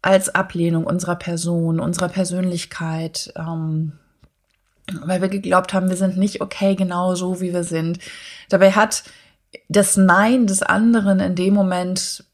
Als 0.00 0.34
Ablehnung 0.34 0.84
unserer 0.84 1.16
Person, 1.16 1.80
unserer 1.80 2.08
Persönlichkeit, 2.08 3.32
ähm, 3.36 3.92
weil 5.04 5.20
wir 5.20 5.28
geglaubt 5.28 5.74
haben, 5.74 5.90
wir 5.90 5.96
sind 5.96 6.16
nicht 6.16 6.40
okay 6.40 6.76
genau 6.76 7.14
so, 7.14 7.40
wie 7.40 7.52
wir 7.52 7.64
sind. 7.64 7.98
Dabei 8.48 8.72
hat 8.72 9.02
das 9.68 9.96
Nein 9.96 10.46
des 10.46 10.62
anderen 10.62 11.20
in 11.20 11.34
dem 11.34 11.54
Moment 11.54 12.24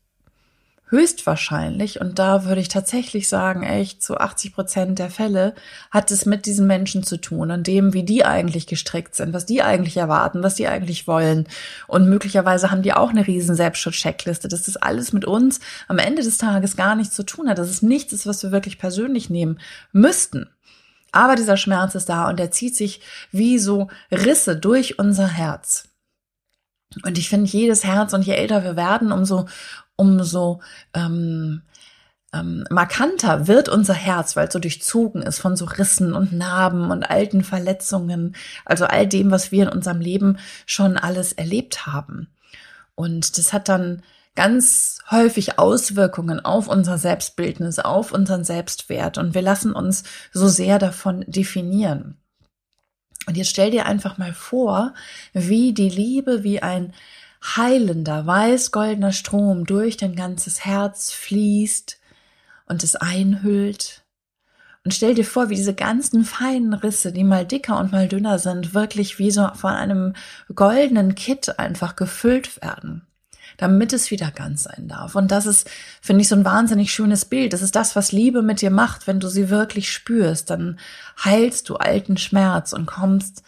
höchstwahrscheinlich, 0.94 2.00
und 2.00 2.18
da 2.20 2.44
würde 2.44 2.61
ich 2.61 2.68
tatsächlich 2.68 3.29
sagen, 3.29 3.64
echt 3.64 4.03
zu 4.03 4.18
80 4.18 4.55
Prozent 4.55 4.98
der 4.98 5.11
Fälle 5.11 5.55
hat 5.90 6.11
es 6.12 6.24
mit 6.24 6.46
diesen 6.46 6.66
Menschen 6.66 7.03
zu 7.03 7.16
tun 7.16 7.50
und 7.50 7.66
dem, 7.66 7.94
wie 7.94 8.05
die 8.05 8.24
eigentlich 8.24 8.66
gestrickt 8.66 9.16
sind, 9.16 9.33
was 9.33 9.44
die 9.44 9.62
eigentlich 9.62 9.96
erwarten, 9.96 10.42
was 10.42 10.55
die 10.55 10.68
eigentlich 10.68 11.09
wollen. 11.09 11.48
Und 11.88 12.09
möglicherweise 12.09 12.70
haben 12.70 12.83
die 12.83 12.92
auch 12.92 13.11
eine 13.11 13.27
riesen 13.27 13.57
Selbstschutz-Checkliste, 13.57 14.46
dass 14.46 14.64
das 14.64 14.77
alles 14.77 15.12
mit 15.12 15.24
uns 15.24 15.59
am 15.88 15.98
Ende 15.98 16.22
des 16.22 16.38
Tages 16.38 16.77
gar 16.77 16.94
nichts 16.94 17.16
zu 17.16 17.24
tun 17.24 17.48
hat, 17.48 17.59
dass 17.59 17.70
es 17.70 17.83
nichts 17.83 18.12
ist, 18.12 18.27
was 18.27 18.42
wir 18.42 18.53
wirklich 18.53 18.79
persönlich 18.79 19.31
nehmen 19.31 19.59
müssten. 19.92 20.48
Aber 21.11 21.35
dieser 21.35 21.57
Schmerz 21.57 21.94
ist 21.94 22.09
da 22.09 22.29
und 22.29 22.38
er 22.38 22.50
zieht 22.50 22.77
sich 22.77 23.00
wie 23.33 23.59
so 23.59 23.88
Risse 24.12 24.57
durch 24.57 24.98
unser 24.98 25.29
Herz. 25.29 25.88
Und 27.02 27.18
ich 27.18 27.28
finde, 27.28 27.50
jedes 27.50 27.85
Herz 27.85 28.12
und 28.12 28.24
je 28.24 28.35
älter 28.35 28.64
wir 28.64 28.76
werden, 28.76 29.12
umso, 29.12 29.46
umso 29.96 30.61
ähm, 30.94 31.62
ähm, 32.35 32.64
markanter 32.70 33.46
wird 33.46 33.68
unser 33.68 33.94
Herz, 33.94 34.37
weil 34.37 34.48
es 34.48 34.52
so 34.52 34.59
durchzogen 34.59 35.22
ist 35.22 35.38
von 35.38 35.57
so 35.57 35.64
Rissen 35.64 36.14
und 36.14 36.33
Narben 36.33 36.90
und 36.90 37.09
alten 37.09 37.44
Verletzungen, 37.44 38.35
also 38.64 38.87
all 38.87 39.07
dem, 39.07 39.30
was 39.30 39.52
wir 39.52 39.64
in 39.64 39.68
unserem 39.68 40.00
Leben 40.00 40.38
schon 40.66 40.96
alles 40.96 41.33
erlebt 41.33 41.87
haben. 41.87 42.28
Und 42.94 43.38
das 43.38 43.52
hat 43.52 43.68
dann 43.68 44.02
ganz 44.35 44.98
häufig 45.11 45.59
Auswirkungen 45.59 46.44
auf 46.44 46.68
unser 46.68 46.98
Selbstbildnis, 46.98 47.78
auf 47.78 48.12
unseren 48.12 48.44
Selbstwert 48.44 49.16
und 49.16 49.35
wir 49.35 49.42
lassen 49.42 49.72
uns 49.72 50.02
so 50.33 50.48
sehr 50.48 50.78
davon 50.78 51.24
definieren. 51.28 52.18
Und 53.26 53.37
jetzt 53.37 53.50
stell 53.50 53.70
dir 53.70 53.87
einfach 53.87 54.18
mal 54.18 54.32
vor, 54.32 54.94
wie 55.32 55.72
die 55.72 55.88
Liebe 55.88 56.42
wie 56.42 56.60
ein 56.60 56.92
heilender, 57.42 58.26
weiß-goldener 58.26 59.12
Strom 59.12 59.66
durch 59.66 59.96
dein 59.96 60.16
ganzes 60.16 60.64
Herz 60.64 61.12
fließt 61.12 61.98
und 62.66 62.82
es 62.82 62.96
einhüllt. 62.96 64.02
Und 64.84 64.92
stell 64.92 65.14
dir 65.14 65.24
vor, 65.24 65.48
wie 65.48 65.54
diese 65.54 65.74
ganzen 65.74 66.24
feinen 66.24 66.74
Risse, 66.74 67.12
die 67.12 67.24
mal 67.24 67.46
dicker 67.46 67.78
und 67.78 67.92
mal 67.92 68.08
dünner 68.08 68.38
sind, 68.38 68.74
wirklich 68.74 69.18
wie 69.18 69.30
so 69.30 69.48
von 69.54 69.72
einem 69.72 70.14
goldenen 70.54 71.14
Kit 71.14 71.58
einfach 71.58 71.96
gefüllt 71.96 72.60
werden 72.62 73.06
damit 73.57 73.93
es 73.93 74.11
wieder 74.11 74.31
ganz 74.31 74.64
sein 74.64 74.88
darf. 74.88 75.14
Und 75.14 75.31
das 75.31 75.47
ist, 75.47 75.71
finde 76.01 76.23
ich, 76.23 76.29
so 76.29 76.37
ein 76.37 76.45
wahnsinnig 76.45 76.93
schönes 76.93 77.25
Bild. 77.25 77.53
Das 77.53 77.62
ist 77.62 77.77
das, 77.77 77.97
was 77.97 78.12
Liebe 78.12 78.43
mit 78.43 78.61
dir 78.61 78.71
macht, 78.71 79.07
wenn 79.07 79.21
du 79.21 79.29
sie 79.29 79.51
wirklich 79.51 79.93
spürst. 79.93 80.51
Dann 80.51 80.79
heilst 81.23 81.69
du 81.69 81.77
alten 81.77 82.17
Schmerz 82.17 82.73
und 82.73 82.87
kommst, 82.87 83.43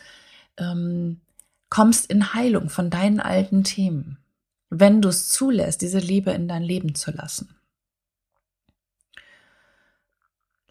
ähm, 0.59 1.21
kommst 1.71 2.07
in 2.11 2.35
Heilung 2.35 2.69
von 2.69 2.91
deinen 2.91 3.21
alten 3.21 3.65
Themen, 3.65 4.19
wenn 4.71 5.03
du 5.03 5.09
es 5.09 5.29
zulässt, 5.29 5.83
diese 5.83 5.99
Liebe 5.99 6.31
in 6.31 6.49
dein 6.49 6.63
Leben 6.63 6.95
zu 6.95 7.11
lassen. 7.11 7.55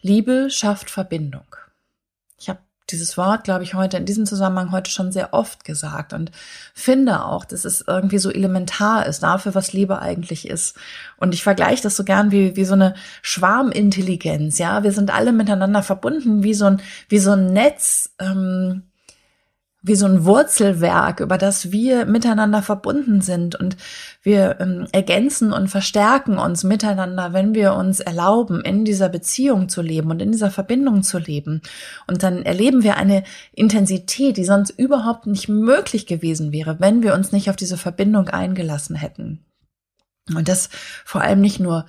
Liebe 0.00 0.50
schafft 0.50 0.90
Verbindung. 0.90 1.56
Dieses 2.90 3.16
Wort, 3.16 3.44
glaube 3.44 3.64
ich, 3.64 3.74
heute 3.74 3.96
in 3.96 4.06
diesem 4.06 4.26
Zusammenhang 4.26 4.70
heute 4.72 4.90
schon 4.90 5.12
sehr 5.12 5.34
oft 5.34 5.64
gesagt 5.64 6.12
und 6.12 6.30
finde 6.72 7.24
auch, 7.24 7.44
dass 7.44 7.64
es 7.64 7.84
irgendwie 7.86 8.18
so 8.18 8.30
elementar 8.30 9.06
ist 9.06 9.22
dafür, 9.22 9.54
was 9.54 9.72
Liebe 9.72 10.00
eigentlich 10.00 10.48
ist. 10.48 10.76
Und 11.16 11.34
ich 11.34 11.42
vergleiche 11.42 11.82
das 11.82 11.96
so 11.96 12.04
gern 12.04 12.30
wie, 12.30 12.56
wie 12.56 12.64
so 12.64 12.74
eine 12.74 12.94
Schwarmintelligenz. 13.22 14.58
Ja, 14.58 14.82
wir 14.84 14.92
sind 14.92 15.12
alle 15.12 15.32
miteinander 15.32 15.82
verbunden, 15.82 16.42
wie 16.42 16.54
so 16.54 16.66
ein, 16.66 16.80
wie 17.08 17.18
so 17.18 17.32
ein 17.32 17.52
Netz, 17.52 18.14
ähm, 18.20 18.84
wie 19.86 19.94
so 19.94 20.06
ein 20.06 20.24
Wurzelwerk, 20.24 21.20
über 21.20 21.38
das 21.38 21.70
wir 21.70 22.06
miteinander 22.06 22.60
verbunden 22.60 23.20
sind 23.20 23.54
und 23.54 23.76
wir 24.20 24.56
ähm, 24.58 24.88
ergänzen 24.90 25.52
und 25.52 25.68
verstärken 25.68 26.38
uns 26.38 26.64
miteinander, 26.64 27.32
wenn 27.32 27.54
wir 27.54 27.74
uns 27.74 28.00
erlauben, 28.00 28.62
in 28.62 28.84
dieser 28.84 29.08
Beziehung 29.08 29.68
zu 29.68 29.82
leben 29.82 30.10
und 30.10 30.20
in 30.20 30.32
dieser 30.32 30.50
Verbindung 30.50 31.04
zu 31.04 31.18
leben. 31.18 31.62
Und 32.08 32.24
dann 32.24 32.42
erleben 32.42 32.82
wir 32.82 32.96
eine 32.96 33.22
Intensität, 33.52 34.36
die 34.36 34.44
sonst 34.44 34.70
überhaupt 34.70 35.28
nicht 35.28 35.48
möglich 35.48 36.06
gewesen 36.06 36.50
wäre, 36.50 36.80
wenn 36.80 37.04
wir 37.04 37.14
uns 37.14 37.30
nicht 37.30 37.48
auf 37.48 37.56
diese 37.56 37.76
Verbindung 37.76 38.28
eingelassen 38.28 38.96
hätten. 38.96 39.44
Und 40.34 40.48
das 40.48 40.68
vor 41.04 41.20
allem 41.20 41.40
nicht 41.40 41.60
nur 41.60 41.86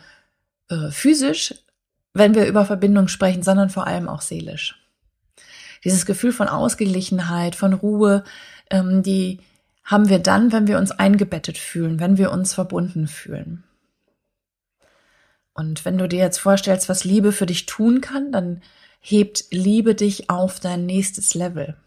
äh, 0.70 0.92
physisch, 0.92 1.56
wenn 2.14 2.36
wir 2.36 2.46
über 2.46 2.64
Verbindung 2.64 3.08
sprechen, 3.08 3.42
sondern 3.42 3.72
vor 3.72 3.88
allem 3.88 4.08
auch 4.08 4.22
seelisch 4.22 4.87
dieses 5.84 6.06
Gefühl 6.06 6.32
von 6.32 6.48
Ausgeglichenheit, 6.48 7.56
von 7.56 7.74
Ruhe, 7.74 8.24
ähm, 8.70 9.04
die 9.04 9.40
haben 9.84 10.10
wir 10.10 10.20
dann, 10.20 10.52
wenn 10.52 10.68
wir 10.68 10.78
uns 10.78 10.92
eingebettet 10.92 11.58
fühlen, 11.58 12.00
wenn 12.00 12.18
wir 12.18 12.32
uns 12.32 12.54
verbunden 12.54 13.08
fühlen. 13.08 13.64
Und 15.54 15.86
wenn 15.86 15.98
du 15.98 16.08
dir 16.08 16.20
jetzt 16.20 16.38
vorstellst, 16.38 16.88
was 16.90 17.04
Liebe 17.04 17.32
für 17.32 17.46
dich 17.46 17.66
tun 17.66 18.02
kann, 18.02 18.32
dann 18.32 18.62
hebt 19.00 19.46
Liebe 19.50 19.96
dich 19.96 20.30
auf 20.30 20.60
dein 20.60 20.86
nächstes 20.86 21.34
Level. 21.34 21.78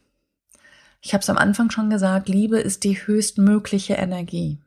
Ich 1.02 1.12
habe 1.12 1.22
es 1.22 1.30
am 1.30 1.38
Anfang 1.38 1.70
schon 1.70 1.90
gesagt, 1.90 2.28
Liebe 2.28 2.58
ist 2.58 2.84
die 2.84 3.06
höchstmögliche 3.06 3.94
Energie. 3.94 4.58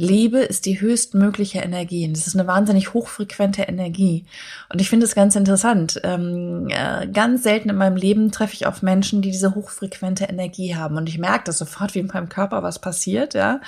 Liebe 0.00 0.38
ist 0.38 0.64
die 0.64 0.80
höchstmögliche 0.80 1.58
Energie. 1.58 2.08
das 2.12 2.28
ist 2.28 2.36
eine 2.36 2.46
wahnsinnig 2.46 2.94
hochfrequente 2.94 3.62
Energie. 3.62 4.24
Und 4.72 4.80
ich 4.80 4.88
finde 4.88 5.04
es 5.04 5.16
ganz 5.16 5.34
interessant. 5.34 6.00
Ähm, 6.04 6.68
äh, 6.70 7.08
ganz 7.08 7.42
selten 7.42 7.68
in 7.68 7.74
meinem 7.74 7.96
Leben 7.96 8.30
treffe 8.30 8.54
ich 8.54 8.68
auf 8.68 8.80
Menschen, 8.80 9.22
die 9.22 9.32
diese 9.32 9.56
hochfrequente 9.56 10.26
Energie 10.26 10.76
haben. 10.76 10.96
Und 10.96 11.08
ich 11.08 11.18
merke 11.18 11.46
das 11.46 11.58
sofort, 11.58 11.96
wie 11.96 11.98
in 11.98 12.06
meinem 12.06 12.28
Körper 12.28 12.62
was 12.62 12.78
passiert, 12.78 13.34
ja. 13.34 13.60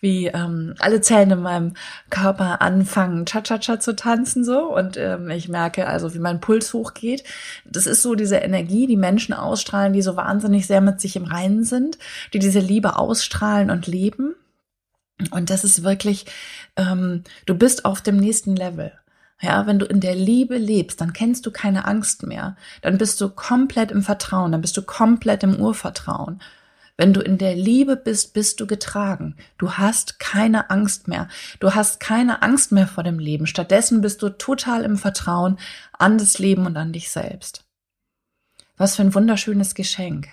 Wie 0.00 0.28
ähm, 0.28 0.76
alle 0.78 1.00
Zellen 1.00 1.32
in 1.32 1.40
meinem 1.40 1.74
Körper 2.10 2.62
anfangen, 2.62 3.26
Cha-Cha-Cha 3.26 3.80
zu 3.80 3.96
tanzen, 3.96 4.44
so. 4.44 4.72
Und 4.72 4.96
ähm, 4.96 5.30
ich 5.30 5.48
merke 5.48 5.88
also, 5.88 6.14
wie 6.14 6.20
mein 6.20 6.40
Puls 6.40 6.72
hochgeht. 6.74 7.24
Das 7.64 7.88
ist 7.88 8.02
so 8.02 8.14
diese 8.14 8.36
Energie, 8.36 8.86
die 8.86 8.96
Menschen 8.96 9.34
ausstrahlen, 9.34 9.92
die 9.92 10.02
so 10.02 10.14
wahnsinnig 10.14 10.68
sehr 10.68 10.80
mit 10.80 11.00
sich 11.00 11.16
im 11.16 11.24
Reinen 11.24 11.64
sind, 11.64 11.98
die 12.32 12.38
diese 12.38 12.60
Liebe 12.60 12.96
ausstrahlen 12.96 13.68
und 13.72 13.88
leben. 13.88 14.36
Und 15.30 15.50
das 15.50 15.64
ist 15.64 15.82
wirklich, 15.82 16.26
ähm, 16.76 17.22
du 17.46 17.54
bist 17.54 17.84
auf 17.84 18.00
dem 18.00 18.16
nächsten 18.16 18.56
Level. 18.56 18.92
Ja, 19.40 19.66
wenn 19.66 19.80
du 19.80 19.86
in 19.86 20.00
der 20.00 20.14
Liebe 20.14 20.56
lebst, 20.56 21.00
dann 21.00 21.12
kennst 21.12 21.46
du 21.46 21.50
keine 21.50 21.84
Angst 21.84 22.24
mehr. 22.24 22.56
Dann 22.80 22.96
bist 22.96 23.20
du 23.20 23.28
komplett 23.28 23.90
im 23.90 24.02
Vertrauen, 24.02 24.52
dann 24.52 24.60
bist 24.60 24.76
du 24.76 24.82
komplett 24.82 25.42
im 25.42 25.56
Urvertrauen. 25.56 26.40
Wenn 26.96 27.12
du 27.12 27.20
in 27.20 27.38
der 27.38 27.56
Liebe 27.56 27.96
bist, 27.96 28.34
bist 28.34 28.60
du 28.60 28.66
getragen. 28.66 29.36
Du 29.58 29.72
hast 29.72 30.20
keine 30.20 30.70
Angst 30.70 31.08
mehr. 31.08 31.28
Du 31.58 31.74
hast 31.74 31.98
keine 31.98 32.42
Angst 32.42 32.70
mehr 32.70 32.86
vor 32.86 33.02
dem 33.02 33.18
Leben. 33.18 33.46
Stattdessen 33.46 34.02
bist 34.02 34.22
du 34.22 34.28
total 34.28 34.84
im 34.84 34.96
Vertrauen 34.96 35.58
an 35.98 36.18
das 36.18 36.38
Leben 36.38 36.66
und 36.66 36.76
an 36.76 36.92
dich 36.92 37.10
selbst. 37.10 37.64
Was 38.76 38.96
für 38.96 39.02
ein 39.02 39.14
wunderschönes 39.14 39.74
Geschenk. 39.74 40.28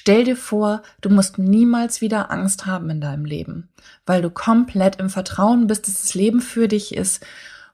Stell 0.00 0.22
dir 0.22 0.36
vor, 0.36 0.82
du 1.00 1.10
musst 1.10 1.38
niemals 1.38 2.00
wieder 2.00 2.30
Angst 2.30 2.66
haben 2.66 2.88
in 2.88 3.00
deinem 3.00 3.24
Leben, 3.24 3.68
weil 4.06 4.22
du 4.22 4.30
komplett 4.30 5.00
im 5.00 5.10
Vertrauen 5.10 5.66
bist, 5.66 5.88
dass 5.88 6.02
das 6.02 6.14
Leben 6.14 6.40
für 6.40 6.68
dich 6.68 6.94
ist 6.94 7.26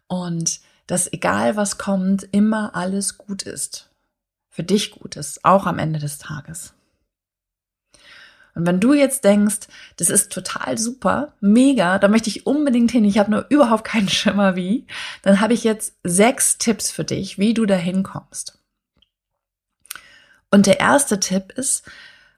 und 0.07 0.61
dass 0.87 1.13
egal 1.13 1.57
was 1.57 1.77
kommt, 1.77 2.27
immer 2.33 2.75
alles 2.75 3.19
gut 3.19 3.43
ist. 3.43 3.91
Für 4.49 4.63
dich 4.63 4.93
gut 4.93 5.17
ist, 5.17 5.45
auch 5.45 5.67
am 5.67 5.79
Ende 5.79 5.99
des 5.99 6.17
Tages. 6.17 6.73
Und 8.55 8.65
wenn 8.67 8.81
du 8.81 8.95
jetzt 8.95 9.25
denkst, 9.25 9.69
das 9.99 10.09
ist 10.09 10.33
total 10.33 10.79
super, 10.79 11.35
mega, 11.43 11.99
da 11.99 12.09
möchte 12.09 12.31
ich 12.31 12.47
unbedingt 12.47 12.91
hin, 12.91 13.05
ich 13.05 13.19
habe 13.19 13.33
nur 13.33 13.45
überhaupt 13.51 13.85
keinen 13.85 14.09
Schimmer 14.09 14.57
wie, 14.57 14.87
dann 15.21 15.41
habe 15.41 15.53
ich 15.53 15.63
jetzt 15.63 15.97
sechs 16.05 16.57
Tipps 16.57 16.91
für 16.91 17.05
dich, 17.05 17.39
wie 17.39 17.53
du 17.53 17.67
da 17.67 17.77
hinkommst. 17.77 18.59
Und 20.51 20.65
der 20.65 20.81
erste 20.81 21.21
Tipp 21.21 21.53
ist, 21.53 21.85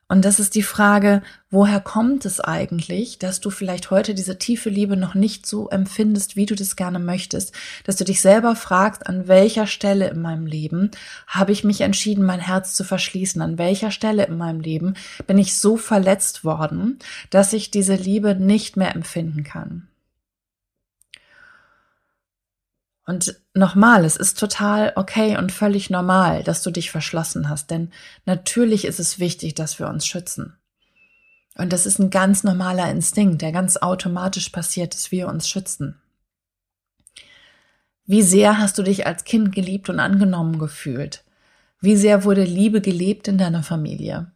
und 0.09 0.25
das 0.25 0.39
ist 0.39 0.55
die 0.55 0.63
Frage, 0.63 1.21
woher 1.51 1.81
kommt 1.81 2.25
es 2.27 2.41
eigentlich, 2.41 3.19
dass 3.19 3.41
du 3.41 3.51
vielleicht 3.51 3.91
heute 3.91 4.15
diese 4.15 4.39
tiefe 4.39 4.71
Liebe 4.71 4.97
noch 4.97 5.15
nicht 5.15 5.47
so 5.47 5.69
empfindest, 5.69 6.37
wie 6.37 6.47
du 6.47 6.55
das 6.55 6.77
gerne 6.77 7.01
möchtest, 7.01 7.53
dass 7.83 7.97
du 7.97 8.05
dich 8.05 8.21
selber 8.21 8.55
fragst, 8.55 9.09
an 9.09 9.27
welcher 9.27 9.67
Stelle 9.67 10.09
in 10.09 10.23
meinem 10.23 10.47
Leben 10.47 10.93
habe 11.27 11.51
ich 11.51 11.65
mich 11.65 11.81
entschieden, 11.81 12.25
mein 12.25 12.39
Herz 12.39 12.75
zu 12.75 12.85
verschließen, 12.85 13.43
an 13.43 13.59
welcher 13.59 13.91
Stelle 13.91 14.27
in 14.27 14.37
meinem 14.37 14.61
Leben 14.61 14.95
bin 15.27 15.39
ich 15.39 15.59
so 15.59 15.77
verletzt 15.77 16.45
worden, 16.45 17.01
dass 17.31 17.53
ich 17.53 17.73
diese 17.73 17.97
Liebe 17.97 18.37
nicht 18.37 18.77
mehr 18.77 18.95
empfinden 18.95 19.43
kann. 19.43 19.89
Und 23.07 23.41
nochmal, 23.55 24.05
es 24.05 24.17
ist 24.17 24.39
total 24.39 24.93
okay 24.97 25.39
und 25.39 25.53
völlig 25.53 25.91
normal, 25.91 26.43
dass 26.43 26.63
du 26.63 26.73
dich 26.73 26.91
verschlossen 26.91 27.49
hast, 27.49 27.71
denn 27.71 27.93
natürlich 28.25 28.85
ist 28.85 28.99
es 28.99 29.21
wichtig, 29.21 29.55
dass 29.55 29.79
wir 29.79 29.89
uns 29.89 30.07
schützen. 30.07 30.57
Und 31.57 31.73
das 31.73 31.87
ist 31.87 32.01
ein 32.01 32.11
ganz 32.11 32.43
normaler 32.43 32.91
Instinkt, 32.91 33.43
der 33.43 33.53
ganz 33.53 33.77
automatisch 33.77 34.51
passiert, 34.51 34.93
dass 34.93 35.13
wir 35.13 35.29
uns 35.29 35.49
schützen. 35.49 35.97
Wie 38.05 38.23
sehr 38.23 38.59
hast 38.59 38.77
du 38.77 38.83
dich 38.83 39.07
als 39.07 39.25
Kind 39.25 39.55
geliebt 39.55 39.89
und 39.89 40.01
angenommen 40.01 40.59
gefühlt? 40.59 41.25
Wie 41.81 41.97
sehr 41.97 42.25
wurde 42.25 42.45
Liebe 42.45 42.81
gelebt 42.81 43.29
in 43.29 43.39
deiner 43.39 43.63
Familie? 43.63 44.33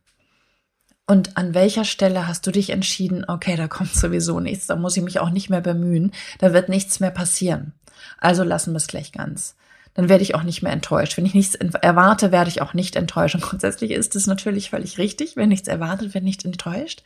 Und 1.06 1.37
an 1.37 1.54
welcher 1.54 1.85
Stelle 1.85 2.28
hast 2.28 2.46
du 2.46 2.52
dich 2.52 2.70
entschieden, 2.70 3.24
okay, 3.26 3.56
da 3.56 3.66
kommt 3.66 3.94
sowieso 3.94 4.38
nichts, 4.38 4.68
da 4.68 4.76
muss 4.76 4.96
ich 4.96 5.02
mich 5.02 5.18
auch 5.18 5.30
nicht 5.30 5.50
mehr 5.50 5.61
bemühen, 5.61 6.12
da 6.38 6.52
wird 6.52 6.68
nichts 6.68 7.00
mehr 7.00 7.11
passieren. 7.11 7.72
Also 8.18 8.42
lassen 8.42 8.72
wir 8.72 8.78
es 8.78 8.86
gleich 8.86 9.12
ganz. 9.12 9.56
Dann 9.94 10.08
werde 10.08 10.22
ich 10.22 10.34
auch 10.34 10.42
nicht 10.42 10.62
mehr 10.62 10.72
enttäuscht. 10.72 11.16
Wenn 11.16 11.26
ich 11.26 11.34
nichts 11.34 11.56
erwarte, 11.56 12.32
werde 12.32 12.50
ich 12.50 12.62
auch 12.62 12.74
nicht 12.74 12.96
enttäuscht. 12.96 13.34
Und 13.34 13.42
grundsätzlich 13.42 13.90
ist 13.90 14.14
es 14.14 14.26
natürlich 14.26 14.70
völlig 14.70 14.98
richtig. 14.98 15.36
Wenn 15.36 15.48
nichts 15.48 15.68
erwartet, 15.68 16.14
wird 16.14 16.24
nicht 16.24 16.44
enttäuscht. 16.44 17.02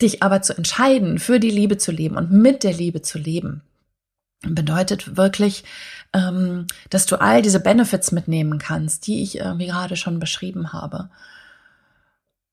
Dich 0.00 0.22
aber 0.22 0.42
zu 0.42 0.56
entscheiden, 0.56 1.18
für 1.18 1.40
die 1.40 1.50
Liebe 1.50 1.78
zu 1.78 1.92
leben 1.92 2.16
und 2.16 2.30
mit 2.30 2.62
der 2.62 2.72
Liebe 2.72 3.02
zu 3.02 3.18
leben, 3.18 3.62
bedeutet 4.42 5.16
wirklich, 5.16 5.64
ähm, 6.12 6.66
dass 6.90 7.06
du 7.06 7.20
all 7.20 7.42
diese 7.42 7.60
Benefits 7.60 8.12
mitnehmen 8.12 8.58
kannst, 8.58 9.06
die 9.06 9.22
ich 9.22 9.38
irgendwie 9.38 9.66
gerade 9.66 9.96
schon 9.96 10.20
beschrieben 10.20 10.72
habe. 10.72 11.10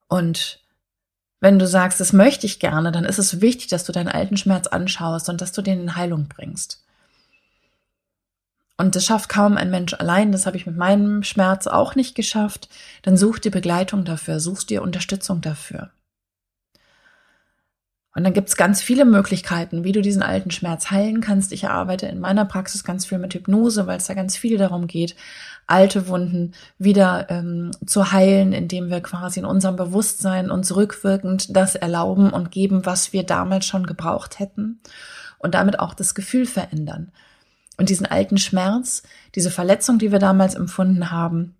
Und 0.08 0.60
wenn 1.40 1.58
du 1.58 1.68
sagst, 1.68 2.00
das 2.00 2.14
möchte 2.14 2.46
ich 2.46 2.60
gerne, 2.60 2.92
dann 2.92 3.06
ist 3.06 3.18
es 3.18 3.42
wichtig, 3.42 3.68
dass 3.68 3.84
du 3.84 3.92
deinen 3.92 4.10
alten 4.10 4.38
Schmerz 4.38 4.68
anschaust 4.68 5.30
und 5.30 5.42
dass 5.42 5.52
du 5.52 5.62
den 5.62 5.82
in 5.82 5.96
Heilung 5.96 6.28
bringst. 6.28 6.84
Und 8.82 8.96
das 8.96 9.06
schafft 9.06 9.30
kaum 9.30 9.58
ein 9.58 9.70
Mensch 9.70 9.94
allein. 9.94 10.32
Das 10.32 10.48
habe 10.48 10.58
ich 10.58 10.66
mit 10.66 10.76
meinem 10.76 11.22
Schmerz 11.22 11.68
auch 11.68 11.94
nicht 11.94 12.16
geschafft. 12.16 12.68
Dann 13.04 13.16
such 13.16 13.38
dir 13.38 13.52
Begleitung 13.52 14.06
dafür, 14.06 14.40
suchst 14.40 14.72
dir 14.72 14.82
Unterstützung 14.82 15.40
dafür. 15.40 15.92
Und 18.16 18.24
dann 18.24 18.34
gibt 18.34 18.50
es 18.50 18.58
ganz 18.58 18.82
viele 18.82 19.06
Möglichkeiten, 19.06 19.84
wie 19.84 19.92
du 19.92 20.02
diesen 20.02 20.24
alten 20.24 20.50
Schmerz 20.50 20.90
heilen 20.90 21.22
kannst. 21.22 21.52
Ich 21.52 21.70
arbeite 21.70 22.08
in 22.08 22.20
meiner 22.20 22.44
Praxis 22.44 22.84
ganz 22.84 23.06
viel 23.06 23.20
mit 23.20 23.36
Hypnose, 23.36 23.86
weil 23.86 23.98
es 23.98 24.08
da 24.08 24.16
ganz 24.16 24.36
viel 24.36 24.58
darum 24.58 24.88
geht, 24.88 25.16
alte 25.68 26.08
Wunden 26.08 26.56
wieder 26.80 27.30
ähm, 27.30 27.70
zu 27.86 28.12
heilen, 28.12 28.52
indem 28.52 28.90
wir 28.90 29.02
quasi 29.02 29.42
in 29.42 29.46
unserem 29.46 29.76
Bewusstsein 29.76 30.50
uns 30.50 30.76
rückwirkend 30.76 31.56
das 31.56 31.76
erlauben 31.76 32.32
und 32.32 32.50
geben, 32.50 32.84
was 32.88 33.14
wir 33.14 33.28
damals 33.28 33.68
schon 33.68 33.86
gebraucht 33.86 34.40
hätten 34.40 34.80
und 35.38 35.54
damit 35.54 35.80
auch 35.80 35.94
das 35.94 36.16
Gefühl 36.16 36.48
verändern. 36.48 37.12
Und 37.78 37.90
diesen 37.90 38.06
alten 38.06 38.38
Schmerz, 38.38 39.04
diese 39.36 39.52
Verletzung, 39.52 39.98
die 39.98 40.12
wir 40.12 40.20
damals 40.20 40.56
empfunden 40.56 41.10
haben, 41.10 41.56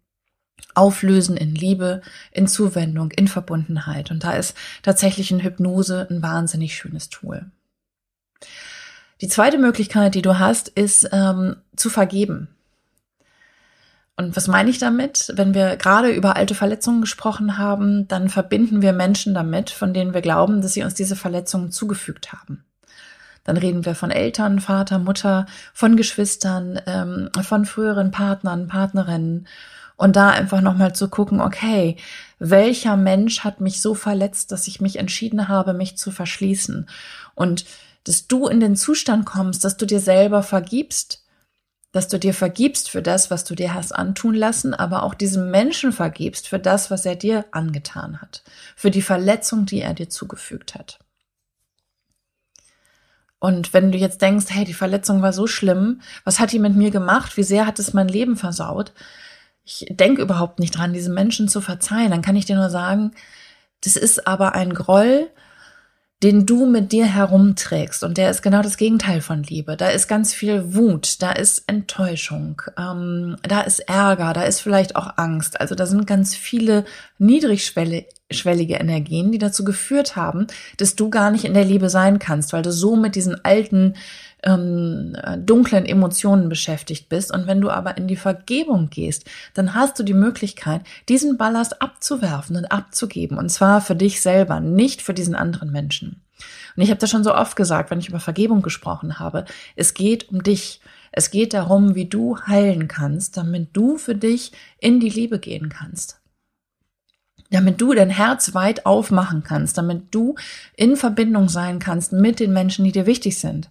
auflösen 0.76 1.38
in 1.38 1.56
Liebe, 1.56 2.02
in 2.32 2.48
Zuwendung, 2.48 3.12
in 3.12 3.28
Verbundenheit. 3.28 4.12
Und 4.12 4.24
da 4.24 4.34
ist 4.34 4.56
tatsächlich 4.84 5.32
in 5.32 5.42
Hypnose 5.42 6.08
ein 6.10 6.22
wahnsinnig 6.22 6.76
schönes 6.76 7.10
Tool. 7.10 7.46
Die 9.22 9.28
zweite 9.28 9.58
Möglichkeit, 9.58 10.16
die 10.16 10.22
du 10.22 10.40
hast, 10.40 10.68
ist 10.68 11.10
ähm, 11.12 11.58
zu 11.76 11.90
vergeben. 11.90 12.48
Und 14.18 14.36
was 14.36 14.48
meine 14.48 14.70
ich 14.70 14.78
damit? 14.78 15.32
Wenn 15.36 15.54
wir 15.54 15.78
gerade 15.78 16.12
über 16.12 16.36
alte 16.36 16.56
Verletzungen 16.56 17.02
gesprochen 17.02 17.58
haben, 17.58 18.08
dann 18.08 18.30
verbinden 18.30 18.82
wir 18.82 18.94
Menschen 18.94 19.34
damit, 19.34 19.70
von 19.70 19.94
denen 19.94 20.14
wir 20.14 20.22
glauben, 20.22 20.62
dass 20.62 20.74
sie 20.74 20.84
uns 20.84 20.94
diese 20.94 21.16
Verletzungen 21.16 21.72
zugefügt 21.72 22.34
haben. 22.34 22.64
Dann 23.44 23.58
reden 23.58 23.86
wir 23.86 23.96
von 23.96 24.12
Eltern, 24.12 24.60
Vater, 24.60 25.00
Mutter, 25.00 25.46
von 25.74 25.96
Geschwistern, 25.96 26.80
ähm, 26.86 27.30
von 27.44 27.66
früheren 27.66 28.12
Partnern, 28.12 28.68
Partnerinnen 28.68 29.48
und 29.98 30.16
da 30.16 30.30
einfach 30.30 30.62
nochmal 30.62 30.94
zu 30.96 31.10
gucken, 31.10 31.42
okay, 31.42 31.96
welcher 32.40 32.98
Mensch 32.98 33.44
hat 33.44 33.62
mich 33.62 33.82
so 33.82 33.94
verletzt, 33.94 34.52
dass 34.52 34.68
ich 34.68 34.82
mich 34.82 34.98
entschieden 34.98 35.48
habe, 35.48 35.74
mich 35.74 35.98
zu 35.98 36.12
verschließen? 36.12 36.90
Und 37.36 37.66
dass 38.04 38.28
du 38.28 38.48
in 38.48 38.60
den 38.60 38.76
Zustand 38.76 39.26
kommst, 39.26 39.64
dass 39.64 39.78
du 39.78 39.86
dir 39.86 40.00
selber 40.00 40.42
vergibst, 40.42 41.24
dass 41.92 42.08
du 42.08 42.18
dir 42.18 42.34
vergibst 42.34 42.90
für 42.90 43.02
das, 43.02 43.30
was 43.30 43.44
du 43.44 43.54
dir 43.54 43.74
hast 43.74 43.92
antun 43.92 44.34
lassen, 44.34 44.74
aber 44.74 45.04
auch 45.04 45.14
diesem 45.14 45.52
Menschen 45.52 45.92
vergibst 45.92 46.48
für 46.48 46.60
das, 46.60 46.90
was 46.90 47.06
er 47.06 47.16
dir 47.16 47.46
angetan 47.52 48.22
hat, 48.22 48.44
für 48.76 48.92
die 48.92 49.02
Verletzung, 49.02 49.66
die 49.66 49.82
er 49.82 49.94
dir 49.94 50.10
zugefügt 50.10 50.74
hat. 50.74 51.00
Und 53.42 53.74
wenn 53.74 53.92
du 53.92 53.98
jetzt 53.98 54.22
denkst, 54.22 54.46
hey, 54.48 54.64
die 54.64 54.74
Verletzung 54.74 55.22
war 55.22 55.34
so 55.34 55.46
schlimm, 55.48 56.00
was 56.24 56.40
hat 56.40 56.54
die 56.54 56.60
mit 56.60 56.78
mir 56.78 56.92
gemacht? 56.92 57.36
Wie 57.36 57.44
sehr 57.44 57.66
hat 57.66 57.80
es 57.80 57.94
mein 57.94 58.08
Leben 58.08 58.38
versaut? 58.38 58.94
ich 59.64 59.86
denke 59.90 60.22
überhaupt 60.22 60.60
nicht 60.60 60.78
dran, 60.78 60.94
diesen 60.94 61.14
Menschen 61.14 61.48
zu 61.48 61.62
verzeihen, 61.62 62.12
dann 62.12 62.22
kann 62.22 62.36
ich 62.36 62.46
dir 62.46 62.56
nur 62.56 62.70
sagen, 62.70 63.12
das 63.84 63.96
ist 63.96 64.28
aber 64.28 64.54
ein 64.54 64.74
Groll, 64.74 65.30
den 66.24 66.46
du 66.46 66.68
mit 66.68 66.92
dir 66.92 67.06
herumträgst. 67.06 68.04
Und 68.04 68.18
der 68.18 68.30
ist 68.30 68.44
genau 68.44 68.62
das 68.62 68.78
Gegenteil 68.78 69.22
von 69.22 69.42
Liebe. 69.42 69.76
Da 69.76 69.88
ist 69.88 70.08
ganz 70.08 70.36
viel 70.36 70.76
Wut, 70.76 71.22
da 71.22 71.32
ist 71.32 71.64
Enttäuschung, 71.68 72.62
ähm, 72.78 73.38
da 73.42 73.62
ist 73.62 73.80
Ärger, 73.80 74.34
da 74.34 74.44
ist 74.44 74.60
vielleicht 74.60 74.96
auch 74.96 75.18
Angst. 75.18 75.60
Also 75.60 75.74
da 75.74 75.88
sind 75.88 76.06
ganz 76.06 76.36
viele 76.36 76.86
niedrigschwellige 77.18 78.08
Energien, 78.32 79.32
die 79.32 79.38
dazu 79.38 79.64
geführt 79.64 80.16
haben, 80.16 80.48
dass 80.78 80.96
du 80.96 81.10
gar 81.10 81.32
nicht 81.32 81.46
in 81.46 81.54
der 81.54 81.66
Liebe 81.66 81.90
sein 81.90 82.20
kannst, 82.20 82.54
weil 82.54 82.62
du 82.62 82.72
so 82.72 82.96
mit 82.96 83.16
diesen 83.16 83.44
alten 83.44 83.96
ähm, 84.44 85.16
dunklen 85.38 85.86
Emotionen 85.86 86.50
beschäftigt 86.50 87.10
bist. 87.10 87.34
Und 87.34 87.48
wenn 87.48 87.62
du 87.62 87.70
aber 87.70 87.98
in 87.98 88.08
die 88.08 88.16
Vergebung 88.16 88.90
gehst, 88.90 89.30
dann 89.54 89.76
hast 89.76 90.00
du 90.00 90.04
die 90.04 90.14
Möglichkeit, 90.14 90.82
diesen 91.10 91.38
Ballast 91.38 91.82
abzuwerfen 91.82 92.56
und 92.56 92.66
abzugeben. 92.66 93.38
Und 93.38 93.50
zwar 93.50 93.82
für 93.82 93.96
dich 93.96 94.22
selber, 94.22 94.60
nicht 94.60 95.02
für 95.02 95.14
diesen 95.14 95.36
anderen 95.36 95.72
Menschen. 95.72 96.22
Und 96.76 96.84
ich 96.84 96.90
habe 96.90 97.00
das 97.00 97.10
schon 97.10 97.24
so 97.24 97.36
oft 97.36 97.56
gesagt, 97.56 97.92
wenn 97.92 98.00
ich 98.00 98.10
über 98.10 98.20
Vergebung 98.20 98.62
gesprochen 98.62 99.20
habe. 99.20 99.46
Es 99.76 99.94
geht 99.94 100.30
um 100.30 100.42
dich. 100.42 100.82
Es 101.12 101.30
geht 101.30 101.54
darum, 101.54 101.94
wie 101.94 102.06
du 102.06 102.38
heilen 102.48 102.88
kannst, 102.88 103.36
damit 103.36 103.70
du 103.74 103.98
für 103.98 104.16
dich 104.16 104.54
in 104.80 105.02
die 105.02 105.10
Liebe 105.10 105.40
gehen 105.40 105.68
kannst 105.68 106.21
damit 107.52 107.80
du 107.82 107.94
dein 107.94 108.10
Herz 108.10 108.54
weit 108.54 108.86
aufmachen 108.86 109.44
kannst, 109.44 109.78
damit 109.78 110.14
du 110.16 110.36
in 110.76 110.96
Verbindung 110.96 111.50
sein 111.50 111.80
kannst 111.80 112.14
mit 112.14 112.40
den 112.40 112.54
Menschen, 112.54 112.86
die 112.86 112.92
dir 112.92 113.06
wichtig 113.06 113.38
sind 113.38 113.70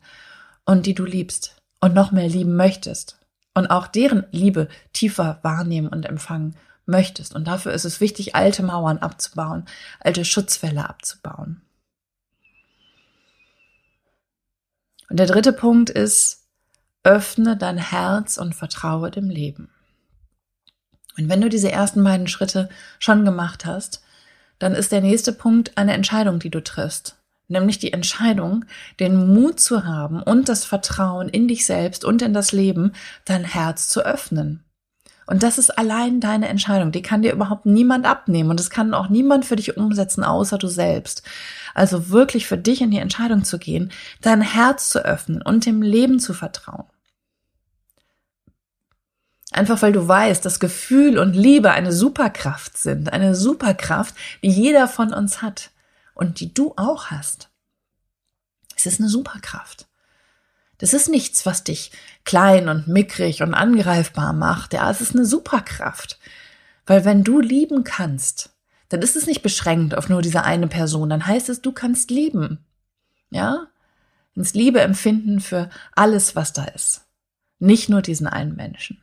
und 0.65 0.87
die 0.87 0.95
du 0.95 1.05
liebst 1.05 1.57
und 1.81 1.95
noch 1.95 2.13
mehr 2.13 2.29
lieben 2.29 2.57
möchtest 2.57 3.19
und 3.55 3.69
auch 3.69 3.87
deren 3.87 4.27
Liebe 4.31 4.69
tiefer 4.93 5.39
wahrnehmen 5.43 5.89
und 5.89 6.07
empfangen 6.07 6.57
möchtest. 6.87 7.35
Und 7.35 7.47
dafür 7.47 7.73
ist 7.73 7.85
es 7.85 8.01
wichtig, 8.01 8.35
alte 8.35 8.63
Mauern 8.63 8.99
abzubauen, 8.99 9.65
alte 9.99 10.25
Schutzwelle 10.25 10.89
abzubauen. 10.89 11.63
Und 15.09 15.19
der 15.19 15.27
dritte 15.27 15.53
Punkt 15.53 15.91
ist, 15.91 16.47
öffne 17.03 17.57
dein 17.57 17.79
Herz 17.79 18.37
und 18.37 18.55
vertraue 18.55 19.11
dem 19.11 19.31
Leben. 19.31 19.71
Und 21.17 21.29
wenn 21.29 21.41
du 21.41 21.49
diese 21.49 21.71
ersten 21.71 22.03
beiden 22.03 22.29
Schritte 22.29 22.69
schon 22.99 23.25
gemacht 23.25 23.67
hast, 23.67 24.03
dann 24.59 24.75
ist 24.75 24.93
der 24.93 25.01
nächste 25.01 25.33
Punkt 25.33 25.77
eine 25.77 25.95
Entscheidung, 25.95 26.39
die 26.39 26.51
du 26.51 26.63
triffst 26.63 27.17
nämlich 27.51 27.79
die 27.79 27.93
Entscheidung, 27.93 28.65
den 28.99 29.35
Mut 29.35 29.61
zu 29.61 29.85
haben 29.85 30.23
und 30.23 30.49
das 30.49 30.65
Vertrauen 30.65 31.29
in 31.29 31.49
dich 31.49 31.67
selbst 31.67 32.05
und 32.05 32.23
in 32.23 32.33
das 32.33 32.53
Leben, 32.53 32.93
dein 33.25 33.45
Herz 33.45 33.89
zu 33.89 34.05
öffnen. 34.05 34.65
Und 35.27 35.45
das 35.45 35.59
ist 35.59 35.79
allein 35.79 36.19
deine 36.19 36.49
Entscheidung. 36.49 36.91
Die 36.91 37.03
kann 37.03 37.23
dir 37.23 37.33
überhaupt 37.33 37.65
niemand 37.67 38.05
abnehmen 38.05 38.51
und 38.51 38.59
das 38.59 38.71
kann 38.71 38.95
auch 38.95 39.09
niemand 39.09 39.45
für 39.45 39.55
dich 39.55 39.77
umsetzen, 39.77 40.25
außer 40.25 40.59
du 40.59 40.67
selbst. 40.67 41.23
Also 41.73 42.11
wirklich 42.11 42.47
für 42.47 42.59
dich 42.59 42.81
in 42.81 42.91
die 42.91 42.99
Entscheidung 42.99 43.45
zu 43.45 43.59
gehen, 43.59 43.93
dein 44.23 44.41
Herz 44.41 44.91
zu 44.91 45.05
öffnen 45.05 45.41
und 45.43 45.67
dem 45.67 45.83
Leben 45.83 46.19
zu 46.19 46.35
vertrauen. 46.35 46.87
Einfach 49.53 49.83
weil 49.83 49.93
du 49.93 50.07
weißt, 50.07 50.45
dass 50.45 50.61
Gefühl 50.61 51.19
und 51.19 51.35
Liebe 51.35 51.73
eine 51.73 51.93
Superkraft 51.93 52.79
sind, 52.79 53.13
eine 53.13 53.35
Superkraft, 53.35 54.15
die 54.43 54.51
jeder 54.51 54.87
von 54.87 55.13
uns 55.13 55.43
hat 55.43 55.71
und 56.15 56.39
die 56.41 56.55
du 56.55 56.73
auch 56.77 57.07
hast. 57.07 57.51
Es 58.77 58.87
ist 58.87 59.01
eine 59.01 59.09
Superkraft. 59.09 59.87
Das 60.79 60.95
ist 60.95 61.09
nichts, 61.09 61.45
was 61.45 61.65
dich 61.65 61.93
klein 62.25 62.69
und 62.69 62.89
mickrig 62.89 63.43
und 63.43 63.53
angreifbar 63.53 64.33
macht. 64.33 64.73
Ja, 64.73 64.91
es 64.91 65.01
ist 65.01 65.15
eine 65.15 65.27
Superkraft. 65.27 66.19
Weil 66.87 67.05
wenn 67.05 67.25
du 67.25 67.41
lieben 67.41 67.85
kannst, 67.85 68.51
dann 68.89 69.03
ist 69.03 69.17
es 69.17 69.27
nicht 69.27 69.43
beschränkt 69.43 69.95
auf 69.95 70.09
nur 70.09 70.23
diese 70.23 70.45
eine 70.45 70.69
Person. 70.69 71.11
Dann 71.11 71.27
heißt 71.27 71.49
es, 71.49 71.61
du 71.61 71.73
kannst 71.73 72.11
lieben. 72.11 72.65
Ja? 73.31 73.67
Ins 74.35 74.55
Liebe 74.55 74.81
empfinden 74.81 75.41
für 75.41 75.69
alles, 75.95 76.35
was 76.35 76.53
da 76.53 76.65
ist. 76.65 77.03
Nicht 77.59 77.89
nur 77.91 78.01
diesen 78.01 78.27
einen 78.27 78.57
Menschen. 78.57 79.03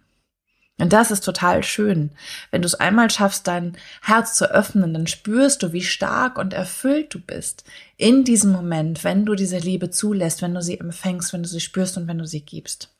Und 0.79 0.93
das 0.93 1.09
ist 1.09 1.21
total 1.21 1.63
schön. 1.63 2.11
Wenn 2.51 2.61
du 2.61 2.67
es 2.67 2.75
einmal 2.75 3.09
schaffst, 3.09 3.47
dein 3.47 3.75
Herz 4.01 4.35
zu 4.35 4.51
öffnen, 4.51 4.93
dann 4.93 5.07
spürst 5.07 5.63
du, 5.63 5.73
wie 5.73 5.81
stark 5.81 6.37
und 6.37 6.53
erfüllt 6.53 7.13
du 7.15 7.19
bist 7.19 7.63
in 7.97 8.23
diesem 8.23 8.51
Moment, 8.51 9.03
wenn 9.03 9.25
du 9.25 9.33
diese 9.33 9.57
Liebe 9.57 9.89
zulässt, 9.89 10.43
wenn 10.43 10.53
du 10.53 10.61
sie 10.61 10.79
empfängst, 10.79 11.33
wenn 11.33 11.41
du 11.41 11.49
sie 11.49 11.61
spürst 11.61 11.97
und 11.97 12.07
wenn 12.07 12.19
du 12.19 12.27
sie 12.27 12.41
gibst. 12.41 12.93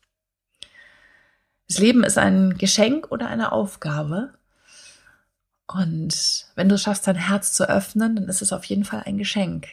Das 1.67 1.77
Leben 1.77 2.03
ist 2.03 2.17
ein 2.17 2.57
Geschenk 2.57 3.11
oder 3.11 3.27
eine 3.27 3.51
Aufgabe. 3.51 4.33
Und 5.67 6.47
wenn 6.55 6.69
du 6.69 6.75
es 6.75 6.81
schaffst, 6.81 7.05
dein 7.07 7.15
Herz 7.15 7.53
zu 7.53 7.69
öffnen, 7.69 8.15
dann 8.15 8.29
ist 8.29 8.41
es 8.41 8.53
auf 8.53 8.63
jeden 8.65 8.85
Fall 8.85 9.03
ein 9.05 9.17
Geschenk. 9.17 9.67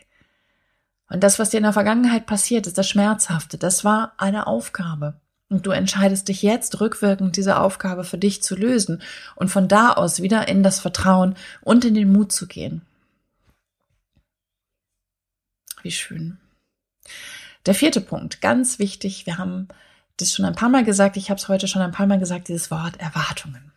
Und 1.09 1.23
das, 1.23 1.39
was 1.39 1.51
dir 1.51 1.59
in 1.59 1.63
der 1.63 1.73
Vergangenheit 1.73 2.27
passiert 2.27 2.67
ist, 2.67 2.77
das 2.77 2.89
Schmerzhafte, 2.89 3.57
das 3.57 3.85
war 3.85 4.13
eine 4.19 4.47
Aufgabe. 4.47 5.21
Und 5.51 5.67
du 5.67 5.71
entscheidest 5.71 6.29
dich 6.29 6.43
jetzt 6.43 6.81
rückwirkend, 6.81 7.37
diese 7.37 7.59
Aufgabe 7.59 8.05
für 8.05 8.19
dich 8.19 8.43
zu 8.43 8.57
lösen 8.57 9.03
und 9.37 9.49
von 9.49 9.69
da 9.69 9.93
aus 9.93 10.23
wieder 10.23 10.49
in 10.49 10.63
das 10.63 10.81
Vertrauen 10.81 11.37
und 11.61 11.85
in 11.85 11.95
den 11.95 12.13
Mut 12.13 12.33
zu 12.33 12.47
gehen. 12.47 12.83
Wie 15.83 15.93
schön. 15.93 16.39
Der 17.67 17.75
vierte 17.75 18.01
Punkt, 18.01 18.41
ganz 18.41 18.79
wichtig, 18.79 19.27
wir 19.27 19.37
haben 19.37 19.69
das 20.17 20.33
schon 20.33 20.47
ein 20.47 20.55
paar 20.55 20.71
Mal 20.71 20.85
gesagt, 20.85 21.17
ich 21.17 21.29
habe 21.31 21.39
es 21.39 21.49
heute 21.49 21.69
schon 21.69 21.83
ein 21.83 21.93
paar 21.93 22.07
Mal 22.07 22.19
gesagt, 22.19 22.49
dieses 22.49 22.71
Wort 22.71 22.99
Erwartungen. 22.99 23.74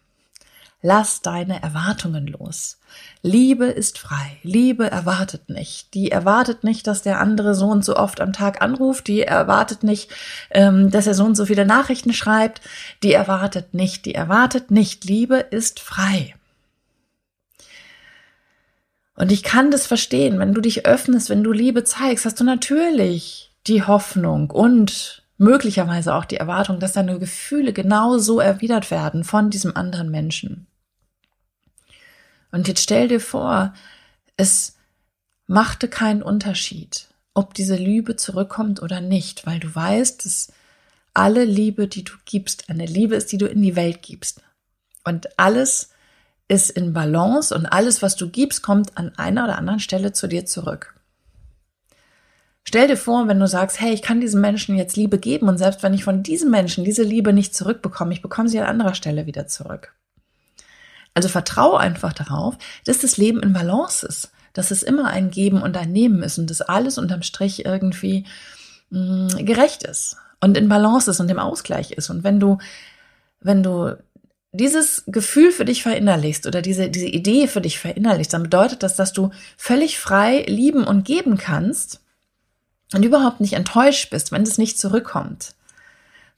Lass 0.83 1.21
deine 1.21 1.61
Erwartungen 1.63 2.27
los. 2.27 2.77
Liebe 3.23 3.65
ist 3.65 3.97
frei. 3.97 4.37
Liebe 4.43 4.89
erwartet 4.89 5.49
nicht. 5.49 5.95
Die 5.95 6.11
erwartet 6.11 6.63
nicht, 6.63 6.85
dass 6.85 7.01
der 7.01 7.19
andere 7.19 7.55
so 7.55 7.65
und 7.65 7.83
so 7.83 7.95
oft 7.95 8.21
am 8.21 8.31
Tag 8.31 8.61
anruft. 8.61 9.07
Die 9.07 9.23
erwartet 9.23 9.83
nicht, 9.83 10.11
ähm, 10.51 10.91
dass 10.91 11.07
er 11.07 11.15
so 11.15 11.23
und 11.23 11.35
so 11.35 11.47
viele 11.47 11.65
Nachrichten 11.65 12.13
schreibt. 12.13 12.61
Die 13.01 13.11
erwartet 13.11 13.73
nicht. 13.73 14.05
Die 14.05 14.13
erwartet 14.13 14.69
nicht. 14.69 15.03
Liebe 15.03 15.37
ist 15.37 15.79
frei. 15.79 16.35
Und 19.15 19.31
ich 19.31 19.41
kann 19.41 19.71
das 19.71 19.87
verstehen. 19.87 20.37
Wenn 20.37 20.53
du 20.53 20.61
dich 20.61 20.85
öffnest, 20.85 21.31
wenn 21.31 21.43
du 21.43 21.51
Liebe 21.51 21.83
zeigst, 21.83 22.23
hast 22.25 22.39
du 22.39 22.43
natürlich 22.43 23.51
die 23.65 23.83
Hoffnung 23.83 24.51
und 24.51 25.23
möglicherweise 25.37 26.13
auch 26.15 26.25
die 26.25 26.37
Erwartung, 26.37 26.79
dass 26.79 26.93
deine 26.93 27.19
Gefühle 27.19 27.73
genau 27.73 28.17
so 28.17 28.39
erwidert 28.39 28.91
werden 28.91 29.23
von 29.23 29.49
diesem 29.49 29.75
anderen 29.75 30.09
Menschen. 30.09 30.67
Und 32.51 32.67
jetzt 32.67 32.81
stell 32.81 33.07
dir 33.07 33.19
vor, 33.19 33.73
es 34.35 34.77
machte 35.45 35.87
keinen 35.87 36.23
Unterschied, 36.23 37.07
ob 37.33 37.53
diese 37.53 37.75
Liebe 37.75 38.15
zurückkommt 38.15 38.81
oder 38.81 39.01
nicht, 39.01 39.45
weil 39.45 39.59
du 39.59 39.73
weißt, 39.73 40.25
dass 40.25 40.51
alle 41.13 41.45
Liebe, 41.45 41.87
die 41.87 42.03
du 42.03 42.13
gibst, 42.25 42.69
eine 42.69 42.85
Liebe 42.85 43.15
ist, 43.15 43.31
die 43.31 43.37
du 43.37 43.47
in 43.47 43.61
die 43.61 43.75
Welt 43.75 44.01
gibst. 44.01 44.41
Und 45.03 45.39
alles 45.39 45.89
ist 46.47 46.69
in 46.69 46.93
Balance 46.93 47.53
und 47.53 47.65
alles, 47.65 48.01
was 48.01 48.15
du 48.15 48.29
gibst, 48.29 48.61
kommt 48.61 48.97
an 48.97 49.13
einer 49.17 49.45
oder 49.45 49.57
anderen 49.57 49.79
Stelle 49.79 50.13
zu 50.13 50.27
dir 50.27 50.45
zurück. 50.45 50.96
Stell 52.69 52.89
dir 52.89 52.97
vor, 52.97 53.29
wenn 53.29 53.39
du 53.39 53.47
sagst, 53.47 53.79
hey, 53.79 53.93
ich 53.93 54.01
kann 54.01 54.19
diesem 54.19 54.41
Menschen 54.41 54.75
jetzt 54.75 54.97
Liebe 54.97 55.19
geben 55.19 55.47
und 55.47 55.57
selbst 55.57 55.83
wenn 55.83 55.93
ich 55.93 56.03
von 56.03 56.21
diesem 56.21 56.51
Menschen 56.51 56.83
diese 56.83 57.01
Liebe 57.03 57.31
nicht 57.31 57.55
zurückbekomme, 57.55 58.11
ich 58.11 58.21
bekomme 58.21 58.49
sie 58.49 58.59
an 58.59 58.67
anderer 58.67 58.93
Stelle 58.93 59.25
wieder 59.25 59.47
zurück. 59.47 59.93
Also 61.13 61.29
vertraue 61.29 61.79
einfach 61.79 62.11
darauf, 62.11 62.57
dass 62.83 62.99
das 62.99 63.15
Leben 63.15 63.41
in 63.41 63.53
Balance 63.53 64.05
ist, 64.05 64.31
dass 64.51 64.71
es 64.71 64.83
immer 64.83 65.05
ein 65.05 65.31
Geben 65.31 65.61
und 65.61 65.77
ein 65.77 65.93
Nehmen 65.93 66.21
ist 66.23 66.39
und 66.39 66.49
dass 66.49 66.59
alles 66.59 66.97
unterm 66.97 67.21
Strich 67.21 67.63
irgendwie 67.63 68.25
mh, 68.89 68.99
mm, 68.99 69.45
gerecht 69.45 69.83
ist 69.83 70.17
und 70.41 70.57
in 70.57 70.67
Balance 70.67 71.09
ist 71.09 71.21
und 71.21 71.31
im 71.31 71.39
Ausgleich 71.39 71.91
ist. 71.91 72.09
Und 72.09 72.25
wenn 72.25 72.41
du, 72.41 72.57
wenn 73.39 73.63
du 73.63 73.97
dieses 74.51 75.03
Gefühl 75.07 75.53
für 75.53 75.63
dich 75.63 75.83
verinnerlichst 75.83 76.45
oder 76.45 76.61
diese, 76.61 76.89
diese 76.89 77.07
Idee 77.07 77.47
für 77.47 77.61
dich 77.61 77.79
verinnerlichst, 77.79 78.33
dann 78.33 78.43
bedeutet 78.43 78.83
das, 78.83 78.97
dass 78.97 79.13
du 79.13 79.29
völlig 79.55 79.97
frei 79.99 80.43
lieben 80.49 80.83
und 80.83 81.05
geben 81.05 81.37
kannst 81.37 82.01
und 82.93 83.03
überhaupt 83.03 83.39
nicht 83.39 83.53
enttäuscht 83.53 84.09
bist, 84.09 84.31
wenn 84.31 84.43
es 84.43 84.57
nicht 84.57 84.79
zurückkommt, 84.79 85.53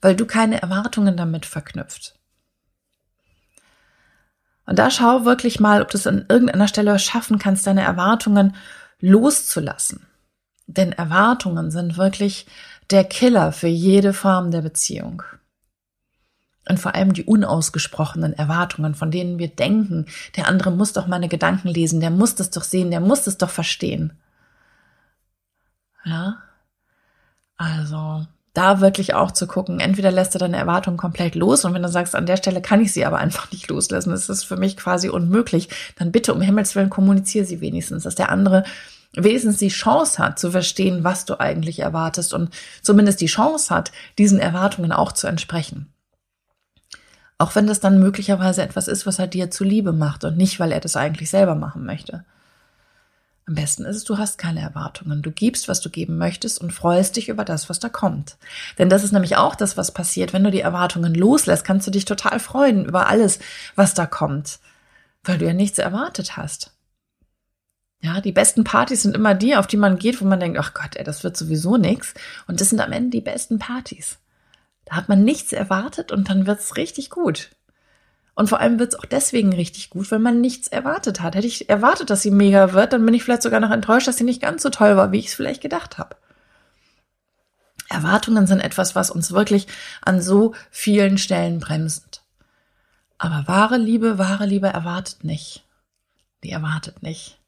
weil 0.00 0.16
du 0.16 0.26
keine 0.26 0.60
Erwartungen 0.60 1.16
damit 1.16 1.46
verknüpft. 1.46 2.14
Und 4.66 4.78
da 4.78 4.90
schau 4.90 5.24
wirklich 5.24 5.58
mal, 5.58 5.82
ob 5.82 5.90
du 5.90 5.98
es 5.98 6.06
an 6.06 6.26
irgendeiner 6.28 6.68
Stelle 6.68 6.98
schaffen 6.98 7.38
kannst, 7.38 7.66
deine 7.66 7.82
Erwartungen 7.82 8.54
loszulassen. 9.00 10.06
Denn 10.66 10.92
Erwartungen 10.92 11.70
sind 11.72 11.96
wirklich 11.96 12.46
der 12.90 13.04
Killer 13.04 13.50
für 13.52 13.66
jede 13.66 14.12
Form 14.12 14.50
der 14.50 14.62
Beziehung. 14.62 15.22
Und 16.68 16.78
vor 16.78 16.94
allem 16.94 17.14
die 17.14 17.24
unausgesprochenen 17.24 18.32
Erwartungen, 18.32 18.94
von 18.94 19.10
denen 19.10 19.38
wir 19.38 19.48
denken, 19.48 20.06
der 20.36 20.46
andere 20.46 20.70
muss 20.70 20.92
doch 20.92 21.08
meine 21.08 21.28
Gedanken 21.28 21.68
lesen, 21.68 22.00
der 22.00 22.10
muss 22.10 22.36
das 22.36 22.50
doch 22.50 22.62
sehen, 22.62 22.92
der 22.92 23.00
muss 23.00 23.24
das 23.24 23.38
doch 23.38 23.50
verstehen. 23.50 24.12
Ja. 26.04 26.42
Also, 27.56 28.26
da 28.54 28.80
wirklich 28.80 29.14
auch 29.14 29.30
zu 29.30 29.46
gucken, 29.46 29.80
entweder 29.80 30.10
lässt 30.10 30.34
du 30.34 30.38
deine 30.38 30.56
Erwartungen 30.56 30.96
komplett 30.96 31.34
los 31.34 31.64
und 31.64 31.74
wenn 31.74 31.82
du 31.82 31.88
sagst, 31.88 32.14
an 32.14 32.26
der 32.26 32.36
Stelle 32.36 32.62
kann 32.62 32.80
ich 32.80 32.92
sie 32.92 33.04
aber 33.04 33.18
einfach 33.18 33.50
nicht 33.52 33.68
loslassen, 33.68 34.10
das 34.10 34.28
ist 34.28 34.44
für 34.44 34.56
mich 34.56 34.76
quasi 34.76 35.08
unmöglich, 35.08 35.68
dann 35.96 36.10
bitte 36.10 36.34
um 36.34 36.40
Himmels 36.40 36.74
Willen 36.74 36.90
kommuniziere 36.90 37.44
sie 37.44 37.60
wenigstens, 37.60 38.04
dass 38.04 38.14
der 38.14 38.30
andere 38.30 38.64
wenigstens 39.12 39.58
die 39.58 39.68
Chance 39.68 40.18
hat 40.18 40.38
zu 40.38 40.50
verstehen, 40.50 41.04
was 41.04 41.24
du 41.24 41.38
eigentlich 41.38 41.80
erwartest 41.80 42.32
und 42.32 42.50
zumindest 42.82 43.20
die 43.20 43.26
Chance 43.26 43.74
hat, 43.74 43.92
diesen 44.18 44.38
Erwartungen 44.38 44.92
auch 44.92 45.12
zu 45.12 45.26
entsprechen. 45.26 45.92
Auch 47.38 47.54
wenn 47.54 47.66
das 47.66 47.80
dann 47.80 47.98
möglicherweise 47.98 48.62
etwas 48.62 48.86
ist, 48.86 49.06
was 49.06 49.18
er 49.18 49.26
dir 49.26 49.50
zuliebe 49.50 49.92
macht 49.92 50.24
und 50.24 50.36
nicht, 50.36 50.60
weil 50.60 50.72
er 50.72 50.80
das 50.80 50.96
eigentlich 50.96 51.30
selber 51.30 51.54
machen 51.54 51.84
möchte. 51.84 52.24
Am 53.50 53.56
besten 53.56 53.84
ist 53.84 53.96
es, 53.96 54.04
du 54.04 54.16
hast 54.16 54.38
keine 54.38 54.60
Erwartungen. 54.60 55.22
Du 55.22 55.32
gibst, 55.32 55.66
was 55.66 55.80
du 55.80 55.90
geben 55.90 56.18
möchtest 56.18 56.60
und 56.60 56.72
freust 56.72 57.16
dich 57.16 57.28
über 57.28 57.44
das, 57.44 57.68
was 57.68 57.80
da 57.80 57.88
kommt. 57.88 58.36
Denn 58.78 58.88
das 58.88 59.02
ist 59.02 59.10
nämlich 59.10 59.38
auch 59.38 59.56
das, 59.56 59.76
was 59.76 59.90
passiert. 59.90 60.32
Wenn 60.32 60.44
du 60.44 60.52
die 60.52 60.60
Erwartungen 60.60 61.16
loslässt, 61.16 61.64
kannst 61.64 61.84
du 61.84 61.90
dich 61.90 62.04
total 62.04 62.38
freuen 62.38 62.84
über 62.84 63.08
alles, 63.08 63.40
was 63.74 63.92
da 63.92 64.06
kommt, 64.06 64.60
weil 65.24 65.38
du 65.38 65.46
ja 65.46 65.52
nichts 65.52 65.80
erwartet 65.80 66.36
hast. 66.36 66.76
Ja, 68.00 68.20
die 68.20 68.30
besten 68.30 68.62
Partys 68.62 69.02
sind 69.02 69.16
immer 69.16 69.34
die, 69.34 69.56
auf 69.56 69.66
die 69.66 69.76
man 69.76 69.98
geht, 69.98 70.20
wo 70.20 70.26
man 70.26 70.38
denkt, 70.38 70.56
ach 70.56 70.72
Gott, 70.72 70.94
ey, 70.94 71.02
das 71.02 71.24
wird 71.24 71.36
sowieso 71.36 71.76
nix. 71.76 72.14
Und 72.46 72.60
das 72.60 72.68
sind 72.68 72.78
am 72.78 72.92
Ende 72.92 73.10
die 73.10 73.20
besten 73.20 73.58
Partys. 73.58 74.18
Da 74.84 74.94
hat 74.94 75.08
man 75.08 75.24
nichts 75.24 75.52
erwartet 75.52 76.12
und 76.12 76.30
dann 76.30 76.46
wird's 76.46 76.76
richtig 76.76 77.10
gut. 77.10 77.50
Und 78.34 78.48
vor 78.48 78.60
allem 78.60 78.78
wird 78.78 78.94
es 78.94 78.98
auch 78.98 79.04
deswegen 79.04 79.52
richtig 79.52 79.90
gut, 79.90 80.10
weil 80.10 80.18
man 80.18 80.40
nichts 80.40 80.68
erwartet 80.68 81.20
hat. 81.20 81.34
Hätte 81.34 81.46
ich 81.46 81.68
erwartet, 81.68 82.10
dass 82.10 82.22
sie 82.22 82.30
mega 82.30 82.72
wird, 82.72 82.92
dann 82.92 83.04
bin 83.04 83.14
ich 83.14 83.24
vielleicht 83.24 83.42
sogar 83.42 83.60
noch 83.60 83.70
enttäuscht, 83.70 84.08
dass 84.08 84.16
sie 84.16 84.24
nicht 84.24 84.40
ganz 84.40 84.62
so 84.62 84.70
toll 84.70 84.96
war, 84.96 85.12
wie 85.12 85.18
ich 85.18 85.26
es 85.26 85.34
vielleicht 85.34 85.60
gedacht 85.60 85.98
habe. 85.98 86.16
Erwartungen 87.88 88.46
sind 88.46 88.60
etwas, 88.60 88.94
was 88.94 89.10
uns 89.10 89.32
wirklich 89.32 89.66
an 90.00 90.22
so 90.22 90.54
vielen 90.70 91.18
Stellen 91.18 91.58
bremst. 91.58 92.22
Aber 93.18 93.46
wahre 93.46 93.76
Liebe, 93.76 94.16
wahre 94.16 94.46
Liebe 94.46 94.68
erwartet 94.68 95.24
nicht. 95.24 95.64
Die 96.44 96.50
erwartet 96.50 97.02
nicht. 97.02 97.38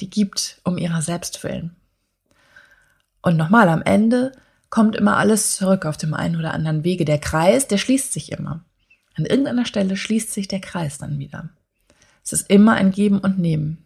Die 0.00 0.10
gibt 0.10 0.60
um 0.64 0.78
ihrer 0.78 1.02
selbst 1.02 1.44
willen. 1.44 1.76
Und 3.22 3.36
nochmal, 3.36 3.68
am 3.68 3.82
Ende 3.82 4.32
kommt 4.70 4.96
immer 4.96 5.18
alles 5.18 5.56
zurück 5.56 5.84
auf 5.84 5.98
dem 5.98 6.14
einen 6.14 6.36
oder 6.36 6.54
anderen 6.54 6.82
Wege. 6.84 7.04
Der 7.04 7.18
Kreis, 7.18 7.68
der 7.68 7.78
schließt 7.78 8.12
sich 8.12 8.32
immer. 8.32 8.64
An 9.20 9.26
irgendeiner 9.26 9.66
Stelle 9.66 9.98
schließt 9.98 10.32
sich 10.32 10.48
der 10.48 10.62
Kreis 10.62 10.96
dann 10.96 11.18
wieder. 11.18 11.50
Es 12.24 12.32
ist 12.32 12.48
immer 12.48 12.72
ein 12.72 12.90
Geben 12.90 13.18
und 13.18 13.38
Nehmen. 13.38 13.84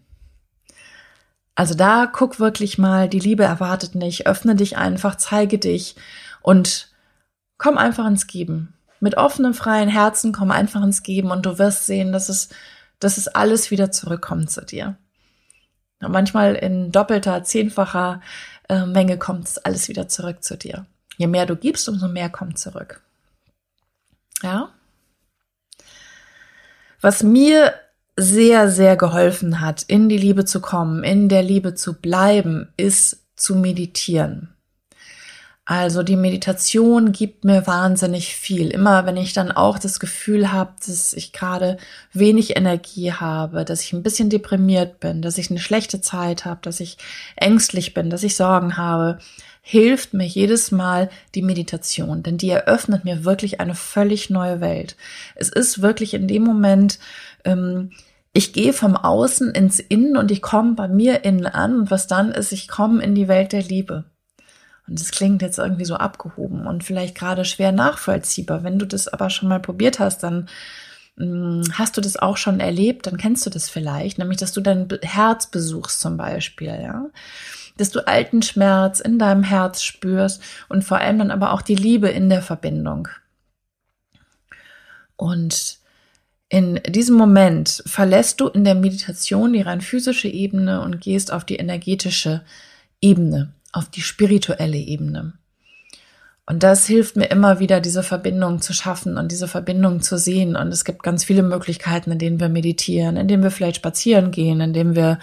Also 1.57 1.75
da 1.75 2.07
guck 2.07 2.39
wirklich 2.39 2.79
mal, 2.79 3.09
die 3.09 3.19
Liebe 3.19 3.43
erwartet 3.43 3.97
nicht, 3.97 4.29
öffne 4.29 4.55
dich 4.55 4.77
einfach, 4.77 5.17
zeige 5.17 5.59
dich 5.59 5.97
und 6.41 6.93
komm 7.59 7.79
einfach 7.79 8.07
ins 8.07 8.29
Geben. 8.29 8.75
Mit 9.01 9.17
offenem, 9.17 9.55
freien 9.55 9.89
Herzen 9.89 10.33
komm 10.33 10.53
einfach 10.53 10.85
ins 10.85 11.03
Geben 11.03 11.33
und 11.33 11.45
du 11.45 11.59
wirst 11.59 11.87
sehen, 11.87 12.13
dass 12.13 12.29
es, 12.29 12.51
dass 13.01 13.19
es 13.19 13.27
alles 13.27 13.73
wieder 13.73 13.91
zurückkommt 13.91 14.53
zu 14.53 14.65
dir. 14.65 14.97
Und 16.01 16.13
manchmal 16.13 16.55
in 16.55 16.93
doppelter, 16.93 17.43
zehnfacher 17.43 18.21
äh, 18.69 18.87
Menge 18.87 19.19
kommt 19.19 19.49
es 19.49 19.59
alles 19.59 19.89
wieder 19.89 20.07
zurück 20.07 20.45
zu 20.45 20.57
dir. 20.57 20.87
Je 21.17 21.27
mehr 21.27 21.47
du 21.47 21.57
gibst, 21.57 21.89
umso 21.89 22.07
mehr 22.07 22.31
kommt 22.31 22.57
zurück. 22.57 23.03
Ja? 24.43 24.71
Was 27.05 27.23
mir 27.23 27.75
sehr, 28.17 28.71
sehr 28.71 28.97
geholfen 28.97 29.61
hat, 29.61 29.83
in 29.83 30.09
die 30.09 30.17
Liebe 30.17 30.47
zu 30.47 30.63
kommen, 30.63 31.05
in 31.05 31.29
der 31.29 31.43
Liebe 31.43 31.75
zu 31.75 32.01
bleiben, 32.01 32.73
ist 32.79 33.27
zu 33.37 33.57
meditieren. 33.57 34.55
Also 35.67 36.03
die 36.03 36.17
Meditation 36.17 37.13
gibt 37.13 37.45
mir 37.45 37.67
wahnsinnig 37.67 38.35
viel. 38.35 38.71
Immer 38.71 39.05
wenn 39.05 39.19
ich 39.19 39.35
dann 39.35 39.53
auch 39.53 39.79
das 39.79 40.01
Gefühl 40.01 40.51
habe, 40.51 40.73
dass 40.87 41.13
ich 41.13 41.35
gerade 41.35 41.77
wenig 42.15 42.57
Energie 42.57 43.13
habe, 43.13 43.67
dass 43.67 43.83
ich 43.83 43.93
ein 43.93 44.03
bisschen 44.03 44.31
deprimiert 44.31 44.99
bin, 44.99 45.21
dass 45.21 45.37
ich 45.37 45.51
eine 45.51 45.61
schlechte 45.61 46.01
Zeit 46.01 46.47
habe, 46.47 46.61
dass 46.63 46.81
ich 46.81 46.97
ängstlich 47.37 47.93
bin, 47.93 48.09
dass 48.09 48.23
ich 48.23 48.35
Sorgen 48.35 48.79
habe, 48.79 49.19
hilft 49.67 50.13
mir 50.13 50.27
jedes 50.27 50.73
Mal 50.73 51.09
die 51.35 51.41
Meditation, 51.41 52.23
denn 52.23 52.37
die 52.37 52.51
eröffnet 52.51 53.07
mir 53.07 53.25
wirklich 53.25 53.61
eine 53.61 53.75
völlig 53.75 54.29
neue 54.29 54.61
Welt. 54.61 54.95
Es 55.37 55.49
ist 55.49 55.81
wirklich 55.81 56.13
in 56.13 56.29
dem 56.29 56.45
Moment, 56.45 56.99
ähm, 57.47 57.91
ich 58.35 58.53
gehe 58.53 58.75
vom 58.75 58.95
Außen 58.95 59.53
ins 59.53 59.81
Innen 59.81 60.19
und 60.19 60.31
ich 60.31 60.43
komme 60.43 60.75
bei 60.75 60.87
mir 60.87 61.25
innen 61.25 61.47
an 61.47 61.79
und 61.79 61.91
was 61.91 62.07
dann 62.07 62.31
ist, 62.31 62.53
ich 62.53 62.69
komme 62.69 63.03
in 63.03 63.15
die 63.15 63.27
Welt 63.27 63.53
der 63.53 63.63
Liebe. 63.63 64.05
Und 64.87 65.01
das 65.01 65.13
klingt 65.13 65.41
jetzt 65.41 65.59
irgendwie 65.59 65.87
so 65.87 65.97
abgehoben 65.97 66.67
und 66.67 66.85
vielleicht 66.85 67.15
gerade 67.15 67.47
schwer 67.47 67.73
nachvollziehbar. 67.73 68.65
Wenn 68.65 68.79
du 68.79 68.85
das 68.87 69.09
aber 69.09 69.31
schon 69.31 69.49
mal 69.49 69.61
probiert 69.61 69.99
hast, 69.99 70.23
dann 70.25 70.51
mh, 71.17 71.25
hm, 71.25 71.63
hast 71.73 71.97
du 71.97 72.03
das 72.03 72.19
auch 72.19 72.37
schon 72.37 72.61
erlebt, 72.61 73.07
dann 73.07 73.17
kennst 73.17 73.47
du 73.47 73.51
das 73.51 73.71
vielleicht, 73.71 74.19
nämlich 74.19 74.37
dass 74.37 74.53
du 74.53 74.61
dein 74.61 74.89
Herz 75.01 75.47
besuchst 75.47 76.01
zum 76.01 76.19
Beispiel, 76.19 76.79
ja. 76.83 77.07
Dass 77.77 77.91
du 77.91 78.07
alten 78.07 78.43
Schmerz 78.43 79.01
in 79.01 79.19
deinem 79.19 79.43
Herz 79.43 79.83
spürst 79.83 80.43
und 80.69 80.85
vor 80.85 80.99
allem 80.99 81.19
dann 81.19 81.31
aber 81.31 81.53
auch 81.53 81.63
die 81.63 81.75
Liebe 81.75 82.09
in 82.09 82.29
der 82.29 82.43
Verbindung. 82.43 83.09
Und 85.17 85.79
in 86.49 86.81
diesem 86.87 87.17
Moment 87.17 87.83
verlässt 87.87 88.41
du 88.41 88.49
in 88.49 88.65
der 88.65 88.75
Meditation 88.75 89.53
die 89.53 89.63
rein 89.63 89.81
physische 89.81 90.29
Ebene 90.29 90.81
und 90.83 91.01
gehst 91.01 91.33
auf 91.33 91.45
die 91.45 91.57
energetische 91.57 92.43
Ebene 93.01 93.53
auf 93.75 93.91
die 93.91 94.03
spirituelle 94.03 94.79
Ebene. 94.79 95.35
Und 96.47 96.63
das 96.63 96.87
hilft 96.87 97.17
mir 97.17 97.27
immer 97.27 97.59
wieder, 97.59 97.81
diese 97.81 98.03
Verbindung 98.03 98.61
zu 98.61 98.75
schaffen 98.75 99.17
und 99.17 99.33
diese 99.33 99.49
Verbindung 99.49 100.03
zu 100.03 100.19
sehen. 100.19 100.57
Und 100.57 100.69
es 100.69 100.85
gibt 100.85 101.03
ganz 101.03 101.25
viele 101.25 101.43
Möglichkeiten, 101.43 102.13
in 102.13 102.19
denen 102.19 102.41
wir 102.41 102.51
meditieren, 102.51 103.17
in 103.17 103.29
denen 103.29 103.43
wir 103.43 103.51
vielleicht 103.51 103.77
spazieren 103.77 104.31
gehen, 104.31 104.61
in 104.61 104.75
denen 104.75 104.95
wir 104.95 105.19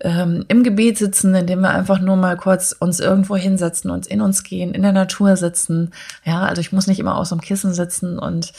ähm, 0.00 0.44
im 0.48 0.62
Gebet 0.62 0.98
sitzen, 0.98 1.34
in 1.34 1.46
dem 1.46 1.60
wir 1.60 1.70
einfach 1.70 2.00
nur 2.00 2.16
mal 2.16 2.36
kurz 2.36 2.72
uns 2.78 3.00
irgendwo 3.00 3.36
hinsetzen, 3.36 3.90
uns 3.90 4.06
in 4.06 4.20
uns 4.20 4.42
gehen, 4.42 4.74
in 4.74 4.82
der 4.82 4.92
Natur 4.92 5.36
sitzen. 5.36 5.92
Ja, 6.24 6.42
also 6.42 6.60
ich 6.60 6.72
muss 6.72 6.86
nicht 6.86 7.00
immer 7.00 7.16
aus 7.16 7.30
dem 7.30 7.40
Kissen 7.40 7.74
sitzen 7.74 8.18
und 8.18 8.52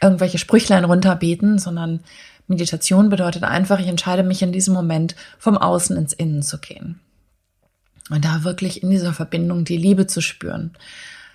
irgendwelche 0.00 0.38
Sprüchlein 0.38 0.84
runterbeten, 0.84 1.58
sondern 1.58 2.00
Meditation 2.46 3.08
bedeutet 3.08 3.42
einfach, 3.42 3.80
ich 3.80 3.88
entscheide 3.88 4.22
mich 4.22 4.42
in 4.42 4.52
diesem 4.52 4.74
Moment 4.74 5.16
vom 5.38 5.58
Außen 5.58 5.96
ins 5.96 6.12
Innen 6.12 6.42
zu 6.42 6.58
gehen. 6.58 7.00
Und 8.10 8.24
da 8.24 8.44
wirklich 8.44 8.82
in 8.82 8.90
dieser 8.90 9.12
Verbindung 9.12 9.64
die 9.64 9.76
Liebe 9.76 10.06
zu 10.06 10.22
spüren. 10.22 10.72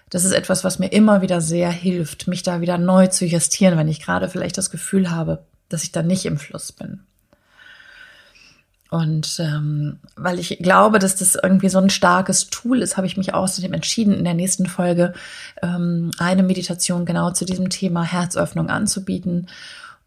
Das 0.09 0.25
ist 0.25 0.31
etwas, 0.31 0.63
was 0.63 0.79
mir 0.79 0.91
immer 0.91 1.21
wieder 1.21 1.39
sehr 1.39 1.69
hilft, 1.69 2.27
mich 2.27 2.43
da 2.43 2.61
wieder 2.61 2.77
neu 2.77 3.07
zu 3.07 3.25
justieren, 3.25 3.77
wenn 3.77 3.87
ich 3.87 4.01
gerade 4.01 4.29
vielleicht 4.29 4.57
das 4.57 4.71
Gefühl 4.71 5.11
habe, 5.11 5.43
dass 5.69 5.83
ich 5.83 5.91
da 5.91 6.01
nicht 6.01 6.25
im 6.25 6.37
Fluss 6.37 6.71
bin. 6.71 7.01
Und 8.93 9.39
ähm, 9.39 9.97
weil 10.15 10.37
ich 10.37 10.59
glaube, 10.59 10.99
dass 10.99 11.15
das 11.15 11.33
irgendwie 11.33 11.69
so 11.69 11.79
ein 11.79 11.89
starkes 11.89 12.51
Tool 12.51 12.79
ist, 12.83 12.95
habe 12.95 13.07
ich 13.07 13.17
mich 13.17 13.33
außerdem 13.33 13.73
entschieden, 13.73 14.13
in 14.13 14.23
der 14.23 14.35
nächsten 14.35 14.67
Folge 14.67 15.13
ähm, 15.63 16.11
eine 16.19 16.43
Meditation 16.43 17.03
genau 17.03 17.31
zu 17.31 17.43
diesem 17.43 17.71
Thema 17.71 18.03
Herzöffnung 18.03 18.69
anzubieten. 18.69 19.47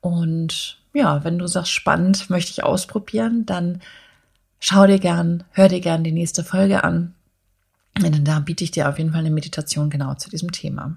Und 0.01 0.79
ja, 0.95 1.25
wenn 1.25 1.37
du 1.37 1.49
sagst, 1.49 1.73
spannend, 1.73 2.31
möchte 2.31 2.53
ich 2.53 2.63
ausprobieren, 2.63 3.45
dann 3.45 3.81
schau 4.61 4.87
dir 4.87 5.01
gern, 5.01 5.43
hör 5.51 5.67
dir 5.67 5.81
gern 5.81 6.05
die 6.05 6.13
nächste 6.13 6.45
Folge 6.45 6.85
an. 6.85 7.13
Denn 8.01 8.25
da 8.25 8.39
biete 8.39 8.63
ich 8.63 8.71
dir 8.71 8.89
auf 8.89 8.99
jeden 8.99 9.11
Fall 9.11 9.19
eine 9.19 9.33
Meditation 9.33 9.91
genau 9.91 10.15
zu 10.15 10.31
diesem 10.31 10.53
Thema. 10.53 10.95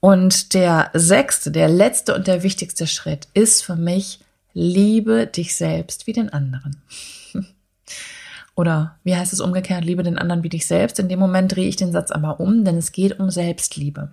Und 0.00 0.54
der 0.54 0.88
sechste, 0.94 1.50
der 1.50 1.68
letzte 1.68 2.14
und 2.14 2.26
der 2.26 2.42
wichtigste 2.42 2.86
Schritt 2.86 3.28
ist 3.34 3.62
für 3.62 3.76
mich, 3.76 4.21
liebe 4.54 5.26
dich 5.26 5.56
selbst 5.56 6.06
wie 6.06 6.12
den 6.12 6.30
anderen. 6.30 6.82
Oder 8.54 8.98
wie 9.02 9.16
heißt 9.16 9.32
es 9.32 9.40
umgekehrt, 9.40 9.84
liebe 9.84 10.02
den 10.02 10.18
anderen 10.18 10.42
wie 10.42 10.48
dich 10.48 10.66
selbst. 10.66 10.98
In 10.98 11.08
dem 11.08 11.18
Moment 11.18 11.54
drehe 11.54 11.68
ich 11.68 11.76
den 11.76 11.92
Satz 11.92 12.10
aber 12.10 12.40
um, 12.40 12.64
denn 12.64 12.76
es 12.76 12.92
geht 12.92 13.18
um 13.18 13.30
Selbstliebe. 13.30 14.10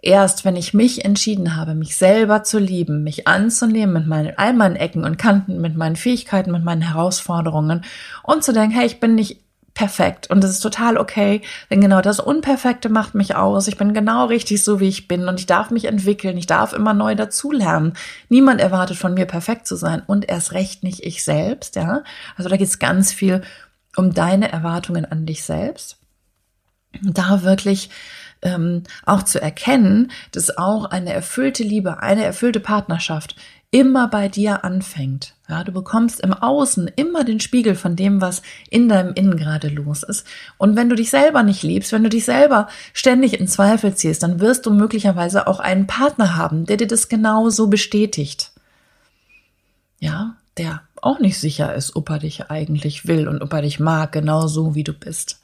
Erst 0.00 0.44
wenn 0.44 0.54
ich 0.54 0.74
mich 0.74 1.04
entschieden 1.04 1.56
habe, 1.56 1.74
mich 1.74 1.96
selber 1.96 2.44
zu 2.44 2.60
lieben, 2.60 3.02
mich 3.02 3.26
anzunehmen 3.26 3.92
mit 3.92 4.06
meinen, 4.06 4.32
all 4.36 4.52
meinen 4.52 4.76
Ecken 4.76 5.02
und 5.02 5.18
Kanten, 5.18 5.60
mit 5.60 5.76
meinen 5.76 5.96
Fähigkeiten, 5.96 6.52
mit 6.52 6.62
meinen 6.62 6.82
Herausforderungen 6.82 7.84
und 8.22 8.44
zu 8.44 8.52
denken, 8.52 8.76
hey, 8.76 8.86
ich 8.86 9.00
bin 9.00 9.16
nicht 9.16 9.40
perfekt 9.78 10.28
und 10.28 10.42
es 10.42 10.50
ist 10.50 10.60
total 10.60 10.98
okay, 10.98 11.40
denn 11.70 11.80
genau 11.80 12.00
das 12.00 12.18
Unperfekte 12.18 12.88
macht 12.88 13.14
mich 13.14 13.36
aus. 13.36 13.68
Ich 13.68 13.76
bin 13.76 13.94
genau 13.94 14.26
richtig 14.26 14.64
so, 14.64 14.80
wie 14.80 14.88
ich 14.88 15.06
bin 15.06 15.28
und 15.28 15.38
ich 15.38 15.46
darf 15.46 15.70
mich 15.70 15.84
entwickeln. 15.84 16.36
Ich 16.36 16.46
darf 16.46 16.72
immer 16.72 16.94
neu 16.94 17.14
dazulernen. 17.14 17.92
Niemand 18.28 18.60
erwartet 18.60 18.96
von 18.96 19.14
mir 19.14 19.24
perfekt 19.24 19.68
zu 19.68 19.76
sein 19.76 20.02
und 20.04 20.28
erst 20.28 20.50
recht 20.50 20.82
nicht 20.82 21.04
ich 21.04 21.22
selbst, 21.22 21.76
ja. 21.76 22.02
Also 22.36 22.50
da 22.50 22.56
geht 22.56 22.66
es 22.66 22.80
ganz 22.80 23.12
viel 23.12 23.42
um 23.94 24.12
deine 24.12 24.50
Erwartungen 24.50 25.04
an 25.04 25.26
dich 25.26 25.44
selbst. 25.44 25.98
Da 27.00 27.44
wirklich 27.44 27.88
ähm, 28.42 28.82
auch 29.06 29.22
zu 29.22 29.40
erkennen, 29.40 30.10
dass 30.32 30.58
auch 30.58 30.86
eine 30.86 31.12
erfüllte 31.12 31.62
Liebe, 31.62 32.02
eine 32.02 32.24
erfüllte 32.24 32.58
Partnerschaft 32.58 33.36
immer 33.70 34.08
bei 34.08 34.28
dir 34.28 34.64
anfängt. 34.64 35.34
Ja, 35.48 35.62
du 35.62 35.72
bekommst 35.72 36.20
im 36.20 36.32
Außen 36.32 36.90
immer 36.96 37.24
den 37.24 37.40
Spiegel 37.40 37.74
von 37.74 37.96
dem, 37.96 38.20
was 38.20 38.42
in 38.70 38.88
deinem 38.88 39.12
Innen 39.14 39.36
gerade 39.36 39.68
los 39.68 40.02
ist. 40.02 40.26
Und 40.56 40.76
wenn 40.76 40.88
du 40.88 40.96
dich 40.96 41.10
selber 41.10 41.42
nicht 41.42 41.62
liebst, 41.62 41.92
wenn 41.92 42.02
du 42.02 42.08
dich 42.08 42.24
selber 42.24 42.68
ständig 42.94 43.38
in 43.38 43.48
Zweifel 43.48 43.94
ziehst, 43.94 44.22
dann 44.22 44.40
wirst 44.40 44.64
du 44.66 44.70
möglicherweise 44.72 45.46
auch 45.46 45.60
einen 45.60 45.86
Partner 45.86 46.36
haben, 46.36 46.64
der 46.64 46.78
dir 46.78 46.86
das 46.86 47.08
genau 47.08 47.50
so 47.50 47.66
bestätigt. 47.66 48.52
Ja, 50.00 50.36
der 50.56 50.82
auch 51.02 51.18
nicht 51.18 51.38
sicher 51.38 51.74
ist, 51.74 51.94
ob 51.94 52.10
er 52.10 52.18
dich 52.18 52.50
eigentlich 52.50 53.06
will 53.06 53.28
und 53.28 53.42
ob 53.42 53.52
er 53.52 53.62
dich 53.62 53.80
mag, 53.80 54.12
genau 54.12 54.46
so 54.46 54.74
wie 54.74 54.84
du 54.84 54.92
bist. 54.92 55.37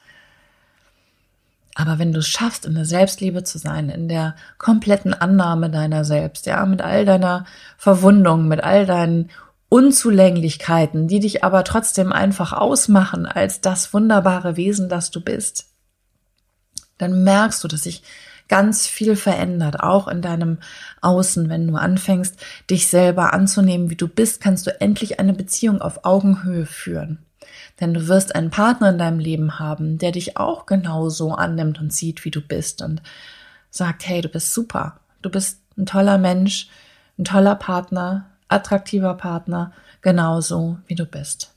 Aber 1.77 1.99
wenn 1.99 2.13
du 2.13 2.19
es 2.19 2.27
schaffst, 2.27 2.65
in 2.65 2.73
der 2.73 2.85
Selbstliebe 2.85 3.43
zu 3.43 3.57
sein, 3.57 3.89
in 3.89 4.07
der 4.07 4.35
kompletten 4.57 5.13
Annahme 5.13 5.69
deiner 5.69 6.05
selbst, 6.05 6.45
ja, 6.45 6.65
mit 6.65 6.81
all 6.81 7.05
deiner 7.05 7.45
Verwundung, 7.77 8.47
mit 8.47 8.63
all 8.63 8.85
deinen 8.85 9.29
Unzulänglichkeiten, 9.67 11.09
die 11.09 11.19
dich 11.19 11.43
aber 11.43 11.65
trotzdem 11.65 12.13
einfach 12.13 12.53
ausmachen 12.53 13.25
als 13.25 13.59
das 13.59 13.93
wunderbare 13.93 14.55
Wesen, 14.55 14.87
das 14.87 15.11
du 15.11 15.19
bist, 15.19 15.65
dann 16.97 17.25
merkst 17.25 17.61
du, 17.61 17.67
dass 17.67 17.83
sich 17.83 18.03
ganz 18.47 18.87
viel 18.87 19.17
verändert, 19.17 19.81
auch 19.81 20.07
in 20.07 20.21
deinem 20.21 20.59
Außen. 21.01 21.49
Wenn 21.49 21.67
du 21.67 21.75
anfängst, 21.75 22.39
dich 22.69 22.87
selber 22.87 23.33
anzunehmen, 23.33 23.89
wie 23.89 23.97
du 23.97 24.07
bist, 24.07 24.39
kannst 24.39 24.65
du 24.65 24.79
endlich 24.79 25.19
eine 25.19 25.33
Beziehung 25.33 25.81
auf 25.81 26.05
Augenhöhe 26.05 26.65
führen. 26.65 27.24
Denn 27.79 27.93
du 27.93 28.07
wirst 28.07 28.35
einen 28.35 28.51
Partner 28.51 28.89
in 28.89 28.97
deinem 28.97 29.19
Leben 29.19 29.59
haben, 29.59 29.97
der 29.97 30.11
dich 30.11 30.37
auch 30.37 30.65
genauso 30.65 31.33
annimmt 31.33 31.79
und 31.79 31.91
sieht, 31.91 32.23
wie 32.23 32.31
du 32.31 32.41
bist 32.41 32.81
und 32.81 33.01
sagt, 33.69 34.07
hey, 34.07 34.21
du 34.21 34.29
bist 34.29 34.53
super, 34.53 34.99
du 35.21 35.29
bist 35.29 35.59
ein 35.77 35.85
toller 35.85 36.17
Mensch, 36.17 36.69
ein 37.17 37.25
toller 37.25 37.55
Partner, 37.55 38.29
attraktiver 38.47 39.15
Partner, 39.15 39.73
genauso 40.01 40.77
wie 40.87 40.95
du 40.95 41.05
bist. 41.05 41.53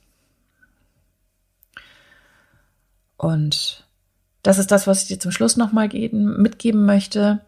Und 3.15 3.85
das 4.43 4.57
ist 4.57 4.71
das, 4.71 4.87
was 4.87 5.03
ich 5.03 5.07
dir 5.09 5.19
zum 5.19 5.31
Schluss 5.31 5.57
nochmal 5.57 5.89
mitgeben 5.89 6.85
möchte. 6.85 7.41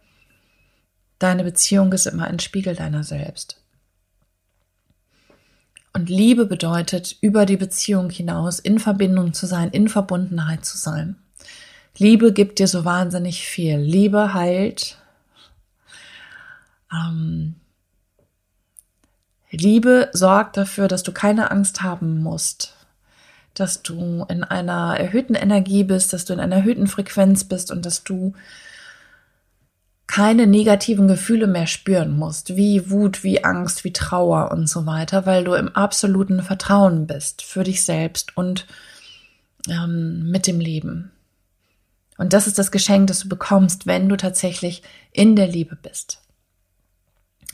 Deine 1.20 1.44
Beziehung 1.44 1.92
ist 1.94 2.08
immer 2.08 2.26
ein 2.26 2.40
Spiegel 2.40 2.76
deiner 2.76 3.04
selbst. 3.04 3.61
Und 5.94 6.10
Liebe 6.10 6.46
bedeutet, 6.46 7.18
über 7.22 7.46
die 7.46 7.58
Beziehung 7.58 8.10
hinaus 8.10 8.60
in 8.60 8.80
Verbindung 8.80 9.34
zu 9.34 9.46
sein, 9.46 9.70
in 9.70 9.90
Verbundenheit 9.90 10.64
zu 10.66 10.78
sein. 10.78 11.18
Liebe 11.98 12.32
gibt 12.32 12.60
dir 12.60 12.68
so 12.68 12.86
wahnsinnig 12.86 13.46
viel. 13.46 13.78
Liebe 13.78 14.34
heilt. 14.34 14.98
Ähm, 16.92 17.56
Liebe 19.52 20.10
sorgt 20.14 20.56
dafür, 20.56 20.88
dass 20.88 21.04
du 21.04 21.12
keine 21.12 21.52
Angst 21.52 21.82
haben 21.82 22.24
musst, 22.24 22.74
dass 23.54 23.84
du 23.84 24.26
in 24.30 24.46
einer 24.46 24.98
erhöhten 24.98 25.36
Energie 25.36 25.84
bist, 25.84 26.14
dass 26.14 26.24
du 26.24 26.32
in 26.34 26.40
einer 26.40 26.58
erhöhten 26.58 26.88
Frequenz 26.88 27.44
bist 27.44 27.70
und 27.70 27.86
dass 27.86 28.06
du 28.06 28.34
keine 30.12 30.46
negativen 30.46 31.08
Gefühle 31.08 31.48
mehr 31.48 31.68
spüren 31.68 32.18
musst, 32.18 32.58
wie 32.58 32.90
Wut, 32.92 33.24
wie 33.24 33.46
Angst, 33.46 33.86
wie 33.86 33.94
Trauer 33.94 34.52
und 34.52 34.68
so 34.68 34.86
weiter, 34.86 35.26
weil 35.26 35.46
du 35.46 35.54
im 35.54 35.70
absoluten 35.70 36.44
Vertrauen 36.44 37.08
bist 37.08 37.44
für 37.44 37.64
dich 37.64 37.86
selbst 37.86 38.36
und 38.36 38.68
ähm, 39.70 40.30
mit 40.30 40.48
dem 40.48 40.60
Leben. 40.60 41.12
Und 42.18 42.34
das 42.34 42.46
ist 42.46 42.60
das 42.60 42.72
Geschenk, 42.72 43.08
das 43.08 43.22
du 43.22 43.30
bekommst, 43.30 43.88
wenn 43.88 44.10
du 44.10 44.18
tatsächlich 44.18 44.84
in 45.14 45.38
der 45.38 45.48
Liebe 45.48 45.78
bist. 45.78 46.20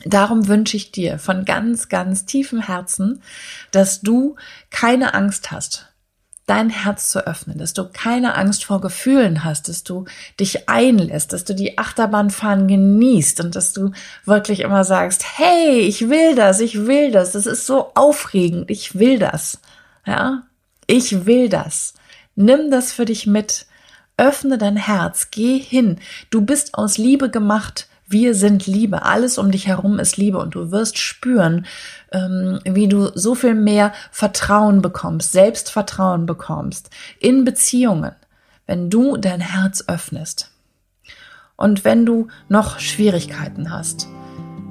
Darum 0.04 0.48
wünsche 0.48 0.76
ich 0.76 0.90
dir 0.90 1.20
von 1.20 1.44
ganz, 1.44 1.88
ganz 1.88 2.26
tiefem 2.26 2.60
Herzen, 2.60 3.22
dass 3.70 4.00
du 4.00 4.34
keine 4.70 5.14
Angst 5.14 5.52
hast, 5.52 5.87
dein 6.48 6.70
Herz 6.70 7.10
zu 7.10 7.26
öffnen, 7.26 7.58
dass 7.58 7.74
du 7.74 7.84
keine 7.84 8.34
Angst 8.34 8.64
vor 8.64 8.80
Gefühlen 8.80 9.44
hast, 9.44 9.68
dass 9.68 9.84
du 9.84 10.06
dich 10.40 10.68
einlässt, 10.68 11.32
dass 11.32 11.44
du 11.44 11.54
die 11.54 11.78
Achterbahnfahren 11.78 12.66
genießt 12.66 13.40
und 13.40 13.54
dass 13.54 13.72
du 13.72 13.92
wirklich 14.24 14.60
immer 14.60 14.84
sagst, 14.84 15.38
hey, 15.38 15.80
ich 15.80 16.08
will 16.08 16.34
das, 16.34 16.60
ich 16.60 16.86
will 16.86 17.10
das, 17.10 17.32
das 17.32 17.46
ist 17.46 17.66
so 17.66 17.92
aufregend, 17.94 18.70
ich 18.70 18.98
will 18.98 19.18
das. 19.18 19.60
Ja, 20.06 20.44
ich 20.86 21.26
will 21.26 21.50
das. 21.50 21.92
Nimm 22.34 22.70
das 22.70 22.92
für 22.92 23.04
dich 23.04 23.26
mit. 23.26 23.66
Öffne 24.16 24.58
dein 24.58 24.76
Herz, 24.76 25.28
geh 25.30 25.58
hin. 25.58 26.00
Du 26.30 26.40
bist 26.40 26.74
aus 26.74 26.98
Liebe 26.98 27.30
gemacht. 27.30 27.88
Wir 28.10 28.34
sind 28.34 28.66
Liebe. 28.66 29.02
Alles 29.02 29.36
um 29.36 29.50
dich 29.50 29.66
herum 29.66 29.98
ist 29.98 30.16
Liebe 30.16 30.38
und 30.38 30.54
du 30.54 30.70
wirst 30.70 30.96
spüren, 30.96 31.66
ähm, 32.10 32.58
wie 32.64 32.88
du 32.88 33.10
so 33.14 33.34
viel 33.34 33.54
mehr 33.54 33.92
Vertrauen 34.10 34.80
bekommst, 34.80 35.32
Selbstvertrauen 35.32 36.24
bekommst 36.24 36.88
in 37.20 37.44
Beziehungen, 37.44 38.12
wenn 38.66 38.88
du 38.88 39.18
dein 39.18 39.40
Herz 39.40 39.84
öffnest. 39.88 40.50
Und 41.56 41.84
wenn 41.84 42.06
du 42.06 42.28
noch 42.48 42.78
Schwierigkeiten 42.78 43.70
hast, 43.70 44.08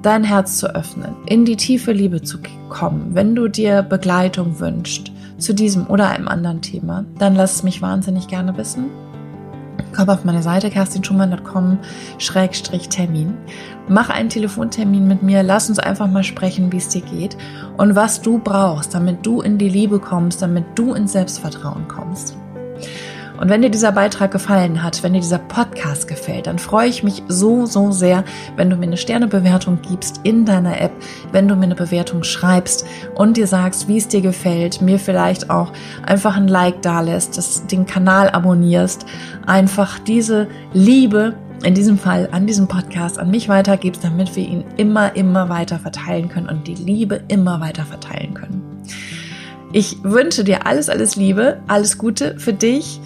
dein 0.01 0.23
Herz 0.23 0.57
zu 0.57 0.73
öffnen, 0.73 1.15
in 1.27 1.45
die 1.45 1.57
tiefe 1.57 1.91
Liebe 1.91 2.23
zu 2.23 2.39
kommen, 2.69 3.13
wenn 3.13 3.35
du 3.35 3.49
dir 3.49 3.83
Begleitung 3.83 4.59
wünschst 4.59 5.11
zu 5.37 5.53
diesem 5.53 5.85
oder 5.87 6.09
einem 6.09 6.27
anderen 6.27 6.63
Thema, 6.63 7.05
dann 7.19 7.35
lass 7.35 7.57
es 7.57 7.63
mich 7.63 7.83
wahnsinnig 7.83 8.27
gerne 8.27 8.57
wissen 8.57 8.89
komm 9.97 10.09
auf 10.09 10.23
meine 10.23 10.43
Seite 10.43 10.69
kerstinschumann.com-termin. 10.69 13.33
Mach 13.89 14.09
einen 14.09 14.29
Telefontermin 14.29 15.07
mit 15.07 15.23
mir, 15.23 15.43
lass 15.43 15.69
uns 15.69 15.79
einfach 15.79 16.07
mal 16.07 16.23
sprechen, 16.23 16.71
wie 16.71 16.77
es 16.77 16.89
dir 16.89 17.01
geht 17.01 17.35
und 17.77 17.95
was 17.95 18.21
du 18.21 18.37
brauchst, 18.37 18.93
damit 18.93 19.25
du 19.25 19.41
in 19.41 19.57
die 19.57 19.69
Liebe 19.69 19.99
kommst, 19.99 20.41
damit 20.41 20.65
du 20.75 20.93
ins 20.93 21.13
Selbstvertrauen 21.13 21.87
kommst. 21.87 22.37
Und 23.39 23.49
wenn 23.49 23.61
dir 23.61 23.69
dieser 23.69 23.91
Beitrag 23.91 24.31
gefallen 24.31 24.83
hat, 24.83 25.03
wenn 25.03 25.13
dir 25.13 25.19
dieser 25.19 25.37
Podcast 25.37 26.07
gefällt, 26.07 26.47
dann 26.47 26.59
freue 26.59 26.89
ich 26.89 27.03
mich 27.03 27.23
so, 27.27 27.65
so 27.65 27.91
sehr, 27.91 28.23
wenn 28.55 28.69
du 28.69 28.75
mir 28.75 28.87
eine 28.87 28.97
Sternebewertung 28.97 29.79
gibst 29.87 30.21
in 30.23 30.45
deiner 30.45 30.81
App, 30.81 30.91
wenn 31.31 31.47
du 31.47 31.55
mir 31.55 31.65
eine 31.65 31.75
Bewertung 31.75 32.23
schreibst 32.23 32.85
und 33.15 33.37
dir 33.37 33.47
sagst, 33.47 33.87
wie 33.87 33.97
es 33.97 34.07
dir 34.07 34.21
gefällt, 34.21 34.81
mir 34.81 34.99
vielleicht 34.99 35.49
auch 35.49 35.71
einfach 36.05 36.35
ein 36.35 36.47
Like 36.47 36.81
da 36.81 37.01
lässt, 37.01 37.37
dass 37.37 37.67
den 37.67 37.85
Kanal 37.85 38.29
abonnierst, 38.29 39.05
einfach 39.45 39.99
diese 39.99 40.47
Liebe 40.73 41.35
in 41.63 41.73
diesem 41.73 41.97
Fall 41.97 42.29
an 42.31 42.45
diesem 42.45 42.67
Podcast 42.67 43.17
an 43.17 43.31
mich 43.31 43.49
weitergibst, 43.49 44.03
damit 44.03 44.35
wir 44.35 44.47
ihn 44.47 44.63
immer, 44.77 45.15
immer 45.15 45.49
weiter 45.49 45.79
verteilen 45.79 46.29
können 46.29 46.49
und 46.49 46.67
die 46.67 46.75
Liebe 46.75 47.23
immer 47.27 47.59
weiter 47.59 47.83
verteilen 47.83 48.33
können. 48.33 48.61
Ich 49.73 49.97
wünsche 50.03 50.43
dir 50.43 50.65
alles, 50.65 50.89
alles 50.89 51.15
Liebe, 51.15 51.59
alles 51.67 51.97
Gute 51.97 52.39
für 52.39 52.53
dich 52.53 53.01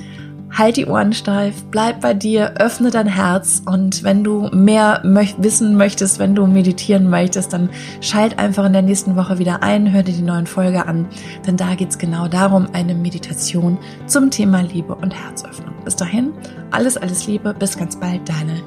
halt 0.51 0.77
die 0.77 0.85
Ohren 0.85 1.13
steif, 1.13 1.63
bleib 1.71 2.01
bei 2.01 2.13
dir, 2.13 2.55
öffne 2.59 2.91
dein 2.91 3.07
Herz 3.07 3.61
und 3.65 4.03
wenn 4.03 4.23
du 4.23 4.49
mehr 4.51 5.01
möcht 5.03 5.41
wissen 5.41 5.75
möchtest, 5.75 6.19
wenn 6.19 6.35
du 6.35 6.47
meditieren 6.47 7.09
möchtest, 7.09 7.53
dann 7.53 7.69
schalt 8.01 8.39
einfach 8.39 8.65
in 8.65 8.73
der 8.73 8.81
nächsten 8.81 9.15
Woche 9.15 9.39
wieder 9.39 9.63
ein, 9.63 9.91
hör 9.91 10.03
dir 10.03 10.13
die 10.13 10.21
neuen 10.21 10.47
Folge 10.47 10.85
an, 10.85 11.07
denn 11.47 11.57
da 11.57 11.75
geht's 11.75 11.97
genau 11.97 12.27
darum, 12.27 12.67
eine 12.73 12.95
Meditation 12.95 13.77
zum 14.07 14.29
Thema 14.29 14.61
Liebe 14.61 14.95
und 14.95 15.11
Herzöffnung. 15.11 15.73
Bis 15.85 15.95
dahin, 15.95 16.33
alles, 16.71 16.97
alles 16.97 17.27
Liebe, 17.27 17.53
bis 17.53 17.77
ganz 17.77 17.99
bald, 17.99 18.27
deine 18.27 18.61